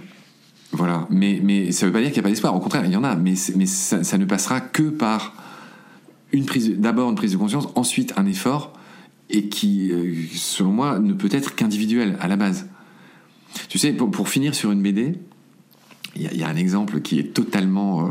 Voilà, 0.73 1.07
mais, 1.11 1.73
ça 1.73 1.87
ne 1.87 1.89
veut 1.89 1.93
pas 1.93 2.01
dire 2.01 2.11
qu'il 2.11 2.19
n'y 2.19 2.21
a 2.21 2.23
pas 2.23 2.31
d'espoir. 2.31 2.55
Au 2.55 2.61
contraire, 2.61 2.85
il 2.85 2.93
y 2.93 2.97
en 2.97 3.03
a, 3.03 3.17
mais, 3.17 3.35
mais 3.57 3.67
ça, 3.67 4.19
ne 4.19 4.25
passera 4.25 4.61
que 4.61 4.85
par 4.85 5.35
d'abord 6.33 7.09
une 7.09 7.17
prise 7.17 7.33
de 7.33 7.37
conscience, 7.37 7.69
ensuite 7.75 8.13
un 8.17 8.27
effort, 8.27 8.76
et 9.31 9.49
qui, 9.49 9.93
euh, 9.93 10.15
selon 10.35 10.73
moi, 10.73 10.99
ne 10.99 11.13
peut 11.13 11.29
être 11.33 11.55
qu'individuel 11.55 12.17
à 12.21 12.29
la 12.29 12.37
base. 12.37 12.69
Tu 13.69 13.79
sais, 13.79 13.93
pour, 13.93 14.29
finir 14.29 14.55
sur 14.55 14.71
une 14.71 14.83
BD, 14.83 15.15
il 16.15 16.23
y, 16.23 16.43
a 16.43 16.49
un 16.49 16.57
exemple 16.57 17.01
qui 17.01 17.19
est 17.19 17.35
totalement, 17.35 18.11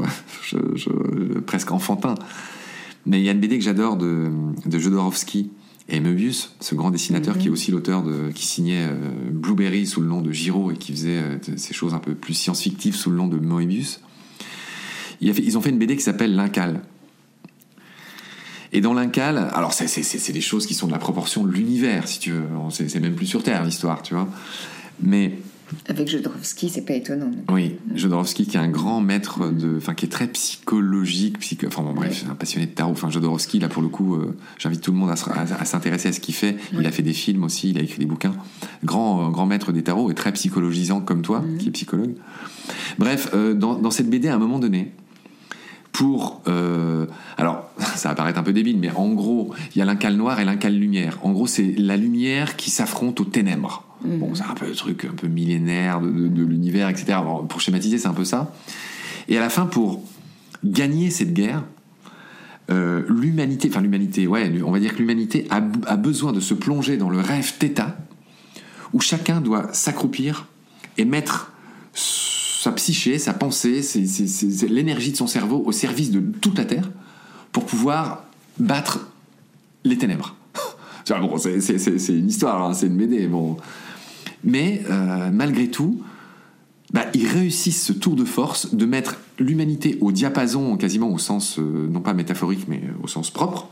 euh, 0.54 1.41
presque 1.45 1.71
enfantin, 1.71 2.15
mais 3.06 3.19
il 3.19 3.25
y 3.25 3.30
a 3.30 3.32
une 3.32 3.39
BD 3.39 3.58
que 3.58 3.63
j'adore 3.63 3.97
de, 3.97 4.32
de 4.65 4.80
Jodorowsky, 4.80 5.49
et 5.88 5.99
Möbius, 5.99 6.56
ce 6.60 6.73
grand 6.73 6.89
dessinateur 6.89 7.38
qui 7.38 7.45
est 7.45 7.49
mhm. 7.49 7.54
aussi 7.54 7.71
l'auteur 7.71 8.01
de, 8.01 8.32
qui 8.34 8.45
signait 8.45 8.88
euh, 8.89 9.12
Blueberry 9.32 9.86
sous 9.86 10.01
le 10.01 10.08
nom 10.08 10.21
de 10.21 10.32
Giro 10.32 10.71
et 10.71 10.75
qui 10.75 10.91
faisait 10.91 11.21
euh, 11.21 11.38
ces 11.58 11.73
choses 11.73 11.93
un 11.93 11.99
peu 11.99 12.15
plus 12.15 12.34
science-fictives 12.34 12.95
sous 12.95 13.12
le 13.12 13.17
nom 13.17 13.28
de 13.28 13.38
Moebius. 13.38 14.01
ils 15.21 15.58
ont 15.58 15.62
fait 15.62 15.69
une 15.69 15.78
BD 15.78 15.95
qui 15.95 16.01
s'appelle 16.01 16.36
L'Incal. 16.36 16.82
Et 18.73 18.82
dans 18.82 18.93
l'Incal, 18.93 19.49
alors 19.54 19.73
c'est 19.73 20.31
des 20.31 20.42
choses 20.42 20.65
qui 20.65 20.73
sont 20.73 20.87
de 20.87 20.92
la 20.92 21.00
proportion 21.00 21.44
de 21.44 21.52
l'univers, 21.52 22.08
si 22.08 22.19
tu 22.19 22.31
veux. 22.31 22.44
C'est 22.69 23.00
même 23.00 23.15
plus 23.15 23.27
sur 23.27 23.44
Terre 23.44 23.63
l'histoire, 23.63 24.02
tu 24.02 24.13
vois. 24.13 24.27
Mais 25.02 25.33
avec 25.87 26.08
Jodorowsky, 26.08 26.69
c'est 26.69 26.85
pas 26.85 26.94
étonnant. 26.94 27.31
Oui, 27.50 27.77
Jodorowsky 27.94 28.46
qui 28.46 28.58
est 28.58 28.60
un 28.60 28.69
grand 28.69 29.02
maître 29.02 29.50
de, 29.50 29.77
enfin 29.77 29.94
qui 29.94 30.06
est 30.06 30.10
très 30.10 30.27
psychologique, 30.27 31.40
psycho, 31.40 31.67
enfin 31.67 31.81
bon 31.81 31.94
bref, 31.94 32.25
un 32.29 32.35
passionné 32.35 32.67
de 32.67 32.71
tarot. 32.71 32.92
Enfin 32.92 33.10
Jodorowsky 33.10 33.60
là 33.60 33.67
pour 33.67 33.81
le 33.81 33.87
coup, 33.87 34.15
euh, 34.15 34.37
j'invite 34.60 34.81
tout 34.81 34.92
le 34.92 34.98
monde 34.98 35.10
à, 35.10 35.15
s'intéresser 35.65 36.10
à 36.10 36.13
ce 36.13 36.19
qu'il 36.19 36.35
fait. 36.35 36.58
Il 36.73 36.85
a 36.85 36.92
fait 36.92 37.02
des 37.02 37.13
films 37.13 37.44
aussi, 37.44 37.71
il 37.71 37.79
a 37.79 37.81
écrit 37.81 38.00
des 38.00 38.06
bouquins. 38.06 38.35
Grand 38.83 39.27
euh, 39.27 39.29
grand 39.29 39.46
maître 39.46 39.71
des 39.71 39.83
tarots 39.83 40.12
et 40.12 40.13
très 40.13 40.31
psychologisant 40.33 41.02
comme 41.02 41.21
toi, 41.21 41.40
mhm. 41.40 41.58
qui 41.58 41.67
est 41.69 41.71
psychologue. 41.71 42.13
Bref, 43.00 43.29
euh, 43.33 43.54
dans, 43.54 43.92
cette 43.92 44.10
BD 44.10 44.27
à 44.27 44.35
un 44.35 44.40
moment 44.40 44.60
donné, 44.60 44.92
pour 45.96 46.41
alors 47.37 47.69
ça 47.96 48.10
va 48.10 48.15
paraître 48.15 48.37
un 48.37 48.43
peu 48.43 48.52
débile, 48.52 48.77
mais 48.77 48.91
en 48.91 49.13
gros 49.13 49.54
il 49.73 49.79
y 49.79 49.81
a 49.81 49.85
l'incal 49.85 50.15
noir 50.15 50.39
et 50.39 50.46
l'incal 50.46 50.75
lumière. 50.77 51.17
En 51.23 51.31
gros 51.31 51.48
c'est 51.48 51.73
la 51.77 51.96
lumière 51.96 52.58
qui 52.58 52.69
s'affronte 52.69 53.21
aux 53.21 53.25
ténèbres. 53.25 53.83
Mhm. 54.04 54.19
Bon, 54.19 54.35
c'est 54.35 54.43
un 54.43 54.54
peu 54.54 54.67
le 54.67 54.75
truc 54.75 55.06
un 55.06 55.15
peu 55.15 55.27
millénaire 55.27 56.02
de, 56.02 56.43
l'univers, 56.43 56.89
etc. 56.89 57.19
pour 57.48 57.62
schématiser, 57.62 57.98
c'est 57.98 58.08
un 58.08 58.13
peu 58.13 58.25
ça. 58.25 58.54
Et 59.27 59.37
à 59.37 59.39
la 59.39 59.50
fin, 59.50 59.65
pour 59.65 60.04
gagner 60.63 61.10
cette 61.10 61.33
guerre, 61.33 61.63
euh, 62.69 63.04
l'humanité, 63.08 63.69
enfin 63.71 63.81
l'humanité, 63.81 64.27
ouais, 64.27 64.52
on 64.65 64.71
va 64.71 64.79
dire 64.79 64.93
que 64.93 65.00
l'humanité 65.00 65.48
a, 65.50 65.62
a, 65.87 65.96
besoin 65.96 66.33
de 66.33 66.39
se 66.39 66.54
plonger 66.54 66.98
dans 66.98 67.10
le 67.10 67.19
rêve 67.19 67.54
θ, 67.60 67.96
où 68.93 69.00
chacun 69.00 69.39
doit 69.39 69.69
s'accroupir 69.71 70.48
et 70.98 71.06
mettre 71.06 71.52
sa 72.66 72.72
psyché, 72.72 73.20
sa 73.20 73.34
pensée, 73.34 73.82
l'énergie 74.68 75.12
de 75.12 75.18
son 75.18 75.28
cerveau 75.28 75.62
au 75.68 75.72
service 75.72 76.10
de 76.10 76.20
toute 76.20 76.58
la 76.58 76.66
Terre 76.66 76.90
pour 77.52 77.63
pouvoir 77.66 78.24
battre 78.58 79.08
les 79.84 80.00
ténèbres. 80.00 80.36
c'est 81.06 82.10
une 82.10 82.28
histoire, 82.28 82.63
hein, 82.63 82.74
c'est 82.74 82.88
une 82.88 82.98
BD. 82.98 83.30
Mais 84.44 84.82
euh, 84.90 85.30
malgré 85.32 85.68
tout, 85.68 86.02
bah, 86.92 87.06
ils 87.13 87.28
réussissent 87.28 87.84
ce 87.84 87.94
tour 87.94 88.16
de 88.16 88.26
force 88.26 88.74
de 88.74 88.86
mettre 88.88 89.18
l'humanité 89.38 90.00
au 90.02 90.12
diapason, 90.12 90.76
quasiment 90.76 91.12
au 91.12 91.20
sens, 91.20 91.60
euh, 91.60 91.88
non 91.88 92.02
pas 92.02 92.16
métaphorique, 92.16 92.68
mais 92.68 92.82
au 93.04 93.08
sens 93.08 93.30
propre. 93.30 93.70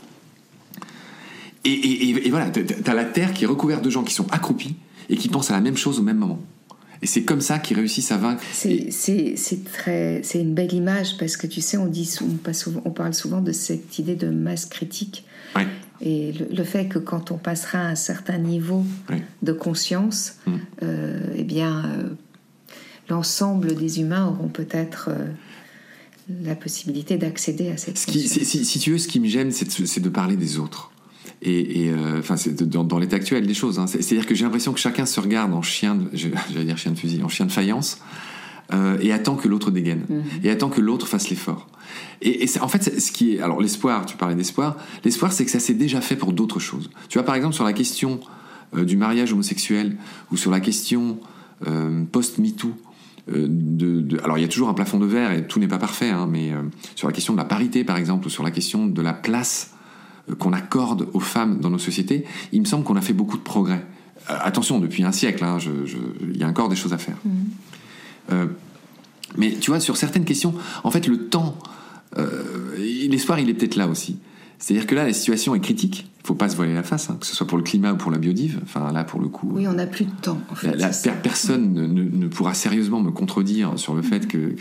Et, 1.66 2.10
et 2.10 2.30
voilà, 2.30 2.52
t'as 2.52 2.94
la 2.94 3.06
Terre 3.06 3.34
qui 3.34 3.46
est 3.46 3.48
recouverte 3.48 3.84
de 3.84 3.90
gens 3.90 4.04
qui 4.04 4.14
sont 4.14 4.30
accroupis 4.32 4.76
et 5.10 5.18
qui 5.18 5.30
pensent 5.30 5.50
à 5.50 5.54
la 5.54 5.62
même 5.62 5.78
chose 5.78 5.98
au 5.98 6.04
même 6.04 6.18
moment. 6.18 6.40
Et 7.04 7.06
c'est 7.06 7.24
comme 7.24 7.42
ça 7.42 7.60
qu'ils 7.60 7.76
réussissent 7.76 8.14
à 8.14 8.18
vaincre. 8.18 8.42
C'est 8.54 8.90
très, 9.74 10.22
c'est 10.24 10.40
une 10.40 10.54
belle 10.54 10.74
image 10.74 11.18
parce 11.18 11.36
que 11.36 11.48
tu 11.48 11.60
sais, 11.60 11.76
on 11.76 11.86
dit, 11.86 12.10
on, 12.22 12.54
souvent, 12.54 12.82
on 12.86 12.92
parle 12.92 13.14
souvent 13.14 13.42
de 13.42 13.52
cette 13.52 14.00
idée 14.00 14.16
de 14.16 14.30
masse 14.30 14.66
critique. 14.66 15.26
Et 16.02 16.32
le, 16.32 16.64
fait 16.64 16.88
que 16.88 17.00
quand 17.00 17.32
on 17.32 17.38
passera 17.38 17.80
à 17.80 17.88
un 17.88 17.96
certain 17.96 18.38
niveau 18.38 18.86
de 19.42 19.52
conscience, 19.52 20.38
mm. 20.46 20.52
euh, 20.82 21.20
eh 21.36 21.44
bien, 21.44 21.86
euh, 21.86 22.10
l'ensemble 23.10 23.76
des 23.76 24.00
humains 24.00 24.28
auront 24.28 24.48
peut-être 24.48 25.10
euh, 25.10 25.26
la 26.44 26.56
possibilité 26.56 27.18
d'accéder 27.18 27.70
à 27.70 27.78
cette. 27.78 27.98
Ce 27.98 28.08
qui, 28.08 28.28
si, 28.28 28.80
tu 28.80 28.92
veux, 28.92 28.98
ce 28.98 29.10
qui 29.10 29.20
me 29.20 29.28
gêne, 29.28 29.52
c'est 29.52 30.00
de, 30.00 30.10
parler 30.10 30.36
des 30.38 30.58
autres 30.58 30.92
et, 31.42 31.90
euh, 31.90 32.20
enfin 32.20 32.38
c'est 32.38 32.64
dans, 32.64 33.00
l'état 33.00 33.18
actuel 33.18 33.46
des 33.46 33.54
choses. 33.54 33.80
Hein. 33.80 33.88
C'est-à-dire 33.88 34.26
que 34.26 34.36
j'ai 34.36 34.46
l'impression 34.46 34.74
que 34.74 34.80
chacun 34.80 35.06
se 35.06 35.20
regarde 35.20 35.54
en 35.54 35.62
chien, 35.62 35.96
de, 35.96 36.10
j'allais 36.14 36.66
dire 36.66 36.78
chien 36.78 36.92
de 36.92 36.98
fusil, 36.98 37.22
en 37.24 37.30
chien 37.30 37.46
de 37.46 37.52
faïence, 37.52 38.00
euh, 38.74 38.98
et 39.02 39.12
attend 39.12 39.36
que 39.36 39.48
l'autre 39.48 39.72
dégaine, 39.72 40.06
mhm. 40.10 40.24
et 40.44 40.50
attend 40.50 40.70
que 40.70 40.82
l'autre 40.82 41.08
fasse 41.08 41.30
l'effort. 41.30 41.68
Et, 42.22 42.46
et 42.46 42.60
en 42.62 42.68
fait, 42.68 43.00
ce 43.00 43.12
qui 43.12 43.36
est, 43.36 43.42
alors 43.42 43.62
l'espoir, 43.62 44.06
tu 44.06 44.16
parlais 44.16 44.36
d'espoir, 44.36 44.78
l'espoir 45.04 45.34
c'est 45.34 45.46
que 45.46 45.52
ça 45.52 45.60
s'est 45.60 45.74
déjà 45.74 46.02
fait 46.02 46.16
pour 46.16 46.32
d'autres 46.32 46.60
choses. 46.60 46.90
Tu 47.10 47.18
vois 47.18 47.26
par 47.26 47.36
exemple 47.36 47.56
sur 47.56 47.66
la 47.66 47.74
question 47.74 48.20
euh, 48.76 48.86
du 48.86 48.96
mariage 48.96 49.34
homosexuel 49.34 49.98
ou 50.32 50.38
sur 50.38 50.52
la 50.52 50.60
question 50.60 51.20
post-MeToo. 52.12 52.74
De, 53.30 53.48
de, 53.48 54.20
alors 54.20 54.38
il 54.38 54.42
y 54.42 54.44
a 54.44 54.50
toujours 54.50 54.68
un 54.68 54.74
plafond 54.74 55.00
de 55.00 55.06
verre 55.06 55.32
et 55.32 55.48
tout 55.48 55.58
n'est 55.58 55.70
pas 55.70 55.78
parfait, 55.78 56.10
hein, 56.10 56.28
mais 56.30 56.52
sur 56.94 57.08
la 57.08 57.14
question 57.14 57.32
de 57.32 57.38
la 57.38 57.46
parité 57.46 57.86
par 57.86 57.96
exemple, 57.96 58.28
ou 58.28 58.30
sur 58.30 58.44
la 58.44 58.52
question 58.52 58.86
de 58.86 59.02
la 59.02 59.14
place 59.14 59.73
qu'on 60.40 60.54
accorde 60.54 61.08
aux 61.14 61.20
femmes 61.20 61.60
dans 61.60 61.70
nos 61.70 61.80
sociétés, 61.80 62.26
il 62.52 62.62
me 62.62 62.66
semble 62.66 62.84
qu'on 62.84 62.96
a 62.96 63.02
fait 63.02 63.14
beaucoup 63.14 63.38
de 63.38 63.44
progrès. 63.44 63.86
Euh, 64.30 64.38
attention, 64.42 64.80
depuis 64.80 65.04
un 65.04 65.12
siècle, 65.12 65.44
hein, 65.44 65.58
il 66.22 66.38
y 66.38 66.44
a 66.44 66.48
encore 66.48 66.70
des 66.70 66.76
choses 66.76 66.94
à 66.94 66.98
faire. 66.98 67.18
Mmh. 67.26 67.30
Euh, 68.32 68.46
mais 69.38 69.52
tu 69.60 69.72
vois, 69.72 69.80
sur 69.80 69.98
certaines 69.98 70.26
questions, 70.26 70.54
en 70.84 70.92
fait, 70.92 71.08
le 71.08 71.28
temps, 71.28 71.58
euh, 72.18 72.78
l'espoir, 72.78 73.40
il 73.40 73.50
est 73.50 73.54
peut-être 73.54 73.76
là 73.76 73.88
aussi. 73.88 74.18
C'est-à-dire 74.60 74.88
que 74.88 74.96
là, 74.96 75.06
la 75.06 75.14
situation 75.14 75.56
est 75.56 75.60
critique. 75.60 76.08
Il 76.24 76.28
faut 76.28 76.36
pas 76.36 76.48
se 76.48 76.56
voiler 76.56 76.74
la 76.74 76.84
face, 76.84 77.10
hein, 77.10 77.18
que 77.20 77.26
ce 77.26 77.36
soit 77.36 77.46
pour 77.46 77.58
le 77.58 77.64
climat 77.64 77.92
ou 77.92 77.98
pour 77.98 78.10
la 78.10 78.18
biodive. 78.18 78.60
Enfin, 78.64 78.94
là, 78.94 79.04
pour 79.04 79.20
le 79.20 79.28
coup. 79.28 79.50
Oui, 79.52 79.68
on 79.68 79.74
n'a 79.74 79.88
plus 79.88 80.06
de 80.06 80.12
temps. 80.22 80.40
En 80.50 80.56
fait, 80.56 80.74
la, 80.74 80.90
personne 81.12 81.74
ne, 81.74 82.28
pourra 82.28 82.54
sérieusement 82.54 83.02
me 83.02 83.12
contredire 83.12 83.78
sur 83.78 83.94
le 83.94 84.02
fait 84.02 84.26
que, 84.26 84.56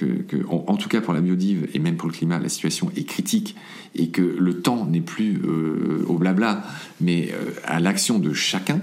en, 0.49 0.77
tout 0.77 0.89
cas 0.89 1.01
pour 1.01 1.15
la 1.15 1.21
biodive 1.21 1.69
et 1.73 1.79
même 1.79 1.97
pour 1.97 2.09
le 2.09 2.15
climat, 2.15 2.41
la 2.41 2.49
situation 2.49 2.91
est 2.97 3.05
critique 3.05 3.55
et 3.95 4.09
que 4.09 4.23
le 4.23 4.61
temps 4.61 4.87
n'est 4.87 5.01
plus 5.01 5.41
euh, 5.45 6.05
au 6.09 6.19
blabla, 6.19 6.65
mais 7.01 7.31
euh, 7.33 7.53
à 7.65 7.79
l'action 7.79 8.19
de 8.19 8.33
chacun 8.33 8.81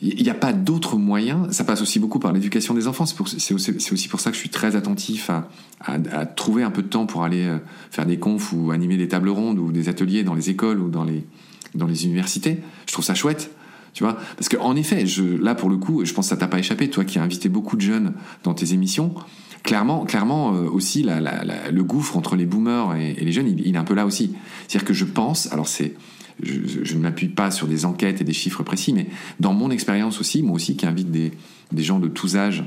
il 0.00 0.22
n'y 0.22 0.30
a 0.30 0.34
pas 0.34 0.52
d'autres 0.52 0.96
moyens. 0.96 1.50
Ça 1.50 1.64
passe 1.64 1.82
aussi 1.82 1.98
beaucoup 1.98 2.20
par 2.20 2.32
l'éducation 2.32 2.74
des 2.74 2.86
enfants. 2.86 3.04
C'est 3.06 3.54
aussi, 3.54 4.08
pour 4.08 4.20
ça 4.20 4.30
que 4.30 4.36
je 4.36 4.40
suis 4.40 4.48
très 4.48 4.76
attentif 4.76 5.30
à, 5.30 6.26
trouver 6.26 6.62
un 6.62 6.70
peu 6.70 6.82
de 6.82 6.88
temps 6.88 7.06
pour 7.06 7.24
aller 7.24 7.46
euh, 7.46 7.58
faire 7.90 8.06
des 8.06 8.18
confs 8.18 8.52
ou 8.52 8.70
animer 8.70 8.96
des 8.96 9.08
tables 9.08 9.28
rondes 9.28 9.58
ou 9.58 9.72
des 9.72 9.88
ateliers 9.88 10.22
dans 10.22 10.34
les 10.34 10.50
écoles 10.50 10.80
ou 10.80 10.88
dans 10.88 11.04
les, 11.04 12.04
universités. 12.04 12.60
Je 12.86 12.92
trouve 12.92 13.04
ça 13.04 13.14
chouette. 13.14 13.50
Tu 13.92 14.04
vois 14.04 14.16
Parce 14.36 14.48
qu'en 14.48 14.76
effet, 14.76 15.04
là 15.40 15.54
pour 15.54 15.68
le 15.68 15.76
coup, 15.76 16.04
je 16.04 16.12
pense 16.12 16.26
que 16.26 16.30
ça 16.30 16.36
t'a 16.36 16.46
pas 16.46 16.58
échappé, 16.58 16.88
toi 16.90 17.04
qui 17.04 17.18
as 17.18 17.22
invité 17.22 17.48
beaucoup 17.48 17.76
de 17.76 17.80
jeunes 17.80 18.12
dans 18.44 18.54
tes 18.54 18.72
émissions. 18.74 19.14
Clairement, 19.64 20.04
clairement 20.04 20.54
euh, 20.54 20.68
aussi, 20.68 21.02
le 21.02 21.82
gouffre 21.82 22.16
entre 22.16 22.36
les 22.36 22.46
boomers 22.46 22.94
et, 22.94 23.14
les 23.14 23.32
jeunes, 23.32 23.48
il, 23.48 23.66
il, 23.66 23.74
est 23.74 23.78
un 23.78 23.84
peu 23.84 23.94
là 23.94 24.06
aussi. 24.06 24.34
C'est-à-dire 24.68 24.86
que 24.86 24.94
je 24.94 25.04
pense, 25.04 25.52
alors 25.52 25.66
c'est 25.66 25.94
je, 26.42 26.94
ne 26.94 27.00
m'appuie 27.00 27.28
pas 27.28 27.50
sur 27.50 27.66
des 27.66 27.84
enquêtes 27.84 28.20
et 28.20 28.24
des 28.24 28.32
chiffres 28.32 28.62
précis, 28.62 28.92
mais 28.92 29.08
dans 29.40 29.52
mon 29.52 29.70
expérience 29.70 30.20
aussi, 30.20 30.42
moi 30.42 30.56
aussi 30.56 30.76
qui 30.76 30.86
invite 30.86 31.10
des, 31.10 31.32
gens 31.76 31.98
de 31.98 32.08
tous 32.08 32.36
âges 32.36 32.64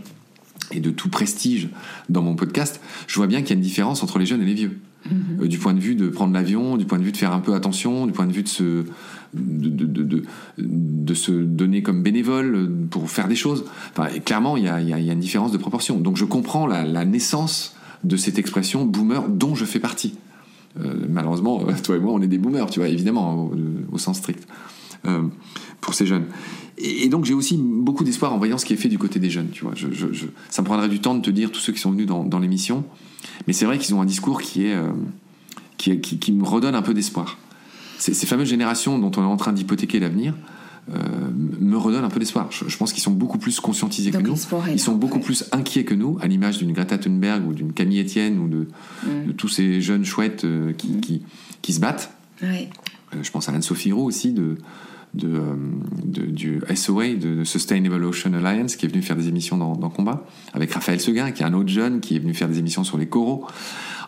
et 0.71 0.79
de 0.79 0.91
tout 0.91 1.09
prestige 1.09 1.69
dans 2.09 2.21
mon 2.21 2.35
podcast, 2.35 2.81
je 3.07 3.15
vois 3.15 3.27
bien 3.27 3.41
qu'il 3.41 3.49
y 3.49 3.53
a 3.53 3.55
une 3.55 3.61
différence 3.61 4.03
entre 4.03 4.19
les 4.19 4.25
jeunes 4.25 4.41
et 4.41 4.45
les 4.45 4.53
vieux. 4.53 4.79
Mm-hmm. 5.07 5.43
Euh, 5.43 5.47
du 5.47 5.57
point 5.57 5.73
de 5.73 5.79
vue 5.79 5.95
de 5.95 6.09
prendre 6.09 6.33
l'avion, 6.33 6.77
du 6.77 6.85
point 6.85 6.99
de 6.99 7.03
vue 7.03 7.11
de 7.11 7.17
faire 7.17 7.33
un 7.33 7.39
peu 7.39 7.55
attention, 7.55 8.05
du 8.05 8.13
point 8.13 8.27
de 8.27 8.33
vue 8.33 8.43
de 8.43 8.47
se, 8.47 8.83
de, 9.33 11.13
se 11.13 11.31
donner 11.31 11.81
comme 11.81 12.03
bénévole 12.03 12.69
pour 12.89 13.09
faire 13.09 13.27
des 13.27 13.35
choses. 13.35 13.65
Enfin, 13.91 14.09
clairement, 14.19 14.57
il 14.57 14.65
y, 14.65 14.69
a, 14.69 14.79
une 14.79 15.19
différence 15.19 15.51
de 15.51 15.57
proportion. 15.57 15.99
Donc 15.99 16.17
je 16.17 16.25
comprends 16.25 16.67
la 16.67 17.05
naissance 17.05 17.75
de 18.03 18.17
cette 18.17 18.39
expression 18.39 18.85
boomer 18.85 19.27
dont 19.29 19.55
je 19.55 19.65
fais 19.65 19.79
partie. 19.79 20.15
Euh, 20.79 20.93
malheureusement, 21.09 21.61
euh, 21.67 21.73
toi 21.83 21.97
et 21.97 21.99
moi, 21.99 22.13
on 22.13 22.21
est 22.21 22.27
des 22.27 22.37
boomers, 22.37 22.69
tu 22.69 22.79
vois, 22.79 22.89
évidemment, 22.89 23.51
au, 23.91 23.97
sens 23.97 24.17
strict, 24.17 24.47
euh, 25.05 25.23
pour 25.81 25.93
ces 25.93 26.05
jeunes. 26.05 26.25
Et, 26.77 27.09
donc, 27.09 27.25
j'ai 27.25 27.33
aussi 27.33 27.57
beaucoup 27.57 28.03
d'espoir 28.03 28.33
en 28.33 28.37
voyant 28.37 28.57
ce 28.57 28.65
qui 28.65 28.73
est 28.73 28.77
fait 28.77 28.89
du 28.89 28.97
côté 28.97 29.19
des 29.19 29.29
jeunes, 29.29 29.49
tu 29.51 29.63
vois. 29.65 29.73
Ça 30.49 30.61
me 30.61 30.65
prendrait 30.65 30.89
du 30.89 30.99
temps 30.99 31.15
de 31.15 31.21
te 31.21 31.29
dire 31.29 31.51
tous 31.51 31.59
ceux 31.59 31.73
qui 31.73 31.79
sont 31.79 31.91
venus 31.91 32.07
dans, 32.07 32.39
l'émission, 32.39 32.83
mais 33.45 33.53
c'est 33.53 33.65
vrai 33.65 33.77
qu'ils 33.77 33.93
ont 33.93 34.01
un 34.01 34.05
discours 34.05 34.41
qui 34.41 34.65
est, 34.65 34.77
qui, 35.77 36.31
me 36.31 36.43
redonne 36.43 36.75
un 36.75 36.81
peu 36.81 36.93
d'espoir. 36.93 37.37
Ces, 37.99 38.13
fameuses 38.25 38.47
générations 38.47 38.97
dont 38.97 39.11
on 39.17 39.21
est 39.21 39.31
en 39.31 39.37
train 39.37 39.53
d'hypothéquer 39.53 39.99
l'avenir, 39.99 40.33
me 40.87 41.77
redonne 41.77 42.03
un 42.03 42.09
peu 42.09 42.19
d'espoir. 42.19 42.49
Je, 42.51 42.75
pense 42.77 42.91
qu'ils 42.91 43.03
sont 43.03 43.11
beaucoup 43.11 43.37
plus 43.37 43.59
conscientisés 43.59 44.11
que 44.11 44.17
nous. 44.17 44.35
Ils 44.71 44.79
sont 44.79 44.95
beaucoup 44.95 45.19
plus 45.19 45.45
inquiets 45.51 45.83
que 45.83 45.93
nous, 45.93 46.17
à 46.21 46.27
l'image 46.27 46.57
d'une 46.57 46.73
Greta 46.73 46.97
Thunberg 46.97 47.47
ou 47.47 47.53
d'une 47.53 47.73
Camille 47.73 48.01
Etienne 48.01 48.39
ou 48.39 48.47
de, 48.47 48.67
mm. 49.05 49.33
tous 49.33 49.47
ces 49.47 49.81
jeunes 49.81 50.05
chouettes 50.05 50.43
euh, 50.43 50.73
qui, 50.73 50.99
qui, 50.99 51.21
qui, 51.61 51.73
se 51.73 51.79
battent. 51.79 52.13
Euh, 52.43 53.19
je 53.21 53.31
pense 53.31 53.47
à 53.47 53.53
Anne-Sophie 53.53 53.91
Roux 53.91 54.05
aussi 54.05 54.31
de, 54.31 54.57
de, 55.13 55.41
du 56.03 56.61
SOA, 56.75 57.13
de 57.15 57.43
Sustainable 57.43 58.03
Ocean 58.03 58.33
Alliance, 58.33 58.75
qui 58.75 58.85
est 58.85 58.89
venu 58.89 59.01
faire 59.01 59.15
des 59.15 59.27
émissions 59.27 59.57
dans, 59.57 59.75
dans, 59.75 59.89
Combat, 59.89 60.25
avec 60.53 60.71
Raphaël 60.71 60.99
Seguin, 60.99 61.31
qui 61.31 61.43
est 61.43 61.45
un 61.45 61.53
autre 61.53 61.69
jeune, 61.69 61.99
qui 61.99 62.15
est 62.15 62.19
venu 62.19 62.33
faire 62.33 62.49
des 62.49 62.59
émissions 62.59 62.83
sur 62.83 62.97
les 62.97 63.07
coraux. 63.07 63.45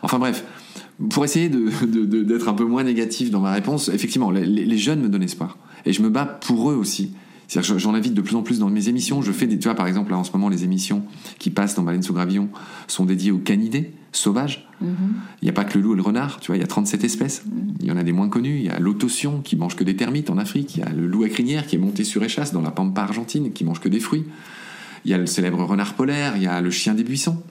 Enfin 0.02 0.18
bref, 0.18 0.44
pour 1.10 1.24
essayer 1.24 1.48
d'être 1.48 1.86
de, 1.86 2.48
un 2.48 2.54
peu 2.54 2.64
moins 2.64 2.84
négatif 2.84 3.30
dans 3.30 3.40
ma 3.40 3.52
réponse, 3.52 3.88
effectivement, 3.88 4.30
les, 4.30 4.44
les 4.44 4.78
jeunes 4.78 5.00
me 5.00 5.08
donnent 5.08 5.22
espoir. 5.22 5.58
Et 5.86 5.92
je 5.92 6.02
me 6.02 6.10
bats 6.10 6.26
pour 6.26 6.70
eux 6.70 6.74
aussi. 6.74 7.12
J'en 7.48 7.94
invite 7.94 8.14
de 8.14 8.20
plus 8.20 8.36
en 8.36 8.42
plus 8.42 8.58
dans 8.58 8.70
mes 8.70 8.88
émissions. 8.88 9.22
Je 9.22 9.32
fais 9.32 9.46
des, 9.46 9.58
tu 9.58 9.64
vois, 9.68 9.74
par 9.74 9.86
exemple, 9.86 10.10
là, 10.10 10.18
en 10.18 10.24
ce 10.24 10.32
moment, 10.32 10.48
les 10.48 10.64
émissions 10.64 11.02
qui 11.38 11.50
passent 11.50 11.74
dans 11.74 11.82
Baleine 11.82 12.02
sous 12.02 12.14
gravillon 12.14 12.48
sont 12.88 13.04
dédiées 13.04 13.30
aux 13.30 13.38
canidés 13.38 13.92
sauvages. 14.12 14.66
Mm-hmm. 14.82 14.88
Il 15.42 15.44
n'y 15.44 15.50
a 15.50 15.52
pas 15.52 15.64
que 15.64 15.76
le 15.76 15.84
loup 15.84 15.92
et 15.92 15.96
le 15.96 16.02
renard, 16.02 16.40
tu 16.40 16.48
vois, 16.48 16.56
il 16.56 16.60
y 16.60 16.64
a 16.64 16.66
37 16.66 17.04
espèces. 17.04 17.42
Mm-hmm. 17.42 17.74
Il 17.80 17.86
y 17.86 17.92
en 17.92 17.96
a 17.96 18.02
des 18.02 18.12
moins 18.12 18.28
connues. 18.28 18.56
Il 18.56 18.64
y 18.64 18.70
a 18.70 18.78
l'autotion 18.78 19.40
qui 19.40 19.56
mange 19.56 19.76
que 19.76 19.84
des 19.84 19.96
termites 19.96 20.30
en 20.30 20.38
Afrique. 20.38 20.76
Il 20.76 20.80
y 20.80 20.82
a 20.82 20.88
le 20.88 21.06
loup 21.06 21.24
à 21.24 21.28
crinière 21.28 21.66
qui 21.66 21.76
est 21.76 21.78
monté 21.78 22.04
sur 22.04 22.22
échasse 22.22 22.52
dans 22.52 22.62
la 22.62 22.70
pampa 22.70 23.02
argentine 23.02 23.52
qui 23.52 23.64
mange 23.64 23.80
que 23.80 23.88
des 23.88 24.00
fruits. 24.00 24.24
Il 25.04 25.10
y 25.10 25.14
a 25.14 25.18
le 25.18 25.26
célèbre 25.26 25.62
renard 25.62 25.94
polaire. 25.94 26.36
Il 26.36 26.42
y 26.42 26.46
a 26.46 26.60
le 26.60 26.70
chien 26.70 26.94
des 26.94 27.04
buissons 27.04 27.42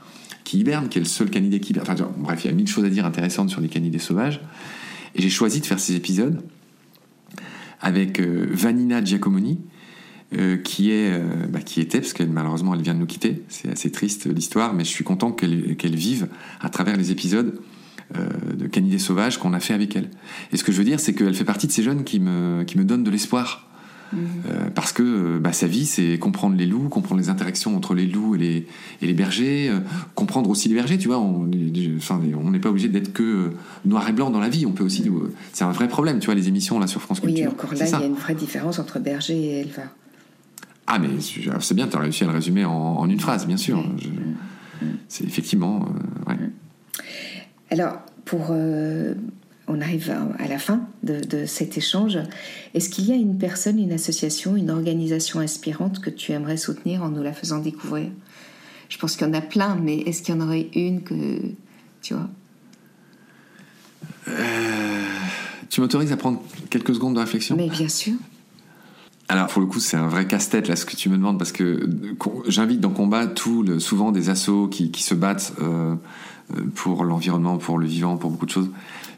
qui 0.43 0.59
hiberne, 0.59 0.89
qui 0.89 0.97
est 0.97 1.01
le 1.01 1.07
seul 1.07 1.29
canidé 1.29 1.59
qui 1.59 1.71
hiberne. 1.71 1.87
Enfin, 1.89 2.09
bref, 2.17 2.43
il 2.43 2.47
y 2.47 2.49
a 2.49 2.53
mille 2.53 2.67
choses 2.67 2.83
à 2.83 2.89
dire 2.89 3.05
intéressantes 3.05 3.49
sur 3.49 3.61
les 3.61 3.69
canidés 3.69 3.99
sauvages. 3.99 4.41
Et 5.15 5.21
j'ai 5.21 5.29
choisi 5.29 5.61
de 5.61 5.65
faire 5.65 5.79
ces 5.79 5.95
épisodes 5.95 6.41
avec 7.83 8.19
euh, 8.19 8.47
Vanina 8.49 9.03
Giacomoni, 9.03 9.59
euh, 10.35 10.57
qui, 10.57 10.89
est, 10.89 11.11
euh, 11.13 11.45
bah, 11.49 11.59
qui 11.59 11.81
était, 11.81 11.99
parce 11.99 12.13
qu'elle 12.13 12.29
malheureusement 12.29 12.73
elle 12.73 12.81
vient 12.81 12.95
de 12.95 12.99
nous 12.99 13.05
quitter, 13.05 13.43
c'est 13.49 13.69
assez 13.69 13.91
triste 13.91 14.25
l'histoire, 14.25 14.73
mais 14.73 14.83
je 14.83 14.89
suis 14.89 15.03
content 15.03 15.31
qu'elle 15.31 15.95
vive 15.95 16.27
à 16.61 16.69
travers 16.69 16.97
les 16.97 17.11
épisodes 17.11 17.59
de 18.13 18.67
Canidés 18.67 18.99
Sauvages 18.99 19.39
qu'on 19.39 19.53
a 19.53 19.59
fait 19.59 19.73
avec 19.73 19.95
elle. 19.95 20.11
Et 20.51 20.57
ce 20.57 20.63
que 20.63 20.71
je 20.71 20.77
veux 20.77 20.83
dire, 20.83 20.99
c'est 20.99 21.13
qu'elle 21.13 21.33
fait 21.33 21.45
partie 21.45 21.65
de 21.65 21.71
ces 21.71 21.81
jeunes 21.81 22.03
qui 22.03 22.19
me, 22.19 22.63
qui 22.63 22.77
me 22.77 22.83
donnent 22.83 23.03
de 23.03 23.09
l'espoir. 23.09 23.72
Euh, 24.49 24.69
parce 24.73 24.91
que 24.91 25.03
euh, 25.03 25.39
bah, 25.39 25.53
sa 25.53 25.67
vie, 25.67 25.85
c'est 25.85 26.17
comprendre 26.17 26.55
les 26.55 26.65
loups, 26.65 26.89
comprendre 26.89 27.21
les 27.21 27.29
interactions 27.29 27.75
entre 27.75 27.93
les 27.93 28.05
loups 28.05 28.35
et 28.35 28.37
les, 28.37 28.67
et 29.01 29.07
les 29.07 29.13
bergers, 29.13 29.69
euh, 29.69 29.79
comprendre 30.15 30.49
aussi 30.49 30.69
les 30.69 30.75
bergers, 30.75 30.97
tu 30.97 31.07
vois. 31.07 31.19
On 31.19 31.45
n'est 31.45 32.59
pas 32.59 32.69
obligé 32.69 32.89
d'être 32.89 33.13
que 33.13 33.51
noir 33.85 34.07
et 34.07 34.13
blanc 34.13 34.29
dans 34.29 34.39
la 34.39 34.49
vie. 34.49 34.65
On 34.65 34.71
peut 34.71 34.83
aussi. 34.83 35.09
c'est 35.53 35.63
un 35.63 35.71
vrai 35.71 35.87
problème, 35.87 36.19
tu 36.19 36.25
vois, 36.25 36.35
les 36.35 36.47
émissions 36.47 36.79
là 36.79 36.87
sur 36.87 37.01
France 37.01 37.19
Culture. 37.19 37.45
Oui, 37.45 37.51
encore 37.51 37.73
là, 37.73 37.85
il 37.85 37.91
y 37.91 38.03
a 38.03 38.05
une 38.05 38.13
vraie 38.13 38.35
différence 38.35 38.79
entre 38.79 38.99
berger 38.99 39.37
et 39.37 39.59
éleveur. 39.61 39.87
Ah, 40.87 40.99
mais 40.99 41.07
c'est 41.19 41.75
bien, 41.75 41.87
tu 41.87 41.95
as 41.95 41.99
réussi 41.99 42.23
à 42.23 42.27
le 42.27 42.33
résumer 42.33 42.65
en, 42.65 43.07
une 43.07 43.19
phrase, 43.19 43.47
bien 43.47 43.57
sûr. 43.57 43.83
c'est 45.07 45.23
effectivement. 45.23 45.87
Alors, 47.71 47.99
pour 48.25 48.53
on 49.67 49.79
arrive 49.81 50.13
à 50.39 50.47
la 50.47 50.59
fin 50.59 50.87
de, 51.03 51.19
de 51.19 51.45
cet 51.45 51.77
échange. 51.77 52.17
Est-ce 52.73 52.89
qu'il 52.89 53.05
y 53.05 53.11
a 53.11 53.15
une 53.15 53.37
personne, 53.37 53.79
une 53.79 53.93
association, 53.93 54.55
une 54.55 54.69
organisation 54.69 55.39
inspirante 55.39 55.99
que 55.99 56.09
tu 56.09 56.31
aimerais 56.33 56.57
soutenir 56.57 57.03
en 57.03 57.09
nous 57.09 57.23
la 57.23 57.33
faisant 57.33 57.59
découvrir? 57.59 58.09
Je 58.89 58.97
pense 58.97 59.15
qu'il 59.15 59.25
y 59.25 59.29
en 59.29 59.33
a 59.33 59.41
plein, 59.41 59.75
mais 59.75 59.99
est-ce 59.99 60.21
qu'il 60.21 60.35
y 60.35 60.37
en 60.37 60.41
aurait 60.41 60.69
une 60.75 61.03
que 61.03 61.39
tu 62.01 62.13
vois? 62.13 62.29
Euh, 64.27 65.05
tu 65.69 65.81
m'autorises 65.81 66.11
à 66.11 66.17
prendre 66.17 66.41
quelques 66.69 66.93
secondes 66.93 67.15
de 67.15 67.19
réflexion? 67.19 67.55
Mais 67.55 67.69
bien 67.69 67.89
sûr. 67.89 68.13
Alors 69.29 69.47
pour 69.47 69.61
le 69.61 69.67
coup 69.67 69.79
c'est 69.79 69.97
un 69.97 70.07
vrai 70.07 70.27
casse-tête 70.27 70.67
là 70.67 70.75
ce 70.75 70.85
que 70.85 70.97
tu 70.97 71.09
me 71.09 71.15
demandes 71.15 71.39
parce 71.39 71.53
que 71.53 71.89
j'invite 72.47 72.81
dans 72.81 72.89
combat 72.89 73.25
tout 73.25 73.63
le, 73.63 73.79
souvent 73.79 74.11
des 74.11 74.29
assos 74.29 74.67
qui, 74.67 74.91
qui 74.91 75.01
se 75.01 75.15
battent 75.15 75.53
euh, 75.61 75.95
euh, 76.53 76.61
pour 76.75 77.05
l'environnement, 77.05 77.57
pour 77.57 77.79
le 77.79 77.87
vivant, 77.87 78.17
pour 78.17 78.29
beaucoup 78.29 78.45
de 78.45 78.51
choses. 78.51 78.69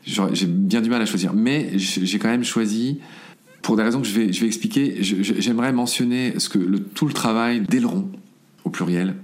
J'ai 0.06 0.46
bien 0.46 0.82
du 0.82 0.90
mal 0.90 1.02
à 1.02 1.06
choisir, 1.06 1.34
mais 1.34 1.72
j'ai 1.78 2.20
quand 2.20 2.30
même 2.30 2.44
choisi 2.44 3.00
pour 3.62 3.76
des 3.76 3.84
raisons 3.84 4.02
que 4.02 4.08
je 4.08 4.14
vais, 4.20 4.46
expliquer. 4.46 4.98
J'aimerais 5.02 5.74
mentionner 5.74 6.36
ce 6.38 6.50
que 6.50 6.60
tout 6.60 7.08
le 7.08 7.14
travail 7.14 7.62
d'Aileron 7.62 8.10
au 8.64 8.70
pluriel, 8.70 9.16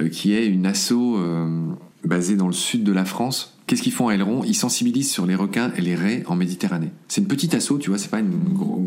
euh, 0.00 0.08
qui 0.08 0.34
est 0.34 0.46
une 0.46 0.66
asso 0.66 0.92
euh, 0.92 1.72
basée 2.04 2.36
dans 2.36 2.46
le 2.46 2.52
sud 2.52 2.84
de 2.84 2.92
la 2.92 3.04
France. 3.04 3.58
Qu'est-ce 3.66 3.82
qu'ils 3.82 3.92
font 3.92 4.08
à 4.08 4.14
Aileron 4.14 4.44
Ils 4.44 4.54
sensibilisent 4.54 5.10
sur 5.10 5.24
les 5.24 5.34
requins 5.34 5.72
et 5.76 5.80
les 5.80 5.94
raies 5.94 6.24
en 6.26 6.36
Méditerranée. 6.36 6.90
C'est 7.08 7.20
une 7.20 7.26
petite 7.26 7.54
asso, 7.54 7.78
tu 7.80 7.90
vois, 7.90 7.98
c'est 7.98 8.10
pas 8.10 8.20
une, 8.20 8.32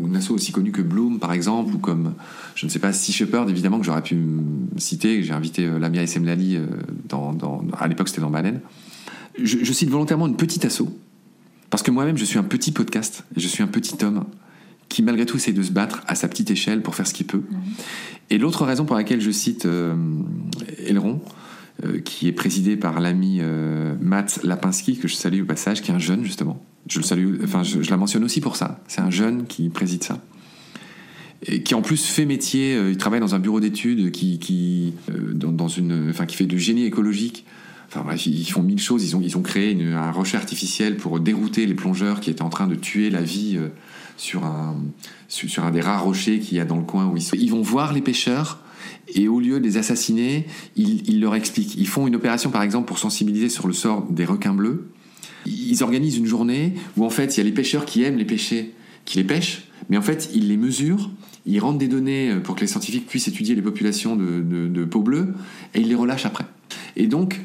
une 0.06 0.16
asso 0.16 0.30
aussi 0.30 0.52
connue 0.52 0.70
que 0.70 0.82
Bloom, 0.82 1.18
par 1.18 1.32
exemple, 1.32 1.74
ou 1.74 1.78
comme, 1.78 2.14
je 2.54 2.66
ne 2.66 2.70
sais 2.70 2.78
pas, 2.78 2.92
Sea 2.92 3.12
Shepherd, 3.12 3.50
évidemment, 3.50 3.78
que 3.78 3.84
j'aurais 3.86 4.02
pu 4.02 4.16
citer. 4.76 5.22
J'ai 5.22 5.32
invité 5.32 5.66
euh, 5.66 5.78
Lamia 5.78 6.02
et 6.02 6.06
Semlali, 6.06 6.56
euh, 6.56 6.66
dans, 7.08 7.36
à 7.78 7.88
l'époque 7.88 8.08
c'était 8.08 8.20
dans 8.20 8.30
Baleine. 8.30 8.60
Je, 9.42 9.58
je 9.62 9.72
cite 9.72 9.90
volontairement 9.90 10.26
une 10.26 10.36
petite 10.36 10.64
asso, 10.64 10.84
parce 11.70 11.82
que 11.82 11.90
moi-même 11.90 12.16
je 12.16 12.24
suis 12.24 12.38
un 12.38 12.44
petit 12.44 12.72
podcast, 12.72 13.24
je 13.36 13.46
suis 13.46 13.62
un 13.62 13.66
petit 13.68 14.02
homme 14.04 14.24
qui 14.88 15.02
malgré 15.02 15.26
tout 15.26 15.36
essaie 15.36 15.52
de 15.52 15.62
se 15.62 15.72
battre 15.72 16.02
à 16.06 16.14
sa 16.14 16.28
petite 16.28 16.50
échelle 16.50 16.82
pour 16.82 16.94
faire 16.94 17.06
ce 17.06 17.14
qu'il 17.14 17.26
peut. 17.26 17.42
Et 18.30 18.38
l'autre 18.38 18.64
raison 18.64 18.84
pour 18.84 18.96
laquelle 18.96 19.20
je 19.20 19.30
cite 19.30 19.66
euh, 19.66 19.94
Aileron, 20.86 21.20
euh, 21.84 22.00
qui 22.00 22.28
est 22.28 22.32
présidé 22.32 22.76
par 22.76 23.00
l'ami 23.00 23.38
euh, 23.40 23.94
Matt 24.00 24.40
Lapinski, 24.42 24.98
que 24.98 25.08
je 25.08 25.14
salue 25.14 25.42
au 25.42 25.44
passage, 25.44 25.82
qui 25.82 25.90
est 25.90 25.94
un 25.94 25.98
jeune 25.98 26.24
justement. 26.24 26.62
Je 26.88 26.98
le 26.98 27.04
salue, 27.04 27.36
enfin 27.42 27.62
je, 27.62 27.82
je 27.82 27.90
la 27.90 27.96
mentionne 27.96 28.24
aussi 28.24 28.40
pour 28.40 28.56
ça. 28.56 28.80
C'est 28.86 29.00
un 29.00 29.10
jeune 29.10 29.46
qui 29.46 29.68
préside 29.68 30.04
ça. 30.04 30.22
Et 31.44 31.62
qui 31.62 31.74
en 31.74 31.82
plus 31.82 32.02
fait 32.04 32.24
métier, 32.24 32.76
euh, 32.76 32.90
il 32.90 32.96
travaille 32.96 33.20
dans 33.20 33.34
un 33.34 33.38
bureau 33.38 33.60
d'études 33.60 34.10
qui, 34.10 34.38
qui, 34.38 34.94
dans, 35.34 35.52
dans 35.52 35.68
une, 35.68 36.08
enfin, 36.10 36.26
qui 36.26 36.36
fait 36.36 36.46
du 36.46 36.58
génie 36.58 36.84
écologique. 36.84 37.44
Enfin 37.88 38.02
bref, 38.02 38.26
ils 38.26 38.44
font 38.50 38.62
mille 38.62 38.80
choses. 38.80 39.04
Ils 39.04 39.16
ont, 39.16 39.20
ils 39.22 39.36
ont 39.36 39.42
créé 39.42 39.76
un 39.92 40.10
rocher 40.10 40.36
artificiel 40.36 40.96
pour 40.96 41.20
dérouter 41.20 41.66
les 41.66 41.74
plongeurs 41.74 42.20
qui 42.20 42.30
étaient 42.30 42.42
en 42.42 42.48
train 42.48 42.66
de 42.66 42.74
tuer 42.74 43.10
la 43.10 43.22
vie 43.22 43.56
euh, 43.56 43.68
sur, 44.16 44.44
un, 44.44 44.76
sur, 45.28 45.64
un 45.64 45.70
des 45.70 45.80
rares 45.80 46.02
rochers 46.02 46.40
qu'il 46.40 46.58
y 46.58 46.60
a 46.60 46.64
dans 46.64 46.76
le 46.76 46.82
coin 46.84 47.06
où 47.06 47.16
ils 47.16 47.22
sont. 47.22 47.36
Ils 47.36 47.50
vont 47.50 47.62
voir 47.62 47.92
les 47.92 48.00
pêcheurs 48.00 48.58
et 49.14 49.28
au 49.28 49.38
lieu 49.38 49.60
de 49.60 49.64
les 49.64 49.76
assassiner, 49.76 50.46
ils, 50.74 51.08
ils 51.08 51.20
leur 51.20 51.34
expliquent. 51.34 51.76
Ils 51.76 51.86
font 51.86 52.06
une 52.06 52.16
opération 52.16 52.50
par 52.50 52.62
exemple 52.62 52.88
pour 52.88 52.98
sensibiliser 52.98 53.48
sur 53.48 53.68
le 53.68 53.72
sort 53.72 54.06
des 54.10 54.24
requins 54.24 54.54
bleus. 54.54 54.90
Ils 55.46 55.84
organisent 55.84 56.16
une 56.16 56.26
journée 56.26 56.74
où 56.96 57.04
en 57.04 57.10
fait 57.10 57.36
il 57.36 57.38
y 57.38 57.40
a 57.40 57.44
les 57.44 57.52
pêcheurs 57.52 57.84
qui 57.84 58.02
aiment 58.02 58.16
les 58.16 58.24
pêcher, 58.24 58.74
qui 59.04 59.18
les 59.18 59.24
pêchent, 59.24 59.68
mais 59.88 59.96
en 59.96 60.02
fait 60.02 60.30
ils 60.34 60.48
les 60.48 60.56
mesurent, 60.56 61.08
ils 61.46 61.60
rendent 61.60 61.78
des 61.78 61.86
données 61.86 62.34
pour 62.42 62.56
que 62.56 62.62
les 62.62 62.66
scientifiques 62.66 63.06
puissent 63.06 63.28
étudier 63.28 63.54
les 63.54 63.62
populations 63.62 64.16
de, 64.16 64.40
de, 64.40 64.66
de 64.66 64.84
peaux 64.84 65.02
bleues 65.02 65.34
et 65.74 65.80
ils 65.80 65.88
les 65.88 65.94
relâchent 65.94 66.26
après. 66.26 66.46
Et 66.96 67.06
donc 67.06 67.40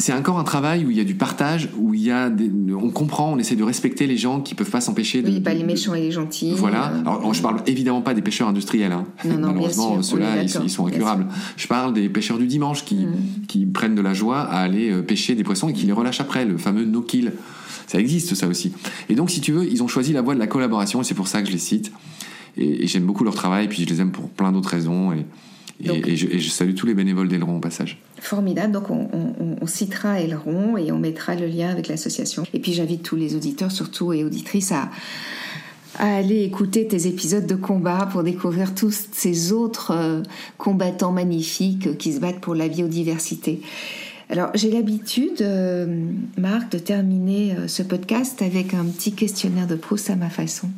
c'est 0.00 0.12
encore 0.12 0.38
un 0.38 0.44
travail 0.44 0.84
où 0.84 0.90
il 0.90 0.96
y 0.96 1.00
a 1.00 1.04
du 1.04 1.14
partage, 1.14 1.68
où 1.78 1.94
il 1.94 2.02
y 2.02 2.10
a 2.10 2.28
des- 2.30 2.50
on 2.74 2.90
comprend, 2.90 3.32
on 3.32 3.38
essaie 3.38 3.54
de 3.56 3.62
respecter 3.62 4.06
les 4.06 4.16
gens 4.16 4.40
qui 4.40 4.54
peuvent 4.54 4.70
pas 4.70 4.80
s'empêcher 4.80 5.22
de. 5.22 5.28
Oui, 5.30 5.40
pas 5.40 5.54
les 5.54 5.62
méchants 5.64 5.94
et 5.94 6.00
les 6.00 6.10
gentils. 6.10 6.52
Voilà. 6.56 6.92
euh, 6.92 7.00
Alors, 7.00 7.32
je 7.34 7.42
parle 7.42 7.62
évidemment 7.66 8.02
pas 8.02 8.14
des 8.14 8.22
pêcheurs 8.22 8.48
industriels. 8.48 8.92
Hein. 8.92 9.04
Non, 9.24 9.30
non, 9.32 9.36
bien 9.38 9.46
Malheureusement, 9.52 10.02
ceux-là, 10.02 10.42
ils, 10.42 10.50
ils 10.64 10.70
sont 10.70 10.86
incurables. 10.86 11.26
Je 11.56 11.66
parle 11.66 11.92
des 11.94 12.08
pêcheurs 12.08 12.38
du 12.38 12.46
dimanche 12.46 12.84
qui, 12.84 12.96
Mm. 12.96 13.46
qui 13.48 13.66
prennent 13.66 13.94
de 13.94 14.02
la 14.02 14.14
joie 14.14 14.40
à 14.40 14.58
aller 14.60 14.90
euh, 14.90 15.02
pêcher 15.02 15.34
des 15.34 15.44
poissons 15.44 15.68
et 15.68 15.72
qui 15.72 15.86
les 15.86 15.92
relâchent 15.92 16.20
après, 16.20 16.44
le 16.44 16.56
fameux 16.58 16.84
no-kill. 16.84 17.32
Ça 17.86 17.98
existe, 17.98 18.34
ça 18.34 18.46
aussi. 18.46 18.72
Et 19.08 19.14
donc, 19.14 19.30
si 19.30 19.40
tu 19.40 19.52
veux, 19.52 19.64
ils 19.70 19.82
ont 19.82 19.88
choisi 19.88 20.12
la 20.12 20.22
voie 20.22 20.34
de 20.34 20.38
la 20.38 20.46
collaboration 20.46 21.00
et 21.00 21.04
c'est 21.04 21.14
pour 21.14 21.26
ça 21.28 21.40
que 21.42 21.48
je 21.48 21.52
les 21.52 21.58
cite. 21.58 21.92
Et, 22.56 22.84
et 22.84 22.86
j'aime 22.86 23.04
beaucoup 23.04 23.24
leur 23.24 23.34
travail, 23.34 23.68
puis 23.68 23.82
je 23.84 23.88
les 23.88 24.00
aime 24.00 24.12
pour 24.12 24.28
plein 24.28 24.52
d'autres 24.52 24.68
raisons. 24.70 25.12
Et, 25.12 25.26
Donc- 25.86 26.06
et 26.06 26.16
je, 26.16 26.26
et 26.26 26.38
je 26.38 26.50
salue 26.50 26.74
tous 26.74 26.86
les 26.86 26.94
bénévoles 26.94 27.28
d'Aileron 27.28 27.56
au 27.56 27.60
passage. 27.60 27.98
Formidable, 28.20 28.72
donc 28.72 28.90
on, 28.90 29.08
on- 29.12 29.56
on 29.60 29.66
citera 29.66 30.20
Aileron 30.20 30.76
et 30.76 30.92
on 30.92 30.98
mettra 30.98 31.34
le 31.34 31.46
lien 31.46 31.68
avec 31.70 31.88
l'association. 31.88 32.44
Et 32.54 32.60
puis 32.60 32.72
j'invite 32.72 33.02
tous 33.02 33.16
les 33.16 33.34
auditeurs, 33.34 33.70
surtout 33.72 34.12
et 34.12 34.24
auditrices, 34.24 34.72
à, 34.72 34.90
à 35.98 36.16
aller 36.16 36.42
écouter 36.44 36.86
tes 36.86 37.06
épisodes 37.06 37.46
de 37.46 37.54
combat 37.56 38.08
pour 38.10 38.22
découvrir 38.22 38.74
tous 38.74 39.06
ces 39.12 39.52
autres 39.52 39.92
euh, 39.92 40.22
combattants 40.58 41.12
magnifiques 41.12 41.96
qui 41.98 42.12
se 42.12 42.20
battent 42.20 42.40
pour 42.40 42.54
la 42.54 42.68
biodiversité. 42.68 43.60
Alors 44.28 44.50
j'ai 44.54 44.70
l'habitude, 44.70 45.40
euh, 45.42 46.04
Marc, 46.38 46.70
de 46.72 46.78
terminer 46.78 47.54
euh, 47.56 47.68
ce 47.68 47.82
podcast 47.82 48.40
avec 48.42 48.74
un 48.74 48.84
petit 48.84 49.12
questionnaire 49.12 49.66
de 49.66 49.74
Proust 49.74 50.08
à 50.10 50.14
ma 50.16 50.30
façon. 50.30 50.68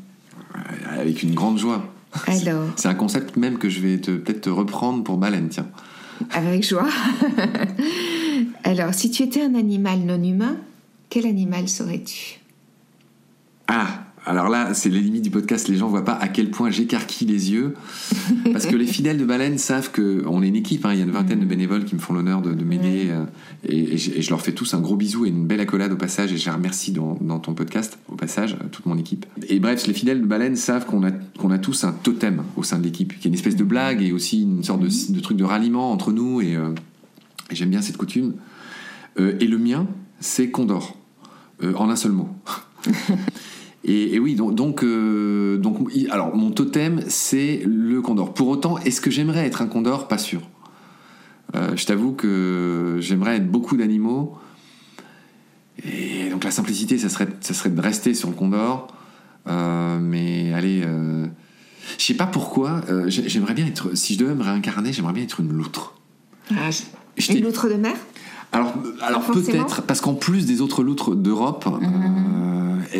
Avec 0.91 1.23
une 1.23 1.35
grande 1.35 1.59
joie. 1.59 1.92
Alors, 2.27 2.69
C'est 2.77 2.89
un 2.89 2.95
concept 2.95 3.37
même 3.37 3.59
que 3.59 3.69
je 3.69 3.81
vais 3.81 3.97
peut-être 3.97 4.43
te 4.43 4.51
reprendre 4.51 5.03
pour 5.03 5.17
Baleine, 5.17 5.49
tiens. 5.49 5.67
avec 6.31 6.67
joie. 6.67 6.89
Alors, 8.65 8.95
si 8.95 9.11
tu 9.11 9.23
étais 9.23 9.43
un 9.43 9.55
animal 9.55 10.01
non 10.01 10.23
humain, 10.23 10.57
quel 11.09 11.27
animal 11.27 11.69
serais-tu? 11.69 12.41
Ah, 13.69 14.05
alors 14.25 14.49
là, 14.49 14.75
c'est 14.75 14.89
les 14.89 15.01
limites 15.01 15.23
du 15.23 15.31
podcast. 15.31 15.69
Les 15.69 15.77
gens 15.77 15.89
voient 15.89 16.05
pas 16.05 16.13
à 16.15 16.29
quel 16.29 16.51
point 16.51 16.71
j'écarquille 16.71 17.27
les 17.29 17.51
yeux. 17.53 17.75
Parce 18.53 18.67
que 18.67 18.77
les 18.77 18.87
fidèles 18.87 19.19
de 19.19 19.25
Baleine 19.25 19.59
savent 19.59 19.91
que 19.91 20.23
on 20.27 20.43
est 20.43 20.49
une 20.49 20.57
équipe. 20.57 20.85
hein. 20.87 20.93
Il 20.93 20.99
y 20.99 21.03
a 21.03 21.05
une 21.05 21.11
vingtaine 21.11 21.41
de 21.41 21.45
bénévoles 21.45 21.85
qui 21.85 21.95
me 21.95 22.01
font 22.01 22.13
l'honneur 22.15 22.41
de, 22.43 22.55
de 22.55 22.65
m'aider. 22.65 23.07
euh, 23.09 23.25
Et, 23.65 23.95
et 23.95 23.99
je, 23.99 24.13
et 24.13 24.23
je 24.23 24.31
leur 24.31 24.41
fais 24.41 24.53
tous 24.53 24.75
un 24.75 24.81
gros 24.81 24.97
bisou 24.97 25.25
et 25.27 25.29
une 25.29 25.47
belle 25.47 25.61
accolade 25.61 25.93
au 25.93 25.97
passage. 25.97 26.33
Et 26.33 26.37
je 26.37 26.45
les 26.45 26.51
remercie 26.53 26.93
dans, 26.93 27.19
dans 27.21 27.39
ton 27.41 27.55
podcast, 27.55 27.99
au 28.09 28.15
passage, 28.15 28.57
toute 28.71 28.87
mon 28.87 28.97
équipe. 28.97 29.27
Et 29.49 29.59
bref, 29.61 29.87
les 29.87 29.95
fidèles 29.95 30.21
de 30.21 30.27
Baleine 30.27 30.57
savent 30.57 30.87
qu'on 30.87 31.05
a, 31.05 31.11
qu'on 31.11 31.51
a 31.51 31.59
tous 31.59 31.85
un 31.85 31.93
totem 31.93 32.43
au 32.57 32.63
sein 32.63 32.79
de 32.79 32.85
l'équipe. 32.85 33.19
Qui 33.19 33.27
est 33.27 33.31
une 33.31 33.35
espèce 33.35 33.57
de 33.57 33.65
blague 33.65 34.03
et 34.03 34.13
aussi 34.13 34.43
une 34.43 34.63
sorte 34.63 34.81
de, 34.81 35.13
de 35.13 35.21
truc 35.21 35.37
de 35.37 35.45
ralliement 35.45 35.91
entre 35.91 36.13
nous. 36.13 36.41
Et, 36.41 36.55
euh, 36.57 36.71
et 37.51 37.55
j'aime 37.57 37.71
bien 37.71 37.83
cette 37.83 37.97
coutume. 37.97 38.35
Euh, 39.21 39.37
et 39.41 39.47
le 39.47 39.59
mien, 39.59 39.87
c'est 40.21 40.51
Condor. 40.51 40.97
Euh, 41.63 41.75
en 41.75 41.91
un 41.91 41.97
seul 41.97 42.13
mot. 42.13 42.29
Et, 43.85 44.15
et 44.15 44.19
oui, 44.21 44.35
donc, 44.37 44.55
donc, 44.55 44.85
euh, 44.85 45.57
donc, 45.59 45.79
alors 46.11 46.37
mon 46.37 46.51
totem, 46.51 47.03
c'est 47.09 47.63
le 47.67 48.01
condor. 48.01 48.33
Pour 48.33 48.49
autant, 48.49 48.79
est-ce 48.79 49.01
que 49.01 49.11
j'aimerais 49.11 49.45
être 49.47 49.61
un 49.63 49.67
condor? 49.67 50.07
Pas 50.09 50.19
sûr. 50.19 50.41
Euh, 51.57 51.77
je 51.77 51.85
t'avoue 51.87 52.13
que 52.13 52.99
j'aimerais 53.01 53.37
être 53.37 53.51
beaucoup 53.51 53.77
d'animaux. 53.77 54.37
Et 55.85 56.29
donc 56.31 56.45
la 56.45 56.51
simplicité, 56.51 56.97
ça 56.99 57.09
serait, 57.09 57.29
ça 57.41 57.55
serait 57.55 57.71
de 57.71 57.81
rester 57.81 58.15
sur 58.15 58.29
le 58.29 58.35
condor. 58.35 58.89
Euh, 59.49 59.99
mais 60.01 60.53
allez, 60.53 60.83
je 61.99 62.05
sais 62.05 62.15
pas 62.15 62.27
pourquoi. 62.27 62.83
j'ai- 63.07 63.29
j'aimerais 63.29 63.55
bien 63.55 63.67
être. 63.67 63.97
Si 63.97 64.15
je 64.15 64.19
devais 64.21 64.35
me 64.35 64.43
réincarner, 64.45 64.93
j'aimerais 64.93 65.13
bien 65.15 65.25
être 65.25 65.41
une 65.41 65.53
loutre. 65.53 65.95
ah, 66.51 66.71
Une 67.31 67.43
loutre 67.43 67.69
de 67.69 67.75
mer? 67.75 67.97
Alors, 68.53 68.75
alors 69.03 69.23
peut-être, 69.23 69.83
parce 69.83 70.01
qu'en 70.03 70.15
plus 70.15 70.45
des 70.47 70.61
autres 70.61 70.83
loutres 70.85 71.17
d'Europe, 71.17 71.67
euh, 71.67 71.79
et 71.81 72.52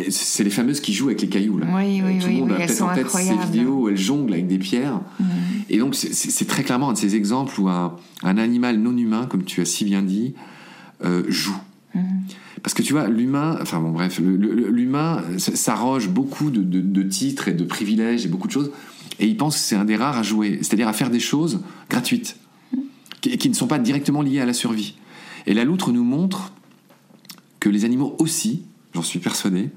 c'est 0.09 0.43
les 0.43 0.49
fameuses 0.49 0.79
qui 0.79 0.93
jouent 0.93 1.07
avec 1.07 1.21
les 1.21 1.29
cailloux. 1.29 1.57
Là. 1.57 1.67
Oui, 1.75 2.01
oui, 2.05 2.19
Tout 2.19 2.27
oui, 2.27 2.33
le 2.35 2.39
monde 2.41 2.49
oui, 2.51 2.55
a 2.55 2.59
elles 2.61 2.67
peut-être 2.67 2.81
en 2.83 2.93
tête 2.93 3.09
ces 3.09 3.35
vidéos 3.37 3.81
où 3.83 3.89
elles 3.89 3.97
jonglent 3.97 4.33
avec 4.33 4.47
des 4.47 4.57
pierres. 4.59 4.99
Et 5.69 5.77
donc, 5.77 5.95
c'est- 5.95 6.45
très 6.45 6.63
clairement 6.63 6.89
un 6.89 6.93
de 6.93 6.97
ces 6.97 7.15
exemples 7.15 7.59
où 7.59 7.69
un, 7.69 7.95
un 8.23 8.37
animal 8.37 8.77
non 8.79 8.95
humain, 8.97 9.25
comme 9.25 9.43
tu 9.43 9.61
as 9.61 9.65
si 9.65 9.85
bien 9.85 10.01
dit, 10.01 10.33
euh, 11.05 11.23
joue. 11.29 11.57
Parce 12.63 12.73
que 12.73 12.81
tu 12.81 12.93
vois, 12.93 13.07
l'humain, 13.07 13.57
enfin 13.61 13.79
bon, 13.79 13.91
bref, 13.91 14.19
l'humain 14.19 15.21
s'arroge 15.37 16.07
beaucoup 16.09 16.49
de, 16.49 16.61
de- 16.61 16.79
de 16.81 17.03
titres 17.03 17.47
et 17.49 17.53
de 17.53 17.63
privilèges 17.65 18.25
et 18.25 18.29
beaucoup 18.29 18.47
de 18.47 18.53
choses, 18.53 18.71
et 19.19 19.27
il 19.27 19.35
pense 19.37 19.55
que 19.55 19.61
c'est 19.61 19.75
un 19.75 19.85
des 19.85 19.95
rares 19.95 20.17
à 20.17 20.23
jouer, 20.23 20.59
c'est-à-dire 20.61 20.87
à 20.87 20.93
faire 20.93 21.09
des 21.09 21.19
choses 21.19 21.59
gratuites, 21.89 22.37
qui, 23.21 23.37
qui 23.37 23.49
ne 23.49 23.53
sont 23.53 23.67
pas 23.67 23.79
directement 23.79 24.21
liées 24.21 24.39
à 24.39 24.45
la 24.45 24.53
survie. 24.53 24.95
Et 25.45 25.53
la 25.53 25.65
loutre 25.65 25.91
nous 25.91 26.03
montre 26.05 26.53
que 27.59 27.69
les 27.69 27.83
animaux 27.85 28.15
aussi, 28.19 28.63
j'en 28.93 29.01
suis 29.01 29.19
persuadé, 29.19 29.69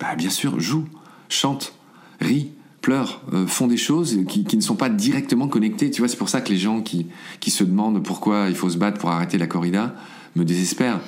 bah, 0.00 0.14
bien 0.16 0.30
sûr, 0.30 0.58
jouent, 0.60 0.86
chantent, 1.28 1.74
rient, 2.20 2.50
pleurent, 2.82 3.20
euh, 3.32 3.46
font 3.46 3.66
des 3.66 3.76
choses 3.76 4.18
qui, 4.28 4.44
qui 4.44 4.56
ne 4.56 4.62
sont 4.62 4.76
pas 4.76 4.88
directement 4.88 5.48
connectées. 5.48 5.90
Tu 5.90 6.00
vois, 6.00 6.08
c'est 6.08 6.16
pour 6.16 6.28
ça 6.28 6.40
que 6.40 6.50
les 6.50 6.58
gens 6.58 6.80
qui, 6.80 7.06
qui 7.40 7.50
se 7.50 7.64
demandent 7.64 8.02
pourquoi 8.02 8.46
il 8.48 8.54
faut 8.54 8.70
se 8.70 8.76
battre 8.78 8.98
pour 8.98 9.10
arrêter 9.10 9.36
la 9.38 9.46
corrida 9.46 9.94
me 10.36 10.44
désespèrent. 10.44 11.00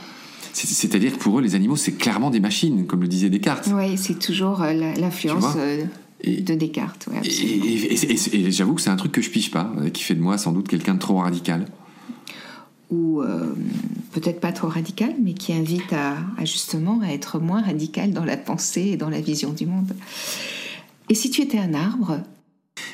C'est- 0.52 0.66
C'est-à-dire 0.66 1.12
que 1.12 1.18
pour 1.18 1.38
eux, 1.38 1.42
les 1.42 1.54
animaux, 1.54 1.76
c'est 1.76 1.92
clairement 1.92 2.30
des 2.30 2.40
machines, 2.40 2.86
comme 2.86 3.00
le 3.02 3.08
disait 3.08 3.30
Descartes. 3.30 3.68
Oui, 3.72 3.96
c'est 3.96 4.18
toujours 4.18 4.62
euh, 4.62 4.72
l'influence 4.72 5.54
euh, 5.56 5.84
de 6.24 6.54
Descartes. 6.54 7.06
ouais, 7.10 7.18
Et, 7.22 7.28
absolument. 7.28 7.64
et- 7.64 7.68
et- 7.94 8.36
et- 8.36 8.46
et 8.46 8.50
j'avoue 8.50 8.74
que 8.74 8.80
c'est 8.82 8.90
un 8.90 8.96
truc 8.96 9.12
que 9.12 9.22
je 9.22 9.30
pige 9.30 9.52
pas, 9.52 9.72
euh, 9.78 9.90
qui 9.90 10.02
fait 10.02 10.16
de 10.16 10.20
moi 10.20 10.36
sans 10.38 10.50
doute 10.52 10.66
quelqu'un 10.68 10.94
de 10.94 10.98
trop 10.98 11.18
radical. 11.18 11.66
Ou 12.90 13.22
euh, 13.22 13.54
peut-être 14.12 14.40
pas 14.40 14.52
trop 14.52 14.68
radical, 14.68 15.14
mais 15.22 15.34
qui 15.34 15.52
invite 15.52 15.92
à, 15.92 16.16
justement 16.40 17.00
à 17.02 17.08
être 17.08 17.38
moins 17.38 17.62
radical 17.62 18.12
dans 18.12 18.24
la 18.24 18.36
pensée 18.36 18.82
et 18.92 18.96
dans 18.96 19.08
la 19.10 19.20
vision 19.20 19.52
du 19.52 19.66
monde. 19.66 19.94
Et 21.08 21.14
si 21.14 21.30
tu 21.30 21.40
étais 21.40 21.58
un 21.58 21.74
arbre? 21.74 22.20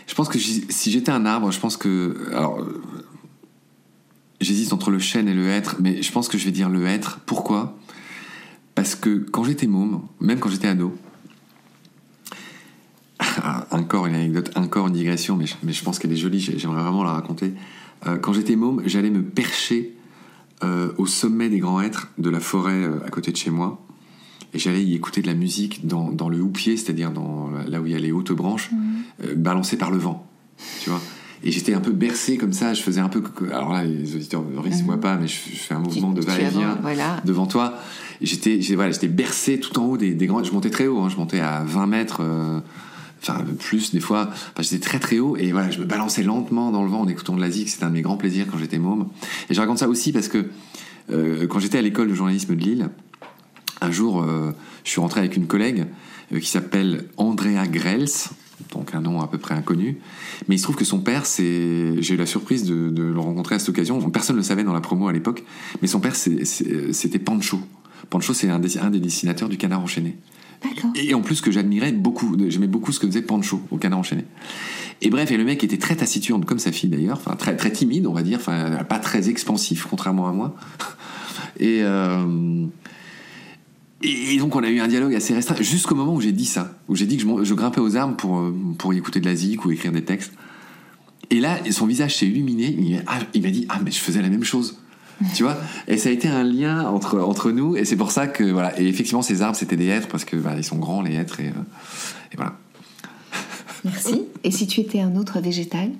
Je 0.07 0.15
pense 0.15 0.29
que 0.29 0.39
si 0.39 0.91
j'étais 0.91 1.11
un 1.11 1.27
arbre, 1.27 1.51
je 1.51 1.61
pense 1.61 1.77
que 1.77 2.31
alors 2.33 2.67
j'hésite 4.41 4.73
entre 4.73 4.91
le 4.91 4.99
chêne 4.99 5.29
et 5.29 5.35
le 5.35 5.49
hêtre, 5.49 5.77
mais 5.81 6.03
je 6.03 6.13
pense 6.13 6.29
que 6.29 6.39
je 6.39 6.45
vais 6.45 6.53
dire 6.53 6.69
le 6.69 6.87
hêtre. 6.87 7.21
Pourquoi? 7.27 7.77
Parce 8.75 8.95
que 8.95 9.19
quand 9.31 9.45
j'étais 9.45 9.67
môme, 9.67 10.03
même 10.21 10.39
quand 10.39 10.51
j'étais 10.51 10.69
ado, 10.69 10.97
encore 13.71 14.07
une 14.07 14.15
anecdote, 14.15 14.51
encore 14.55 14.89
une 14.89 14.93
digression, 14.93 15.37
mais 15.37 15.73
je 15.73 15.83
pense 15.83 15.99
qu'elle 15.99 16.13
est 16.13 16.17
jolie, 16.17 16.41
j'aimerais 16.41 16.83
vraiment 16.83 17.03
la 17.03 17.13
raconter. 17.13 17.55
Euh, 18.07 18.19
quand 18.19 18.33
j'étais 18.33 18.57
môme, 18.57 18.83
j'allais 18.87 19.11
me 19.11 19.23
percher 19.23 19.95
euh, 20.65 20.93
au 20.99 21.07
sommet 21.07 21.49
des 21.49 21.59
grands 21.59 21.81
hêtres 21.81 22.09
de 22.19 22.31
la 22.31 22.41
forêt 22.41 22.83
euh, 22.83 23.05
à 23.05 23.11
côté 23.11 23.33
de 23.33 23.37
chez 23.37 23.51
moi. 23.51 23.81
Et 24.55 24.59
j'allais 24.59 24.83
y 24.83 24.95
écouter 24.95 25.23
de 25.23 25.27
la 25.27 25.35
musique 25.35 25.87
dans, 25.87 26.11
dans 26.11 26.29
le 26.29 26.41
houppier, 26.41 26.77
c'est-à-dire 26.77 27.11
dans, 27.11 27.51
là 27.67 27.81
où 27.81 27.87
il 27.87 27.93
y 27.93 27.95
a 27.95 27.99
les 27.99 28.13
hautes 28.13 28.33
branches, 28.33 28.71
mmh. 28.71 29.35
balancées 29.35 29.77
par 29.77 29.91
le 29.91 29.99
vent. 29.99 30.27
Tu 30.81 30.91
vois 30.91 31.01
et 31.45 31.51
j'étais 31.53 31.75
un 31.75 31.81
peu 31.81 31.93
bercé 31.93 32.39
comme 32.39 32.55
ça, 32.55 32.73
je 32.73 32.83
faisais 32.83 33.01
un 33.01 33.11
peu. 33.11 33.23
Alors 33.53 33.73
là, 33.73 33.85
les 33.85 34.17
auditeurs 34.17 34.43
ne 34.43 34.71
se 34.73 34.83
voient 34.83 35.01
pas, 35.01 35.17
mais 35.17 35.29
je, 35.29 35.37
fais 35.37 35.75
un 35.75 35.79
mouvement 35.81 36.11
de 36.11 36.23
va-et-vient 36.23 36.79
devant 37.25 37.47
toi. 37.47 37.75
J'étais 38.23 38.59
voilà, 38.75 38.97
bercé 39.09 39.61
tout 39.61 39.79
en 39.79 39.85
haut 39.85 39.97
des, 39.97 40.15
des 40.15 40.27
grands. 40.27 40.43
Je 40.43 40.53
montais 40.53 40.71
très 40.71 40.87
haut, 40.87 40.99
hein, 41.01 41.09
je 41.11 41.17
montais 41.17 41.41
à 41.41 41.63
20 41.63 41.87
mètres 41.87 42.23
enfin 43.23 43.45
plus 43.59 43.93
des 43.93 44.01
fois. 44.01 44.31
J'étais 44.59 44.79
très 44.79 44.99
très 44.99 45.19
haut 45.19 45.37
et 45.37 45.53
voilà, 45.53 45.71
je 45.71 45.81
me 45.81 45.85
balançais 45.85 46.23
lentement 46.23 46.71
dans 46.71 46.83
le 46.83 46.91
vent 46.91 47.01
en 47.01 47.09
écoutant 47.09 47.35
de 47.35 47.41
la 47.41 47.51
zik. 47.51 47.69
C'était 47.69 47.85
un 47.85 47.89
de 47.89 47.95
mes 47.95 48.03
grands 48.03 48.17
plaisirs 48.17 48.47
quand 48.51 48.59
j'étais 48.59 48.79
môme. 48.79 49.09
Et 49.51 49.55
je 49.55 49.61
raconte 49.61 49.79
ça 49.79 49.89
aussi 49.89 50.13
parce 50.13 50.29
que 50.29 50.47
euh, 51.11 51.47
quand 51.47 51.59
j'étais 51.59 51.79
à 51.79 51.83
l'école 51.83 52.09
de 52.09 52.15
journalisme 52.15 52.55
de 52.55 52.61
Lille, 52.61 52.89
un 53.81 53.91
jour, 53.91 54.23
euh, 54.23 54.53
je 54.85 54.91
suis 54.91 55.01
rentré 55.01 55.21
avec 55.21 55.37
une 55.37 55.47
collègue 55.47 55.87
euh, 56.33 56.41
qui 56.41 56.49
s'appelle 56.49 57.05
Andrea 57.17 57.67
Grels, 57.71 58.09
donc 58.73 58.95
un 58.95 59.01
nom 59.01 59.21
à 59.21 59.29
peu 59.29 59.39
près 59.39 59.55
inconnu. 59.55 59.99
Mais 60.49 60.57
il 60.57 60.59
se 60.59 60.65
trouve 60.65 60.77
que 60.77 60.85
son 60.85 61.01
père, 61.01 61.27
c'est, 61.27 62.01
j'ai 62.01 62.15
eu 62.15 62.17
la 62.17 62.27
surprise 62.27 62.65
de, 62.65 62.93
le 62.97 63.21
rencontrer 63.21 63.55
à 63.55 63.59
cette 63.59 63.69
occasion. 63.69 64.01
Personne 64.11 64.37
ne 64.37 64.41
le 64.41 64.47
savait 64.47 64.65
dans 64.65 64.73
la 64.73 64.81
promo 64.81 65.09
à 65.09 65.13
l'époque, 65.13 65.45
mais 65.83 65.89
son 65.89 66.01
père, 66.01 66.17
c'était 66.17 67.19
Pancho. 67.19 67.61
Pancho, 68.11 68.35
c'est 68.35 68.49
un, 68.49 68.59
des 68.59 69.01
dessinateurs 69.01 69.49
du 69.49 69.57
Canard 69.57 69.81
enchaîné. 69.81 70.17
Et 70.95 71.15
en 71.15 71.21
plus 71.21 71.41
que 71.41 71.51
j'admirais 71.51 71.93
beaucoup, 71.93 72.37
j'aimais 72.49 72.67
beaucoup 72.67 72.93
ce 72.93 73.01
que 73.01 73.07
faisait 73.07 73.23
Pancho 73.23 73.61
au 73.71 73.77
Canard 73.77 74.01
enchaîné. 74.01 74.25
Et 75.03 75.11
bref, 75.11 75.31
et 75.31 75.37
le 75.37 75.45
mec 75.45 75.63
était 75.63 75.77
très 75.77 75.97
taciturne, 75.97 76.45
comme 76.45 76.59
sa 76.59 76.73
fille 76.73 76.89
d'ailleurs, 76.89 77.19
enfin 77.19 77.37
très 77.37 77.57
très 77.57 77.71
timide, 77.71 78.07
on 78.07 78.13
va 78.13 78.23
dire, 78.23 78.41
pas 78.41 78.99
très 78.99 79.29
expansif, 79.29 79.87
contrairement 79.89 80.29
à 80.29 80.33
moi. 80.33 80.57
Et 81.59 81.81
euh, 81.83 82.67
et 84.03 84.37
donc 84.37 84.55
on 84.55 84.63
a 84.63 84.69
eu 84.69 84.79
un 84.79 84.89
dialogue 84.89 85.15
assez 85.15 85.33
restreint 85.33 85.57
jusqu'au 85.61 85.95
moment 85.95 86.15
où 86.15 86.21
j'ai 86.21 86.33
dit 86.33 86.45
ça, 86.45 86.79
où 86.87 86.95
j'ai 86.95 87.07
dit 87.07 87.17
que 87.17 87.45
je, 87.45 87.55
grimpais 87.55 87.81
aux 87.81 87.97
armes 87.97 88.15
pour 88.15 88.39
euh, 88.39 88.55
pour 88.77 88.93
y 88.93 88.99
écouter 88.99 89.21
de 89.21 89.25
la 89.25 89.35
zik 89.35 89.65
ou 89.65 89.71
écrire 89.71 89.91
des 89.91 90.05
textes. 90.05 90.33
Et 91.31 91.41
là, 91.41 91.59
son 91.71 91.87
visage 91.87 92.17
s'est 92.17 92.27
illuminé. 92.27 92.77
Il 92.79 92.97
m'a 92.97 93.03
ah, 93.07 93.19
dit 93.33 93.67
ah 93.71 93.81
mais 93.83 93.91
je 93.91 93.99
faisais 93.99 94.21
la 94.21 94.29
même 94.29 94.45
chose 94.45 94.79
tu 95.35 95.43
vois? 95.43 95.57
Et 95.89 95.97
ça 95.97 96.11
a 96.11 96.13
été 96.13 96.29
un 96.29 96.43
lien 96.43 96.87
entre 96.87 97.21
entre 97.21 97.51
nous 97.51 97.77
et 97.77 97.85
c'est 97.85 97.97
pour 97.97 98.11
ça 98.11 98.27
que 98.27 98.45
voilà 98.45 98.79
et 98.79 98.87
effectivement 98.87 99.23
ces 99.23 99.43
arbres 99.43 99.57
c'était 99.57 99.77
des 99.77 99.87
hêtres 99.87 100.09
parce 100.09 100.25
que 100.25 100.37
bah, 100.37 100.55
ils 100.57 100.65
sont 100.65 100.77
grands 100.77 101.01
les 101.01 101.15
hêtres 101.15 101.41
et, 101.41 101.49
euh, 101.49 102.33
et 102.33 102.37
voilà. 102.37 102.57
Merci. 103.85 104.25
Et 104.45 104.51
si 104.51 104.67
tu 104.67 104.81
étais 104.81 105.01
un 105.01 105.17
autre 105.17 105.41
végétal? 105.41 105.91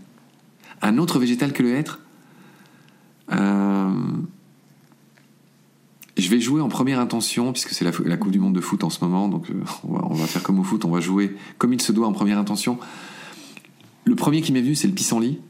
Un 0.83 0.99
autre 0.99 1.19
végétal 1.19 1.53
que 1.53 1.63
le 1.63 1.75
hêtre 1.75 2.01
euh, 3.33 3.91
je 6.17 6.31
vais 6.31 6.41
jouer 6.41 6.61
en 6.61 6.69
première 6.69 7.01
intention 7.01 7.53
puisque 7.53 7.71
c'est 7.71 7.85
la, 7.85 7.91
la, 8.05 8.17
coupe 8.17 8.31
du 8.31 8.39
monde 8.39 8.55
de 8.55 8.61
foot 8.61 8.85
en 8.85 8.91
ce 8.91 9.03
moment 9.03 9.29
donc 9.29 9.51
euh, 9.51 9.55
on, 9.83 9.95
va, 9.95 10.07
on 10.11 10.15
va 10.15 10.27
faire 10.27 10.43
comme 10.43 10.61
au 10.61 10.65
foot 10.65 10.85
on 10.85 10.91
va 10.91 11.01
jouer 11.01 11.35
comme 11.59 11.73
il 11.73 11.81
se 11.81 11.93
doit 11.93 12.07
en 12.07 12.13
première 12.13 12.39
intention. 12.39 12.79
Le 14.05 14.15
premier 14.15 14.43
qui 14.43 14.53
m'est 14.53 14.61
venu 14.61 14.75
c'est 14.75 14.89
le 14.89 14.95
pissenlit 14.95 15.41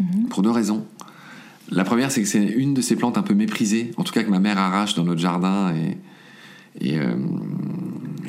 mhm. 0.00 0.28
pour 0.28 0.42
deux 0.42 0.50
raisons 0.50 0.86
la 1.72 1.84
première, 1.84 2.10
c'est 2.10 2.22
que 2.22 2.28
c'est 2.28 2.44
une 2.44 2.74
de 2.74 2.80
ces 2.80 2.96
plantes 2.96 3.18
un 3.18 3.22
peu 3.22 3.34
méprisées, 3.34 3.92
en 3.96 4.04
tout 4.04 4.12
cas 4.12 4.22
que 4.22 4.30
ma 4.30 4.38
mère 4.38 4.58
arrache 4.58 4.94
dans 4.94 5.04
notre 5.04 5.20
jardin 5.20 5.74
et, 5.74 5.98
et, 6.80 6.98
euh, 6.98 7.14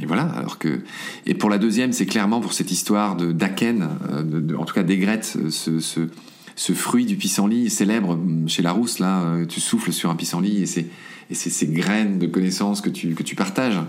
voilà. 0.08 0.24
Alors 0.24 0.58
que 0.58 0.82
et 1.26 1.34
pour 1.34 1.50
la 1.50 1.58
deuxième, 1.58 1.94
c'est 1.94 2.06
clairement 2.06 2.42
pour 2.42 2.54
cette 2.54 2.72
histoire 2.72 3.16
de 3.16 3.32
d'aken, 3.32 3.88
euh, 4.12 4.56
en 4.58 4.66
tout 4.66 4.74
cas 4.74 4.84
d'aigrette, 4.84 5.38
ce, 5.50 5.80
ce, 5.80 6.74
fruit 6.74 7.06
du 7.06 7.16
pissenlit 7.16 7.70
célèbre 7.70 8.20
chez 8.48 8.62
Larousse. 8.62 9.00
Là, 9.00 9.22
euh, 9.22 9.46
tu 9.46 9.62
souffles 9.62 9.94
sur 9.94 10.10
un 10.10 10.16
pissenlit 10.16 10.62
et 10.62 10.66
c'est 10.66 10.88
et 11.30 11.36
c'est 11.36 11.50
ces 11.50 11.68
graines 11.68 12.20
de 12.20 12.28
connaissances 12.28 12.82
que 12.82 12.90
tu 12.90 13.16
que 13.16 13.24
tu 13.24 13.36
partages 13.36 13.80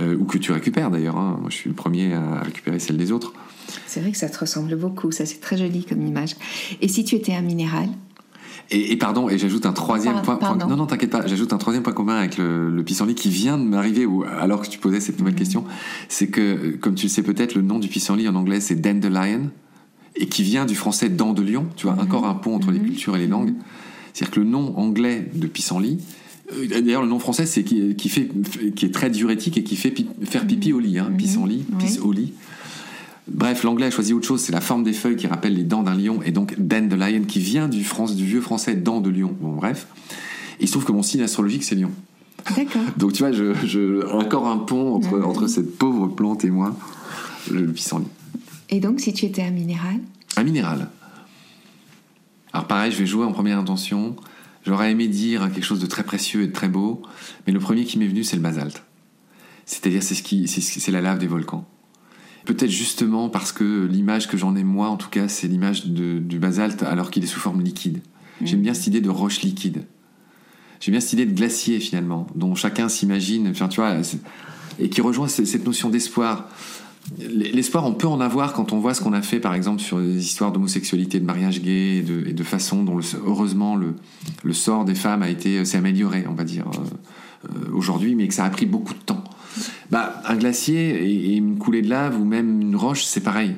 mm-hmm. 0.00 0.16
ou 0.16 0.24
que 0.24 0.38
tu 0.38 0.50
récupères 0.50 0.90
d'ailleurs. 0.90 1.16
Hein. 1.16 1.38
Moi, 1.40 1.50
je 1.50 1.56
suis 1.56 1.70
le 1.70 1.76
premier 1.76 2.14
à 2.14 2.42
récupérer 2.42 2.80
celles 2.80 2.96
des 2.96 3.12
autres. 3.12 3.32
C'est 3.86 4.00
vrai 4.00 4.10
que 4.10 4.18
ça 4.18 4.28
te 4.28 4.38
ressemble 4.38 4.74
beaucoup. 4.76 5.12
Ça, 5.12 5.24
c'est 5.24 5.40
très 5.40 5.56
joli 5.56 5.84
comme 5.84 6.04
image. 6.04 6.34
Et 6.80 6.88
si 6.88 7.04
tu 7.04 7.14
étais 7.14 7.34
un 7.34 7.42
minéral? 7.42 7.88
Et, 8.72 8.96
pardon, 8.96 9.28
et 9.28 9.38
j'ajoute 9.38 9.66
un 9.66 9.72
troisième 9.72 10.22
point, 10.22 10.38
Non, 10.68 10.76
non, 10.76 10.86
t'inquiète 10.86 11.10
pas. 11.10 11.26
J'ajoute 11.26 11.52
un 11.52 11.58
troisième 11.58 11.82
point 11.82 11.92
commun 11.92 12.16
avec 12.16 12.38
le, 12.38 12.70
le 12.70 12.82
pissenlit 12.82 13.14
qui 13.14 13.28
vient 13.28 13.58
de 13.58 13.64
m'arriver 13.64 14.06
alors 14.40 14.62
que 14.62 14.68
tu 14.68 14.78
posais 14.78 15.00
cette 15.00 15.18
nouvelle 15.18 15.34
mhm. 15.34 15.38
question. 15.38 15.64
C'est 16.08 16.28
que, 16.28 16.76
comme 16.76 16.94
tu 16.94 17.06
le 17.06 17.10
sais 17.10 17.22
peut-être, 17.22 17.54
le 17.54 17.62
nom 17.62 17.78
du 17.78 17.88
pissenlit 17.88 18.28
en 18.28 18.34
anglais 18.34 18.60
c'est 18.60 18.76
dandelion 18.76 19.50
et 20.16 20.26
qui 20.26 20.42
vient 20.42 20.64
du 20.64 20.74
français 20.74 21.08
dent 21.08 21.32
de 21.32 21.42
lion. 21.42 21.66
Tu 21.76 21.86
vois, 21.86 21.96
mhm. 21.96 22.02
encore 22.02 22.26
un 22.26 22.34
pont 22.34 22.54
entre 22.54 22.70
les 22.70 22.78
mhm. 22.78 22.86
cultures 22.86 23.16
et 23.16 23.20
les 23.20 23.26
langues. 23.26 23.54
C'est-à-dire 24.12 24.34
que 24.34 24.40
le 24.40 24.46
nom 24.46 24.78
anglais 24.78 25.30
de 25.34 25.46
pissenlit, 25.46 25.98
euh, 26.52 26.66
D'ailleurs, 26.68 27.02
le 27.02 27.08
nom 27.08 27.18
français, 27.18 27.46
c'est 27.46 27.62
qui, 27.62 27.94
qui, 27.94 28.08
fait, 28.08 28.28
qui 28.74 28.84
est 28.84 28.90
très 28.90 29.10
diurétique 29.10 29.56
et 29.58 29.62
qui 29.62 29.76
fait 29.76 29.94
faire 30.24 30.46
pipi 30.46 30.72
au 30.72 30.80
lit. 30.80 30.98
Hein. 30.98 31.10
Pissenlit, 31.16 31.64
pisse 31.78 31.98
au 31.98 32.12
lit. 32.12 32.32
Bref, 33.28 33.62
l'anglais 33.62 33.86
a 33.86 33.90
choisi 33.90 34.12
autre 34.12 34.26
chose, 34.26 34.40
c'est 34.40 34.52
la 34.52 34.60
forme 34.60 34.82
des 34.82 34.92
feuilles 34.92 35.16
qui 35.16 35.26
rappelle 35.26 35.54
les 35.54 35.62
dents 35.62 35.82
d'un 35.82 35.94
lion, 35.94 36.22
et 36.22 36.32
donc 36.32 36.58
dandelion, 36.58 37.22
qui 37.22 37.38
vient 37.38 37.68
du, 37.68 37.84
France, 37.84 38.16
du 38.16 38.26
vieux 38.26 38.40
français 38.40 38.74
dent 38.74 39.00
de 39.00 39.10
lion. 39.10 39.34
Bon, 39.40 39.52
bref. 39.52 39.86
il 40.60 40.66
se 40.66 40.72
trouve 40.72 40.84
que 40.84 40.92
mon 40.92 41.02
signe 41.02 41.22
astrologique, 41.22 41.62
c'est 41.62 41.76
lion. 41.76 41.92
D'accord. 42.56 42.82
donc 42.96 43.12
tu 43.12 43.22
vois, 43.22 43.30
je, 43.32 44.06
encore 44.12 44.48
un 44.48 44.58
pont 44.58 44.94
entre, 44.94 45.20
entre 45.22 45.46
cette 45.46 45.78
pauvre 45.78 46.08
plante 46.08 46.44
et 46.44 46.50
moi, 46.50 46.76
le, 47.50 47.70
pissenlit. 47.72 48.06
Et 48.70 48.80
donc, 48.80 49.00
si 49.00 49.12
tu 49.12 49.26
étais 49.26 49.42
un 49.42 49.50
minéral? 49.50 50.00
Un 50.36 50.42
minéral. 50.42 50.88
Alors 52.52 52.66
pareil, 52.66 52.90
je 52.90 52.98
vais 52.98 53.06
jouer 53.06 53.24
en 53.24 53.32
première 53.32 53.58
intention. 53.58 54.16
J'aurais 54.66 54.90
aimé 54.90 55.08
dire 55.08 55.50
quelque 55.52 55.64
chose 55.64 55.80
de 55.80 55.86
très 55.86 56.02
précieux 56.02 56.42
et 56.42 56.46
de 56.46 56.52
très 56.52 56.68
beau, 56.68 57.02
mais 57.46 57.52
le 57.52 57.60
premier 57.60 57.84
qui 57.84 57.98
m'est 57.98 58.06
venu, 58.06 58.24
c'est 58.24 58.36
le 58.36 58.42
basalte. 58.42 58.82
C'est-à-dire, 59.64 60.02
c'est 60.02 60.14
ce 60.14 60.22
qui, 60.22 60.48
c'est 60.48 60.90
la 60.90 61.00
lave 61.00 61.18
des 61.18 61.26
volcans. 61.26 61.66
Peut-être 62.44 62.70
justement 62.70 63.28
parce 63.28 63.52
que 63.52 63.86
l'image 63.86 64.28
que 64.28 64.36
j'en 64.36 64.56
ai 64.56 64.64
moi, 64.64 64.88
en 64.88 64.96
tout 64.96 65.08
cas, 65.08 65.28
c'est 65.28 65.46
l'image 65.46 65.86
du 65.86 66.38
basalte 66.38 66.82
alors 66.82 67.10
qu'il 67.10 67.22
est 67.22 67.28
sous 67.28 67.40
forme 67.40 67.62
liquide. 67.62 68.00
Mm. 68.40 68.46
J'aime 68.46 68.62
bien 68.62 68.74
cette 68.74 68.88
idée 68.88 69.00
de 69.00 69.10
roche 69.10 69.42
liquide. 69.42 69.84
J'aime 70.80 70.92
bien 70.92 71.00
cette 71.00 71.12
idée 71.12 71.26
de 71.26 71.34
glacier 71.34 71.78
finalement, 71.78 72.26
dont 72.34 72.54
chacun 72.56 72.88
s'imagine, 72.88 73.48
enfin 73.48 73.68
tu 73.68 73.80
vois, 73.80 73.98
et 74.80 74.88
qui 74.88 75.00
rejoint 75.00 75.28
cette 75.28 75.64
notion 75.64 75.90
d'espoir. 75.90 76.48
L'espoir, 77.18 77.84
on 77.86 77.94
peut 77.94 78.06
en 78.06 78.20
avoir 78.20 78.52
quand 78.52 78.72
on 78.72 78.78
voit 78.78 78.94
ce 78.94 79.00
qu'on 79.00 79.12
a 79.12 79.22
fait, 79.22 79.40
par 79.40 79.54
exemple, 79.54 79.80
sur 79.80 79.98
les 79.98 80.24
histoires 80.24 80.52
d'homosexualité, 80.52 81.18
de 81.20 81.24
mariage 81.24 81.60
gay, 81.60 81.98
et 81.98 82.02
de, 82.02 82.28
et 82.28 82.32
de 82.32 82.42
façon 82.44 82.84
dont, 82.84 83.00
heureusement, 83.26 83.74
le, 83.74 83.94
le, 84.44 84.52
sort 84.52 84.84
des 84.84 84.94
femmes 84.94 85.22
a 85.22 85.28
été, 85.28 85.64
s'est 85.64 85.78
amélioré, 85.78 86.24
on 86.28 86.34
va 86.34 86.44
dire, 86.44 86.66
euh, 86.68 87.48
euh, 87.48 87.72
aujourd'hui, 87.74 88.14
mais 88.14 88.28
que 88.28 88.34
ça 88.34 88.44
a 88.44 88.50
pris 88.50 88.66
beaucoup 88.66 88.94
de 88.94 89.00
temps. 89.00 89.21
Bah, 89.90 90.22
un 90.24 90.36
glacier 90.36 91.02
et, 91.02 91.36
une 91.36 91.58
coulée 91.58 91.82
de 91.82 91.88
lave 91.88 92.20
ou 92.20 92.24
même 92.24 92.60
une 92.60 92.76
roche, 92.76 93.04
c'est 93.04 93.20
pareil. 93.20 93.56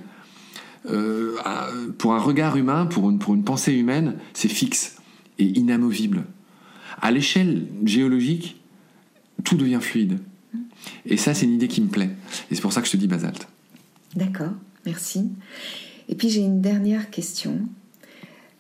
Euh, 0.91 1.37
pour 1.99 2.15
un 2.15 2.19
regard 2.19 2.57
humain, 2.57 2.87
pour 2.87 3.11
une, 3.11 3.19
pour 3.19 3.35
une 3.35 3.45
pensée 3.45 3.73
humaine, 3.73 4.17
c'est 4.33 4.49
fixe 4.49 4.97
et 5.39 5.45
inamovible. 5.45 6.25
À 7.01 7.11
l'échelle 7.11 7.67
géologique, 7.85 8.61
tout 9.45 9.57
devient 9.57 9.81
fluide. 9.81 10.19
Et 11.07 11.17
ça, 11.17 11.35
c'est 11.35 11.47
une 11.47 11.55
idée 11.55 11.69
qui 11.69 11.81
me 11.81 11.89
plaît. 11.89 12.11
Et 12.51 12.55
c'est 12.55 12.61
pour 12.61 12.73
ça 12.73 12.81
que 12.81 12.87
je 12.87 12.93
te 12.93 12.97
dis 12.97 13.07
basalte. 13.07 13.49
D'accord, 14.15 14.53
merci. 14.85 15.31
Et 16.09 16.15
puis 16.15 16.29
j'ai 16.29 16.41
une 16.41 16.61
dernière 16.61 17.11
question 17.11 17.61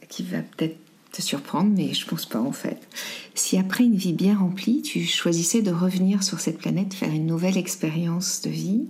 qui 0.08 0.22
va 0.22 0.38
peut-être 0.38 0.78
te 1.14 1.22
surprendre, 1.22 1.70
mais 1.74 1.94
je 1.94 2.06
pense 2.06 2.26
pas 2.26 2.40
en 2.40 2.52
fait. 2.52 2.78
Si 3.34 3.56
après 3.56 3.84
une 3.84 3.94
vie 3.94 4.12
bien 4.12 4.36
remplie, 4.36 4.82
tu 4.82 5.04
choisissais 5.04 5.62
de 5.62 5.70
revenir 5.70 6.22
sur 6.24 6.40
cette 6.40 6.58
planète, 6.58 6.92
faire 6.92 7.10
une 7.10 7.26
nouvelle 7.26 7.56
expérience 7.56 8.42
de 8.42 8.50
vie, 8.50 8.88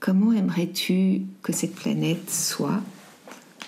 comment 0.00 0.32
aimerais-tu 0.32 1.22
que 1.42 1.52
cette 1.52 1.74
planète 1.74 2.30
soit? 2.30 2.80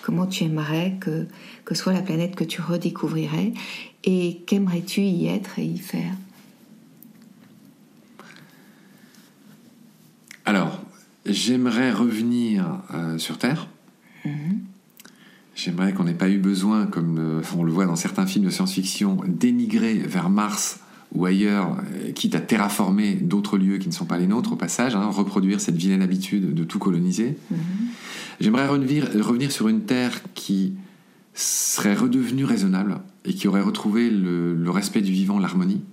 Comment 0.01 0.25
tu 0.25 0.43
aimerais 0.43 0.97
que, 0.99 1.27
que 1.63 1.75
soit 1.75 1.93
la 1.93 2.01
planète 2.01 2.35
que 2.35 2.43
tu 2.43 2.61
redécouvrirais? 2.61 3.53
Et 4.03 4.41
qu'aimerais-tu 4.47 5.01
y 5.01 5.27
être 5.27 5.59
et 5.59 5.65
y 5.65 5.77
faire? 5.77 6.15
Alors, 10.45 10.81
j'aimerais 11.27 11.91
revenir 11.91 12.81
euh, 12.95 13.19
sur 13.19 13.37
Terre. 13.37 13.67
Mhm. 14.25 14.70
J'aimerais 15.63 15.93
qu'on 15.93 16.05
n'ait 16.05 16.15
pas 16.15 16.27
eu 16.27 16.39
besoin, 16.39 16.87
comme 16.87 17.19
euh, 17.19 17.41
on 17.55 17.63
le 17.63 17.71
voit 17.71 17.85
dans 17.85 17.95
certains 17.95 18.25
films 18.25 18.45
de 18.45 18.49
science-fiction, 18.49 19.19
d'émigrer 19.27 19.93
vers 19.93 20.31
Mars 20.31 20.79
ou 21.13 21.25
ailleurs, 21.25 21.77
euh, 21.93 22.11
quitte 22.13 22.33
à 22.33 22.39
terraformer 22.39 23.13
d'autres 23.13 23.59
lieux 23.59 23.77
qui 23.77 23.87
ne 23.87 23.93
sont 23.93 24.05
pas 24.05 24.17
les 24.17 24.25
nôtres 24.25 24.53
au 24.53 24.55
passage, 24.55 24.95
hein, 24.95 25.05
reproduire 25.11 25.61
cette 25.61 25.75
vilaine 25.75 26.01
habitude 26.01 26.55
de 26.55 26.63
tout 26.63 26.79
coloniser. 26.79 27.37
Mhm. 27.51 27.57
J'aimerais 28.39 28.65
revenir, 28.65 29.07
revenir 29.21 29.51
sur 29.51 29.67
une 29.67 29.81
Terre 29.81 30.21
qui 30.33 30.73
serait 31.35 31.93
redevenue 31.93 32.45
raisonnable 32.45 32.99
et 33.25 33.35
qui 33.35 33.47
aurait 33.47 33.61
retrouvé 33.61 34.09
le, 34.09 34.55
le 34.55 34.71
respect 34.71 35.01
du 35.01 35.11
vivant, 35.11 35.37
l'harmonie, 35.37 35.83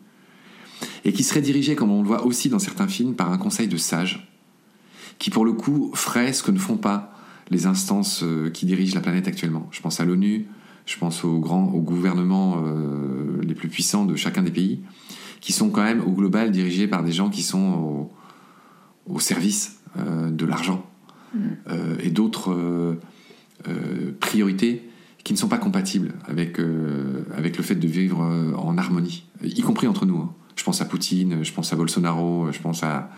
et 1.05 1.13
qui 1.13 1.25
serait 1.25 1.43
dirigée, 1.43 1.75
comme 1.75 1.91
on 1.91 2.01
le 2.01 2.09
voit 2.09 2.25
aussi 2.25 2.49
dans 2.49 2.59
certains 2.59 2.89
films, 2.89 3.15
par 3.15 3.31
un 3.31 3.37
conseil 3.37 3.69
de 3.69 3.77
sages, 3.77 4.33
qui 5.19 5.29
pour 5.29 5.45
le 5.45 5.53
coup 5.53 5.91
ferait 5.95 6.33
ce 6.33 6.43
que 6.43 6.53
ne 6.53 6.59
font 6.59 6.79
pas 6.79 7.18
les 7.51 7.67
instances 7.67 8.23
euh, 8.23 8.51
qui 8.51 8.67
dirigent 8.67 8.95
la 8.95 9.01
planète 9.01 9.29
actuellement. 9.29 9.69
Je 9.71 9.81
pense 9.81 10.01
à 10.01 10.05
l'ONU, 10.05 10.47
je 10.87 10.97
pense 10.99 11.25
aux 11.25 11.39
grands, 11.39 11.67
aux 11.69 11.81
gouvernements 11.81 12.63
euh, 12.65 13.41
les 13.43 13.55
plus 13.55 13.69
puissants 13.69 14.05
de 14.05 14.17
chacun 14.17 14.43
des 14.43 14.51
pays, 14.51 14.81
qui 15.41 15.53
sont 15.53 15.71
quand 15.71 15.83
même 15.85 16.03
au 16.03 16.13
global 16.13 16.51
dirigés 16.51 16.89
par 16.89 17.03
des 17.05 17.13
gens 17.13 17.31
qui 17.31 17.43
sont 17.43 18.11
au, 19.07 19.15
au 19.15 19.21
service 19.21 19.81
euh, 19.99 20.31
de 20.31 20.45
l'argent 20.45 20.85
euh, 21.69 21.97
et 22.03 22.11
d'autres 22.11 22.97
priorités 24.21 24.89
qui 25.25 25.33
ne 25.33 25.39
sont 25.39 25.49
pas 25.49 25.59
compatibles 25.59 26.15
avec, 26.27 26.59
avec 27.37 27.57
le 27.57 27.63
fait 27.63 27.75
de 27.75 27.87
vivre 27.89 28.21
en 28.57 28.79
harmonie, 28.79 29.25
y 29.43 29.61
compris 29.63 29.87
entre 29.87 30.07
nous. 30.07 30.19
hein. 30.19 30.33
Je 30.59 30.65
pense 30.65 30.81
à 30.81 30.85
Poutine, 30.85 31.45
je 31.45 31.53
pense 31.53 31.73
à 31.73 31.77
Bolsonaro, 31.77 32.51
je 32.51 32.59
pense 32.59 32.83
à 32.83 33.11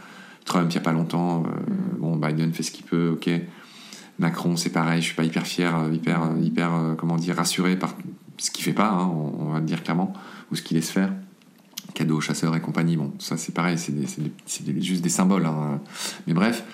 Trump 0.44 0.66
il 0.70 0.74
n'y 0.74 0.78
a 0.78 0.82
pas 0.82 0.92
longtemps. 0.92 1.44
euh, 1.44 1.98
bon, 1.98 2.16
Biden 2.16 2.52
fait 2.52 2.62
ce 2.62 2.70
qu'il 2.70 2.84
peut, 2.84 3.10
ok. 3.14 3.30
Macron, 4.20 4.54
c'est 4.54 4.70
pareil, 4.70 5.00
je 5.00 5.06
suis 5.06 5.14
pas 5.14 5.24
hyper 5.24 5.46
fier, 5.46 5.74
euh, 5.74 5.92
hyper, 5.92 6.22
euh, 6.22 6.38
hyper 6.42 6.74
euh, 6.74 6.94
comment 6.94 7.16
dire, 7.16 7.36
rassuré 7.36 7.76
par 7.76 7.94
ce 8.36 8.50
qu'il 8.50 8.62
fait 8.62 8.74
pas, 8.74 8.90
hein, 8.90 9.10
on, 9.10 9.52
va 9.52 9.60
le 9.60 9.64
dire 9.64 9.82
clairement, 9.82 10.12
ou 10.52 10.56
ce 10.56 10.62
qu'il 10.62 10.76
laisse 10.76 10.90
faire. 10.90 11.10
Cadeaux, 11.94 12.20
chasseurs 12.20 12.54
et 12.54 12.60
compagnie, 12.60 12.96
bon, 12.96 13.12
ça 13.18 13.38
c'est 13.38 13.54
pareil, 13.54 13.78
c'est 13.78 13.94
juste 14.80 15.02
des 15.02 15.08
symboles. 15.08 15.46
hein. 15.46 15.80
Mais 16.26 16.34
bref. 16.34 16.64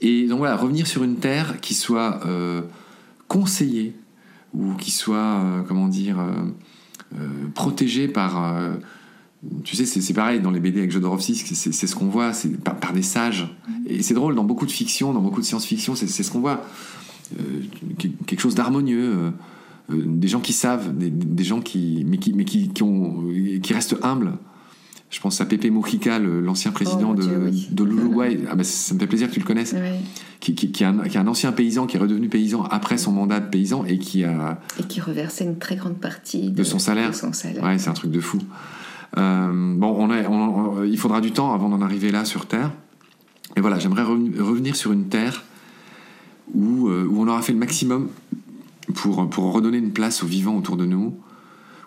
Et 0.00 0.26
donc 0.26 0.38
voilà, 0.38 0.56
revenir 0.56 0.86
sur 0.86 1.04
une 1.04 1.16
terre 1.16 1.60
qui 1.60 1.72
soit 1.72 2.20
conseillée, 3.28 3.96
ou 4.52 4.74
qui 4.74 4.90
soit, 4.90 5.64
comment 5.66 5.88
dire, 5.88 6.18
protégée 7.54 8.08
par. 8.08 8.60
Tu 9.64 9.76
sais, 9.76 9.84
c'est 9.86 10.12
pareil 10.14 10.40
dans 10.40 10.50
les 10.50 10.60
BD 10.60 10.78
avec 10.78 10.90
Jodorowsky, 10.90 11.34
c'est 11.36 11.86
ce 11.86 11.94
qu'on 11.94 12.06
voit, 12.08 12.32
c'est 12.32 12.56
par, 12.62 12.76
par 12.76 12.92
des 12.92 13.02
sages. 13.02 13.48
Et 13.86 14.02
c'est 14.02 14.14
drôle, 14.14 14.34
dans 14.34 14.44
beaucoup 14.44 14.66
de 14.66 14.70
fiction, 14.70 15.12
dans 15.12 15.20
beaucoup 15.20 15.40
de 15.40 15.46
science-fiction, 15.46 15.94
c'est 15.94 16.06
ce 16.08 16.30
qu'on 16.30 16.40
voit. 16.40 16.64
Euh, 17.38 17.42
que- 17.98 18.08
quelque 18.26 18.40
chose 18.40 18.54
d'harmonieux, 18.54 19.12
euh, 19.16 19.30
euh, 19.90 20.02
des 20.06 20.28
gens 20.28 20.40
qui 20.40 20.52
savent, 20.52 20.96
des, 20.96 21.10
des 21.10 21.44
gens 21.44 21.60
qui, 21.60 22.04
mais 22.06 22.18
qui, 22.18 22.32
mais 22.32 22.44
qui, 22.44 22.68
qui, 22.68 22.82
ont, 22.82 23.24
qui 23.62 23.72
restent 23.74 23.96
humbles. 24.02 24.32
Je 25.08 25.20
pense 25.20 25.40
à 25.40 25.44
Pepe 25.46 25.70
Mujica, 25.70 26.18
l'ancien 26.18 26.72
président 26.72 27.08
mon 27.08 27.14
de, 27.14 27.24
oui. 27.48 27.68
de 27.70 27.84
l'Uruguay. 27.84 28.40
Ah 28.50 28.56
ça 28.64 28.92
me 28.94 28.98
fait 28.98 29.06
plaisir 29.06 29.28
que 29.28 29.34
tu 29.34 29.40
le 29.40 29.46
connaisses. 29.46 29.74
Qui, 30.40 30.54
qui, 30.56 30.72
qui 30.72 30.82
est 30.82 30.86
un, 30.86 30.98
qui 31.04 31.16
est 31.16 31.20
un 31.20 31.26
ancien 31.28 31.52
paysan, 31.52 31.86
qui 31.86 31.96
est 31.96 32.00
redevenu 32.00 32.28
paysan 32.28 32.64
après 32.64 32.98
son 32.98 33.12
mandat 33.12 33.38
de 33.40 33.48
paysan 33.48 33.84
et 33.86 33.98
qui 33.98 34.24
a, 34.24 34.60
Et 34.80 34.82
qui 34.82 35.00
reversait 35.00 35.44
une 35.44 35.58
très 35.58 35.76
grande 35.76 35.98
partie 35.98 36.50
De 36.50 36.64
son 36.64 36.80
salaire. 36.80 37.10
de 37.10 37.14
son 37.16 37.32
salaire. 37.32 37.62
Ouais, 37.62 37.78
c'est 37.78 37.88
un 37.88 37.92
truc 37.94 38.10
de 38.10 38.20
fou. 38.20 38.38
Euh, 39.18 39.74
bon, 39.76 39.94
on 39.98 40.12
est- 40.12 40.26
on- 40.26 40.58
on- 40.78 40.84
il 40.84 40.98
faudra 40.98 41.20
du 41.20 41.32
temps 41.32 41.54
avant 41.54 41.68
d'en 41.68 41.80
arriver 41.80 42.10
là 42.10 42.24
sur 42.24 42.46
Terre. 42.46 42.70
Et 43.56 43.60
voilà, 43.60 43.78
j'aimerais 43.78 44.02
revenir 44.02 44.76
sur 44.76 44.92
une 44.92 45.08
Terre 45.08 45.44
où, 46.54 46.88
euh, 46.88 47.06
où 47.08 47.22
on 47.22 47.28
aura 47.28 47.40
fait 47.42 47.52
le 47.52 47.58
maximum 47.58 48.08
pour, 48.94 49.28
pour 49.30 49.52
redonner 49.52 49.78
une 49.78 49.92
place 49.92 50.22
aux 50.22 50.26
vivants 50.26 50.56
autour 50.56 50.76
de 50.76 50.84
nous, 50.84 51.16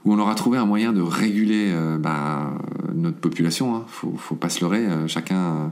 où 0.06 0.14
on 0.14 0.20
aura 0.20 0.34
trouvé 0.36 0.58
un 0.58 0.66
moyen 0.66 0.92
de 0.94 1.02
réguler 1.02 1.70
euh, 1.72 1.98
bah, 1.98 2.52
notre 2.96 3.18
population. 3.18 3.76
Hein. 3.76 3.84
Faut, 3.88 4.14
faut 4.18 4.36
pas 4.36 4.50
se 4.50 4.62
leurrer. 4.62 4.86
euh, 4.88 5.08
chacun, 5.08 5.38
euh, 5.38 5.68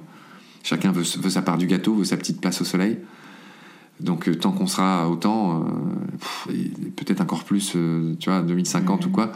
chacun 0.63 0.91
veut, 0.91 1.03
veut 1.19 1.29
sa 1.29 1.41
part 1.41 1.57
du 1.57 1.65
gâteau, 1.65 1.95
veut 1.95 2.03
sa 2.05 2.17
petite 2.17 2.39
place 2.39 2.61
au 2.61 2.65
soleil. 2.65 2.99
Donc 3.99 4.29
tant 4.39 4.51
qu'on 4.51 4.67
sera 4.67 5.09
autant, 5.09 5.65
peut-être 6.95 7.19
encore 7.19 7.43
plus, 7.45 7.75
tu 8.19 8.29
vois, 8.29 8.43
2050 8.43 9.07
ou 9.07 9.09
quoi. 9.09 9.31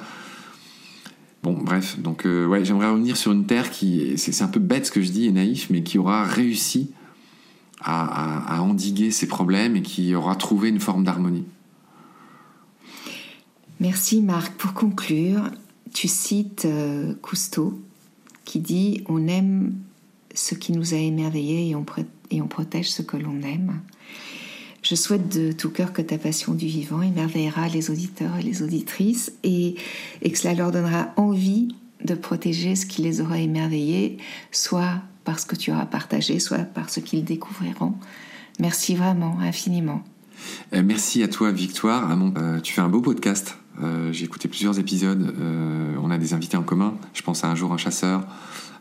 Bon, 1.43 1.53
bref, 1.53 1.97
donc 1.99 2.25
euh, 2.27 2.45
ouais, 2.45 2.63
j'aimerais 2.63 2.89
revenir 2.89 3.17
sur 3.17 3.31
une 3.31 3.45
Terre 3.47 3.71
qui, 3.71 4.15
c'est 4.17 4.43
un 4.43 4.47
peu 4.47 4.59
bête 4.59 4.85
ce 4.85 4.91
que 4.91 5.01
je 5.01 5.11
dis 5.11 5.25
et 5.25 5.31
naïf, 5.31 5.69
mais 5.71 5.81
qui 5.81 5.97
aura 5.97 6.23
réussi 6.23 6.91
à, 7.81 8.57
à- 8.57 8.61
endiguer 8.61 9.09
ses 9.09 9.27
problèmes 9.27 9.75
et 9.75 9.81
qui 9.81 10.13
aura 10.13 10.35
trouvé 10.35 10.69
une 10.69 10.79
forme 10.79 11.03
d'harmonie. 11.03 11.45
Merci 13.79 14.21
Marc. 14.21 14.53
Pour 14.53 14.73
conclure, 14.73 15.41
tu 15.93 16.07
cites 16.07 16.65
euh, 16.65 17.15
Cousteau 17.23 17.81
qui 18.45 18.59
dit 18.59 19.03
On 19.09 19.27
aime 19.27 19.73
ce 20.35 20.53
qui 20.53 20.73
nous 20.73 20.93
a 20.93 20.97
émerveillés 20.97 21.75
et 22.29 22.41
on 22.41 22.47
protège 22.47 22.91
ce 22.91 23.01
que 23.01 23.17
l'on 23.17 23.41
aime. 23.41 23.81
Je 24.81 24.95
souhaite 24.95 25.29
de 25.37 25.51
tout 25.51 25.69
cœur 25.69 25.93
que 25.93 26.01
ta 26.01 26.17
passion 26.17 26.53
du 26.53 26.65
vivant 26.65 27.01
émerveillera 27.01 27.67
les 27.67 27.91
auditeurs 27.91 28.37
et 28.39 28.43
les 28.43 28.63
auditrices 28.63 29.31
et, 29.43 29.75
et 30.23 30.31
que 30.31 30.37
cela 30.37 30.53
leur 30.55 30.71
donnera 30.71 31.09
envie 31.17 31.75
de 32.03 32.15
protéger 32.15 32.75
ce 32.75 32.87
qui 32.87 33.03
les 33.03 33.21
aura 33.21 33.37
émerveillés, 33.37 34.17
soit 34.51 34.95
parce 35.23 35.45
que 35.45 35.55
tu 35.55 35.71
auras 35.71 35.85
partagé, 35.85 36.39
soit 36.39 36.59
parce 36.59 36.99
qu'ils 36.99 37.23
découvriront. 37.23 37.93
Merci 38.59 38.95
vraiment, 38.95 39.37
infiniment. 39.39 40.03
Euh, 40.73 40.81
merci 40.83 41.21
à 41.21 41.27
toi, 41.27 41.51
Victoire. 41.51 42.09
À 42.09 42.15
mon- 42.15 42.33
euh, 42.37 42.59
tu 42.59 42.73
fais 42.73 42.81
un 42.81 42.89
beau 42.89 43.01
podcast. 43.01 43.57
Euh, 43.83 44.11
J'ai 44.11 44.25
écouté 44.25 44.47
plusieurs 44.47 44.79
épisodes. 44.79 45.35
On 46.01 46.09
a 46.09 46.17
des 46.17 46.33
invités 46.33 46.57
en 46.57 46.63
commun. 46.63 46.95
Je 47.13 47.21
pense 47.21 47.43
à 47.43 47.49
Un 47.49 47.55
jour 47.55 47.71
un 47.71 47.77
chasseur. 47.77 48.25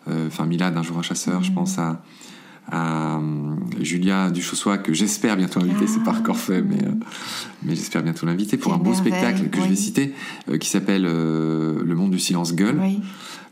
Enfin, 0.08 0.46
Milad, 0.46 0.74
Un 0.78 0.82
jour 0.82 0.96
un 0.98 1.02
chasseur. 1.02 1.42
Je 1.42 1.52
pense 1.52 1.78
à, 1.78 2.02
Julia 3.80 4.30
Duchossois, 4.30 4.78
que 4.78 4.92
j'espère 4.94 5.36
bientôt 5.36 5.60
inviter. 5.60 5.86
C'est 5.86 6.02
pas 6.04 6.12
encore 6.12 6.36
fait, 6.36 6.62
mais, 6.62 6.76
euh, 6.84 6.90
mais 7.62 7.74
j'espère 7.74 8.02
bientôt 8.02 8.26
l'inviter 8.26 8.56
pour 8.56 8.72
un 8.72 8.78
beau 8.78 8.94
spectacle 8.94 9.48
que 9.48 9.60
je 9.60 9.68
vais 9.68 9.76
citer, 9.76 10.14
euh, 10.48 10.58
qui 10.58 10.68
s'appelle 10.68 11.04
euh, 11.06 11.82
Le 11.84 11.94
monde 11.94 12.10
du 12.10 12.18
silence 12.18 12.54
gueule, 12.54 12.78
Oui. 12.80 13.00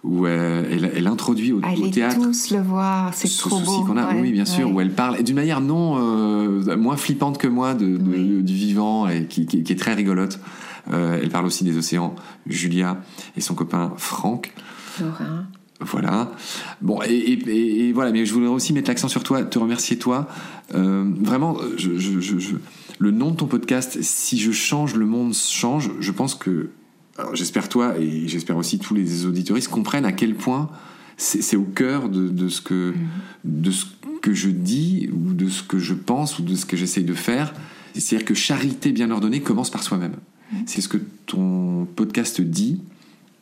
où 0.04 0.26
elle, 0.26 0.66
elle, 0.70 0.92
elle 0.96 1.06
introduit 1.06 1.52
au, 1.52 1.58
au 1.60 1.88
théâtre 1.88 2.20
tous 2.22 2.50
le 2.50 2.60
voir, 2.60 3.12
c'est 3.14 3.26
ce 3.28 3.38
trop 3.40 3.58
souci 3.58 3.64
beau. 3.64 3.84
qu'on 3.84 3.96
a, 3.96 4.12
Ouais, 4.12 4.20
oui, 4.20 4.32
bien 4.32 4.44
sûr, 4.44 4.68
ouais. 4.68 4.72
où 4.74 4.80
elle 4.80 4.92
parle, 4.92 5.18
et 5.18 5.22
d'une 5.22 5.36
manière 5.36 5.60
non 5.60 5.96
euh, 5.98 6.76
moins 6.76 6.96
flippante 6.96 7.38
que 7.38 7.48
moi 7.48 7.74
de, 7.74 7.96
de- 7.96 8.10
Oui. 8.10 8.42
du 8.42 8.54
vivant 8.54 9.08
et 9.08 9.26
qui, 9.26 9.46
qui- 9.46 9.62
qui 9.62 9.72
est 9.72 9.76
très 9.76 9.94
rigolote. 9.94 10.38
Euh, 10.92 11.18
elle 11.22 11.28
parle 11.28 11.44
aussi 11.46 11.64
des 11.64 11.76
océans, 11.76 12.14
Julia 12.46 12.98
et 13.36 13.40
son 13.40 13.54
copain 13.54 13.92
Franck. 13.96 14.54
Laura. 15.00 15.42
Voilà. 15.80 16.32
Bon, 16.82 17.00
et, 17.02 17.12
et- 17.14 17.32
et- 17.50 17.88
et 17.88 17.92
voilà, 17.92 18.10
mais 18.10 18.26
je 18.26 18.32
voulais 18.32 18.46
aussi 18.48 18.72
mettre 18.72 18.90
l'accent 18.90 19.08
sur 19.08 19.22
toi, 19.22 19.42
te 19.44 19.58
remercier 19.58 19.96
toi. 19.96 20.28
Euh, 20.74 21.04
vraiment, 21.20 21.56
je, 21.76 21.96
je- 21.98 22.20
je- 22.20 22.38
je- 22.38 22.56
le 22.98 23.10
nom 23.12 23.30
de 23.30 23.36
ton 23.36 23.46
podcast, 23.46 23.98
si 24.02 24.38
je 24.40 24.50
change, 24.50 24.94
le 24.96 25.06
monde 25.06 25.34
change. 25.34 25.90
Je 26.00 26.10
pense 26.10 26.34
que, 26.34 26.70
j'espère 27.32 27.68
toi 27.68 27.96
et 27.98 28.26
j'espère 28.28 28.56
aussi 28.56 28.78
tous 28.80 28.94
les 28.94 29.24
auditoristes 29.26 29.68
comprennent 29.68 30.04
à 30.04 30.12
quel 30.12 30.34
point 30.34 30.68
c'est 31.16 31.56
au 31.56 31.62
cœur 31.64 32.08
de, 32.08 32.28
de 32.28 32.48
ce 32.48 32.60
que 32.60 32.94
de 33.44 33.70
ce 33.72 33.86
que 34.22 34.32
je 34.34 34.50
dis 34.50 35.08
ou 35.12 35.32
de 35.32 35.48
ce 35.48 35.62
que 35.64 35.78
je 35.78 35.94
pense 35.94 36.38
ou 36.38 36.42
de 36.42 36.54
ce 36.54 36.64
que 36.66 36.76
j'essaye 36.76 37.02
de 37.04 37.14
faire. 37.14 37.54
C'est-à-dire 37.94 38.24
que 38.24 38.34
charité 38.34 38.92
bien 38.92 39.10
ordonnée 39.10 39.40
commence 39.42 39.70
par 39.70 39.82
soi-même. 39.82 40.14
C'est 40.66 40.80
ce 40.80 40.88
que 40.88 40.98
ton 41.26 41.86
podcast 41.96 42.40
dit. 42.40 42.80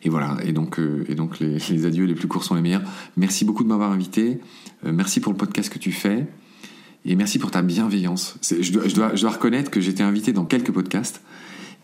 Et 0.06 0.08
voilà, 0.08 0.36
et 0.44 0.52
donc, 0.52 0.78
euh, 0.78 1.04
et 1.08 1.16
donc 1.16 1.40
les, 1.40 1.84
adieux 1.84 2.04
les 2.04 2.14
plus 2.14 2.28
courts 2.28 2.44
sont 2.44 2.54
les 2.54 2.60
meilleurs. 2.60 2.84
Merci 3.16 3.44
beaucoup 3.44 3.64
de 3.64 3.68
m'avoir 3.68 3.90
invité. 3.90 4.38
Euh, 4.84 4.92
merci 4.92 5.18
pour 5.18 5.32
le 5.32 5.36
podcast 5.36 5.68
que 5.68 5.80
tu 5.80 5.90
fais. 5.90 6.28
Et 7.04 7.16
merci 7.16 7.40
pour 7.40 7.50
ta 7.50 7.60
bienveillance. 7.60 8.38
Je 8.48 8.70
dois, 8.70 8.86
je, 8.86 8.94
dois, 8.94 9.16
je 9.16 9.22
dois 9.22 9.30
reconnaître 9.30 9.68
que 9.68 9.80
été 9.80 10.04
invité 10.04 10.32
dans 10.32 10.44
quelques 10.44 10.70
podcasts. 10.70 11.22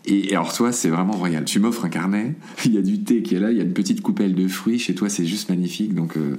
Et, 0.05 0.31
alors 0.37 0.55
toi, 0.55 0.71
c'est 0.71 0.89
vraiment 0.89 1.15
royal. 1.15 1.45
Tu 1.45 1.59
m'offres 1.59 1.85
un 1.85 1.89
carnet, 1.89 2.37
il 2.65 2.75
y 2.75 2.79
a 2.79 2.83
du 2.83 3.03
thé 3.03 3.23
qui 3.23 3.35
est 3.35 3.41
là, 3.41 3.51
il 3.51 3.59
y 3.59 3.61
a 3.61 3.65
une 3.65 3.73
petite 3.73 4.03
coupelle 4.03 4.37
de 4.37 4.47
fruits. 4.47 4.79
Chez 4.79 4.95
toi, 4.95 5.09
c'est 5.09 5.27
juste 5.27 5.49
magnifique. 5.51 5.93
Donc 5.93 6.17
euh, 6.17 6.39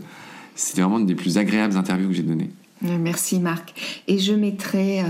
c'était 0.56 0.84
vraiment 0.84 1.00
une 1.00 1.06
des 1.06 1.16
plus 1.16 1.38
agréables 1.38 1.76
interviews 1.76 2.08
que 2.08 2.16
j'ai 2.16 2.24
données. 2.24 2.52
Merci 2.82 3.40
Marc. 3.40 3.74
Et 4.08 4.20
je 4.20 4.34
mettrai 4.34 5.04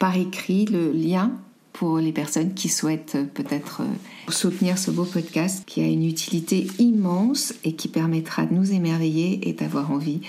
par 0.00 0.16
écrit 0.16 0.64
le 0.64 0.90
lien 0.90 1.30
pour 1.72 1.98
les 1.98 2.12
personnes 2.12 2.54
qui 2.54 2.68
souhaitent 2.68 3.14
euh, 3.16 3.24
peut-être 3.24 3.82
euh, 3.82 4.30
soutenir 4.30 4.78
ce 4.78 4.90
beau 4.90 5.04
podcast 5.04 5.64
qui 5.66 5.80
a 5.80 5.86
une 5.86 6.06
utilité 6.06 6.66
immense 6.78 7.54
et 7.64 7.74
qui 7.74 7.88
permettra 7.88 8.46
de 8.46 8.54
nous 8.54 8.72
émerveiller 8.72 9.48
et 9.48 9.52
d'avoir 9.52 9.90
envie 9.90 10.20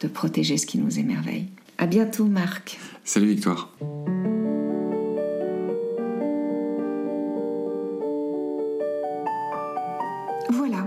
de 0.00 0.08
protéger 0.08 0.56
ce 0.56 0.66
qui 0.66 0.78
nous 0.78 0.98
émerveille. 0.98 1.46
À 1.78 1.86
bientôt 1.86 2.24
Marc. 2.24 2.78
Salut 3.04 3.28
Victoire. 3.28 3.70
Voilà. 10.50 10.86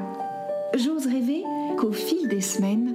J'ose 0.78 1.06
rêver 1.08 1.44
qu'au 1.78 1.92
fil 1.92 2.28
des 2.28 2.42
semaines, 2.42 2.95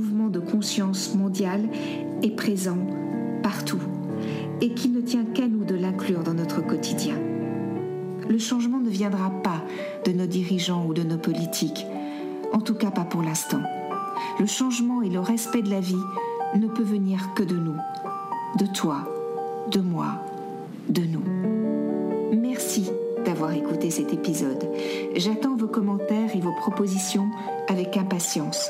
de 0.29 0.39
conscience 0.39 1.15
mondiale 1.15 1.67
est 2.23 2.35
présent 2.35 2.77
partout 3.43 3.81
et 4.61 4.73
qu'il 4.73 4.93
ne 4.93 5.01
tient 5.01 5.25
qu'à 5.25 5.47
nous 5.47 5.65
de 5.65 5.75
l'inclure 5.75 6.23
dans 6.23 6.33
notre 6.33 6.61
quotidien. 6.61 7.15
Le 8.29 8.37
changement 8.37 8.79
ne 8.79 8.89
viendra 8.89 9.29
pas 9.29 9.63
de 10.05 10.11
nos 10.11 10.27
dirigeants 10.27 10.85
ou 10.85 10.93
de 10.93 11.03
nos 11.03 11.17
politiques, 11.17 11.85
en 12.53 12.59
tout 12.59 12.75
cas 12.75 12.91
pas 12.91 13.03
pour 13.03 13.23
l'instant. 13.23 13.61
Le 14.39 14.45
changement 14.45 15.01
et 15.01 15.09
le 15.09 15.19
respect 15.19 15.61
de 15.61 15.69
la 15.69 15.79
vie 15.79 15.95
ne 16.55 16.67
peut 16.67 16.83
venir 16.83 17.33
que 17.35 17.43
de 17.43 17.55
nous, 17.55 17.77
de 18.59 18.65
toi, 18.67 19.07
de 19.71 19.79
moi, 19.79 20.23
de 20.89 21.01
nous. 21.01 21.23
Merci 22.39 22.91
d'avoir 23.25 23.53
écouté 23.53 23.89
cet 23.91 24.13
épisode. 24.13 24.69
J'attends 25.15 25.55
vos 25.55 25.67
commentaires 25.67 26.35
et 26.35 26.39
vos 26.39 26.53
propositions 26.53 27.29
avec 27.67 27.97
impatience. 27.97 28.69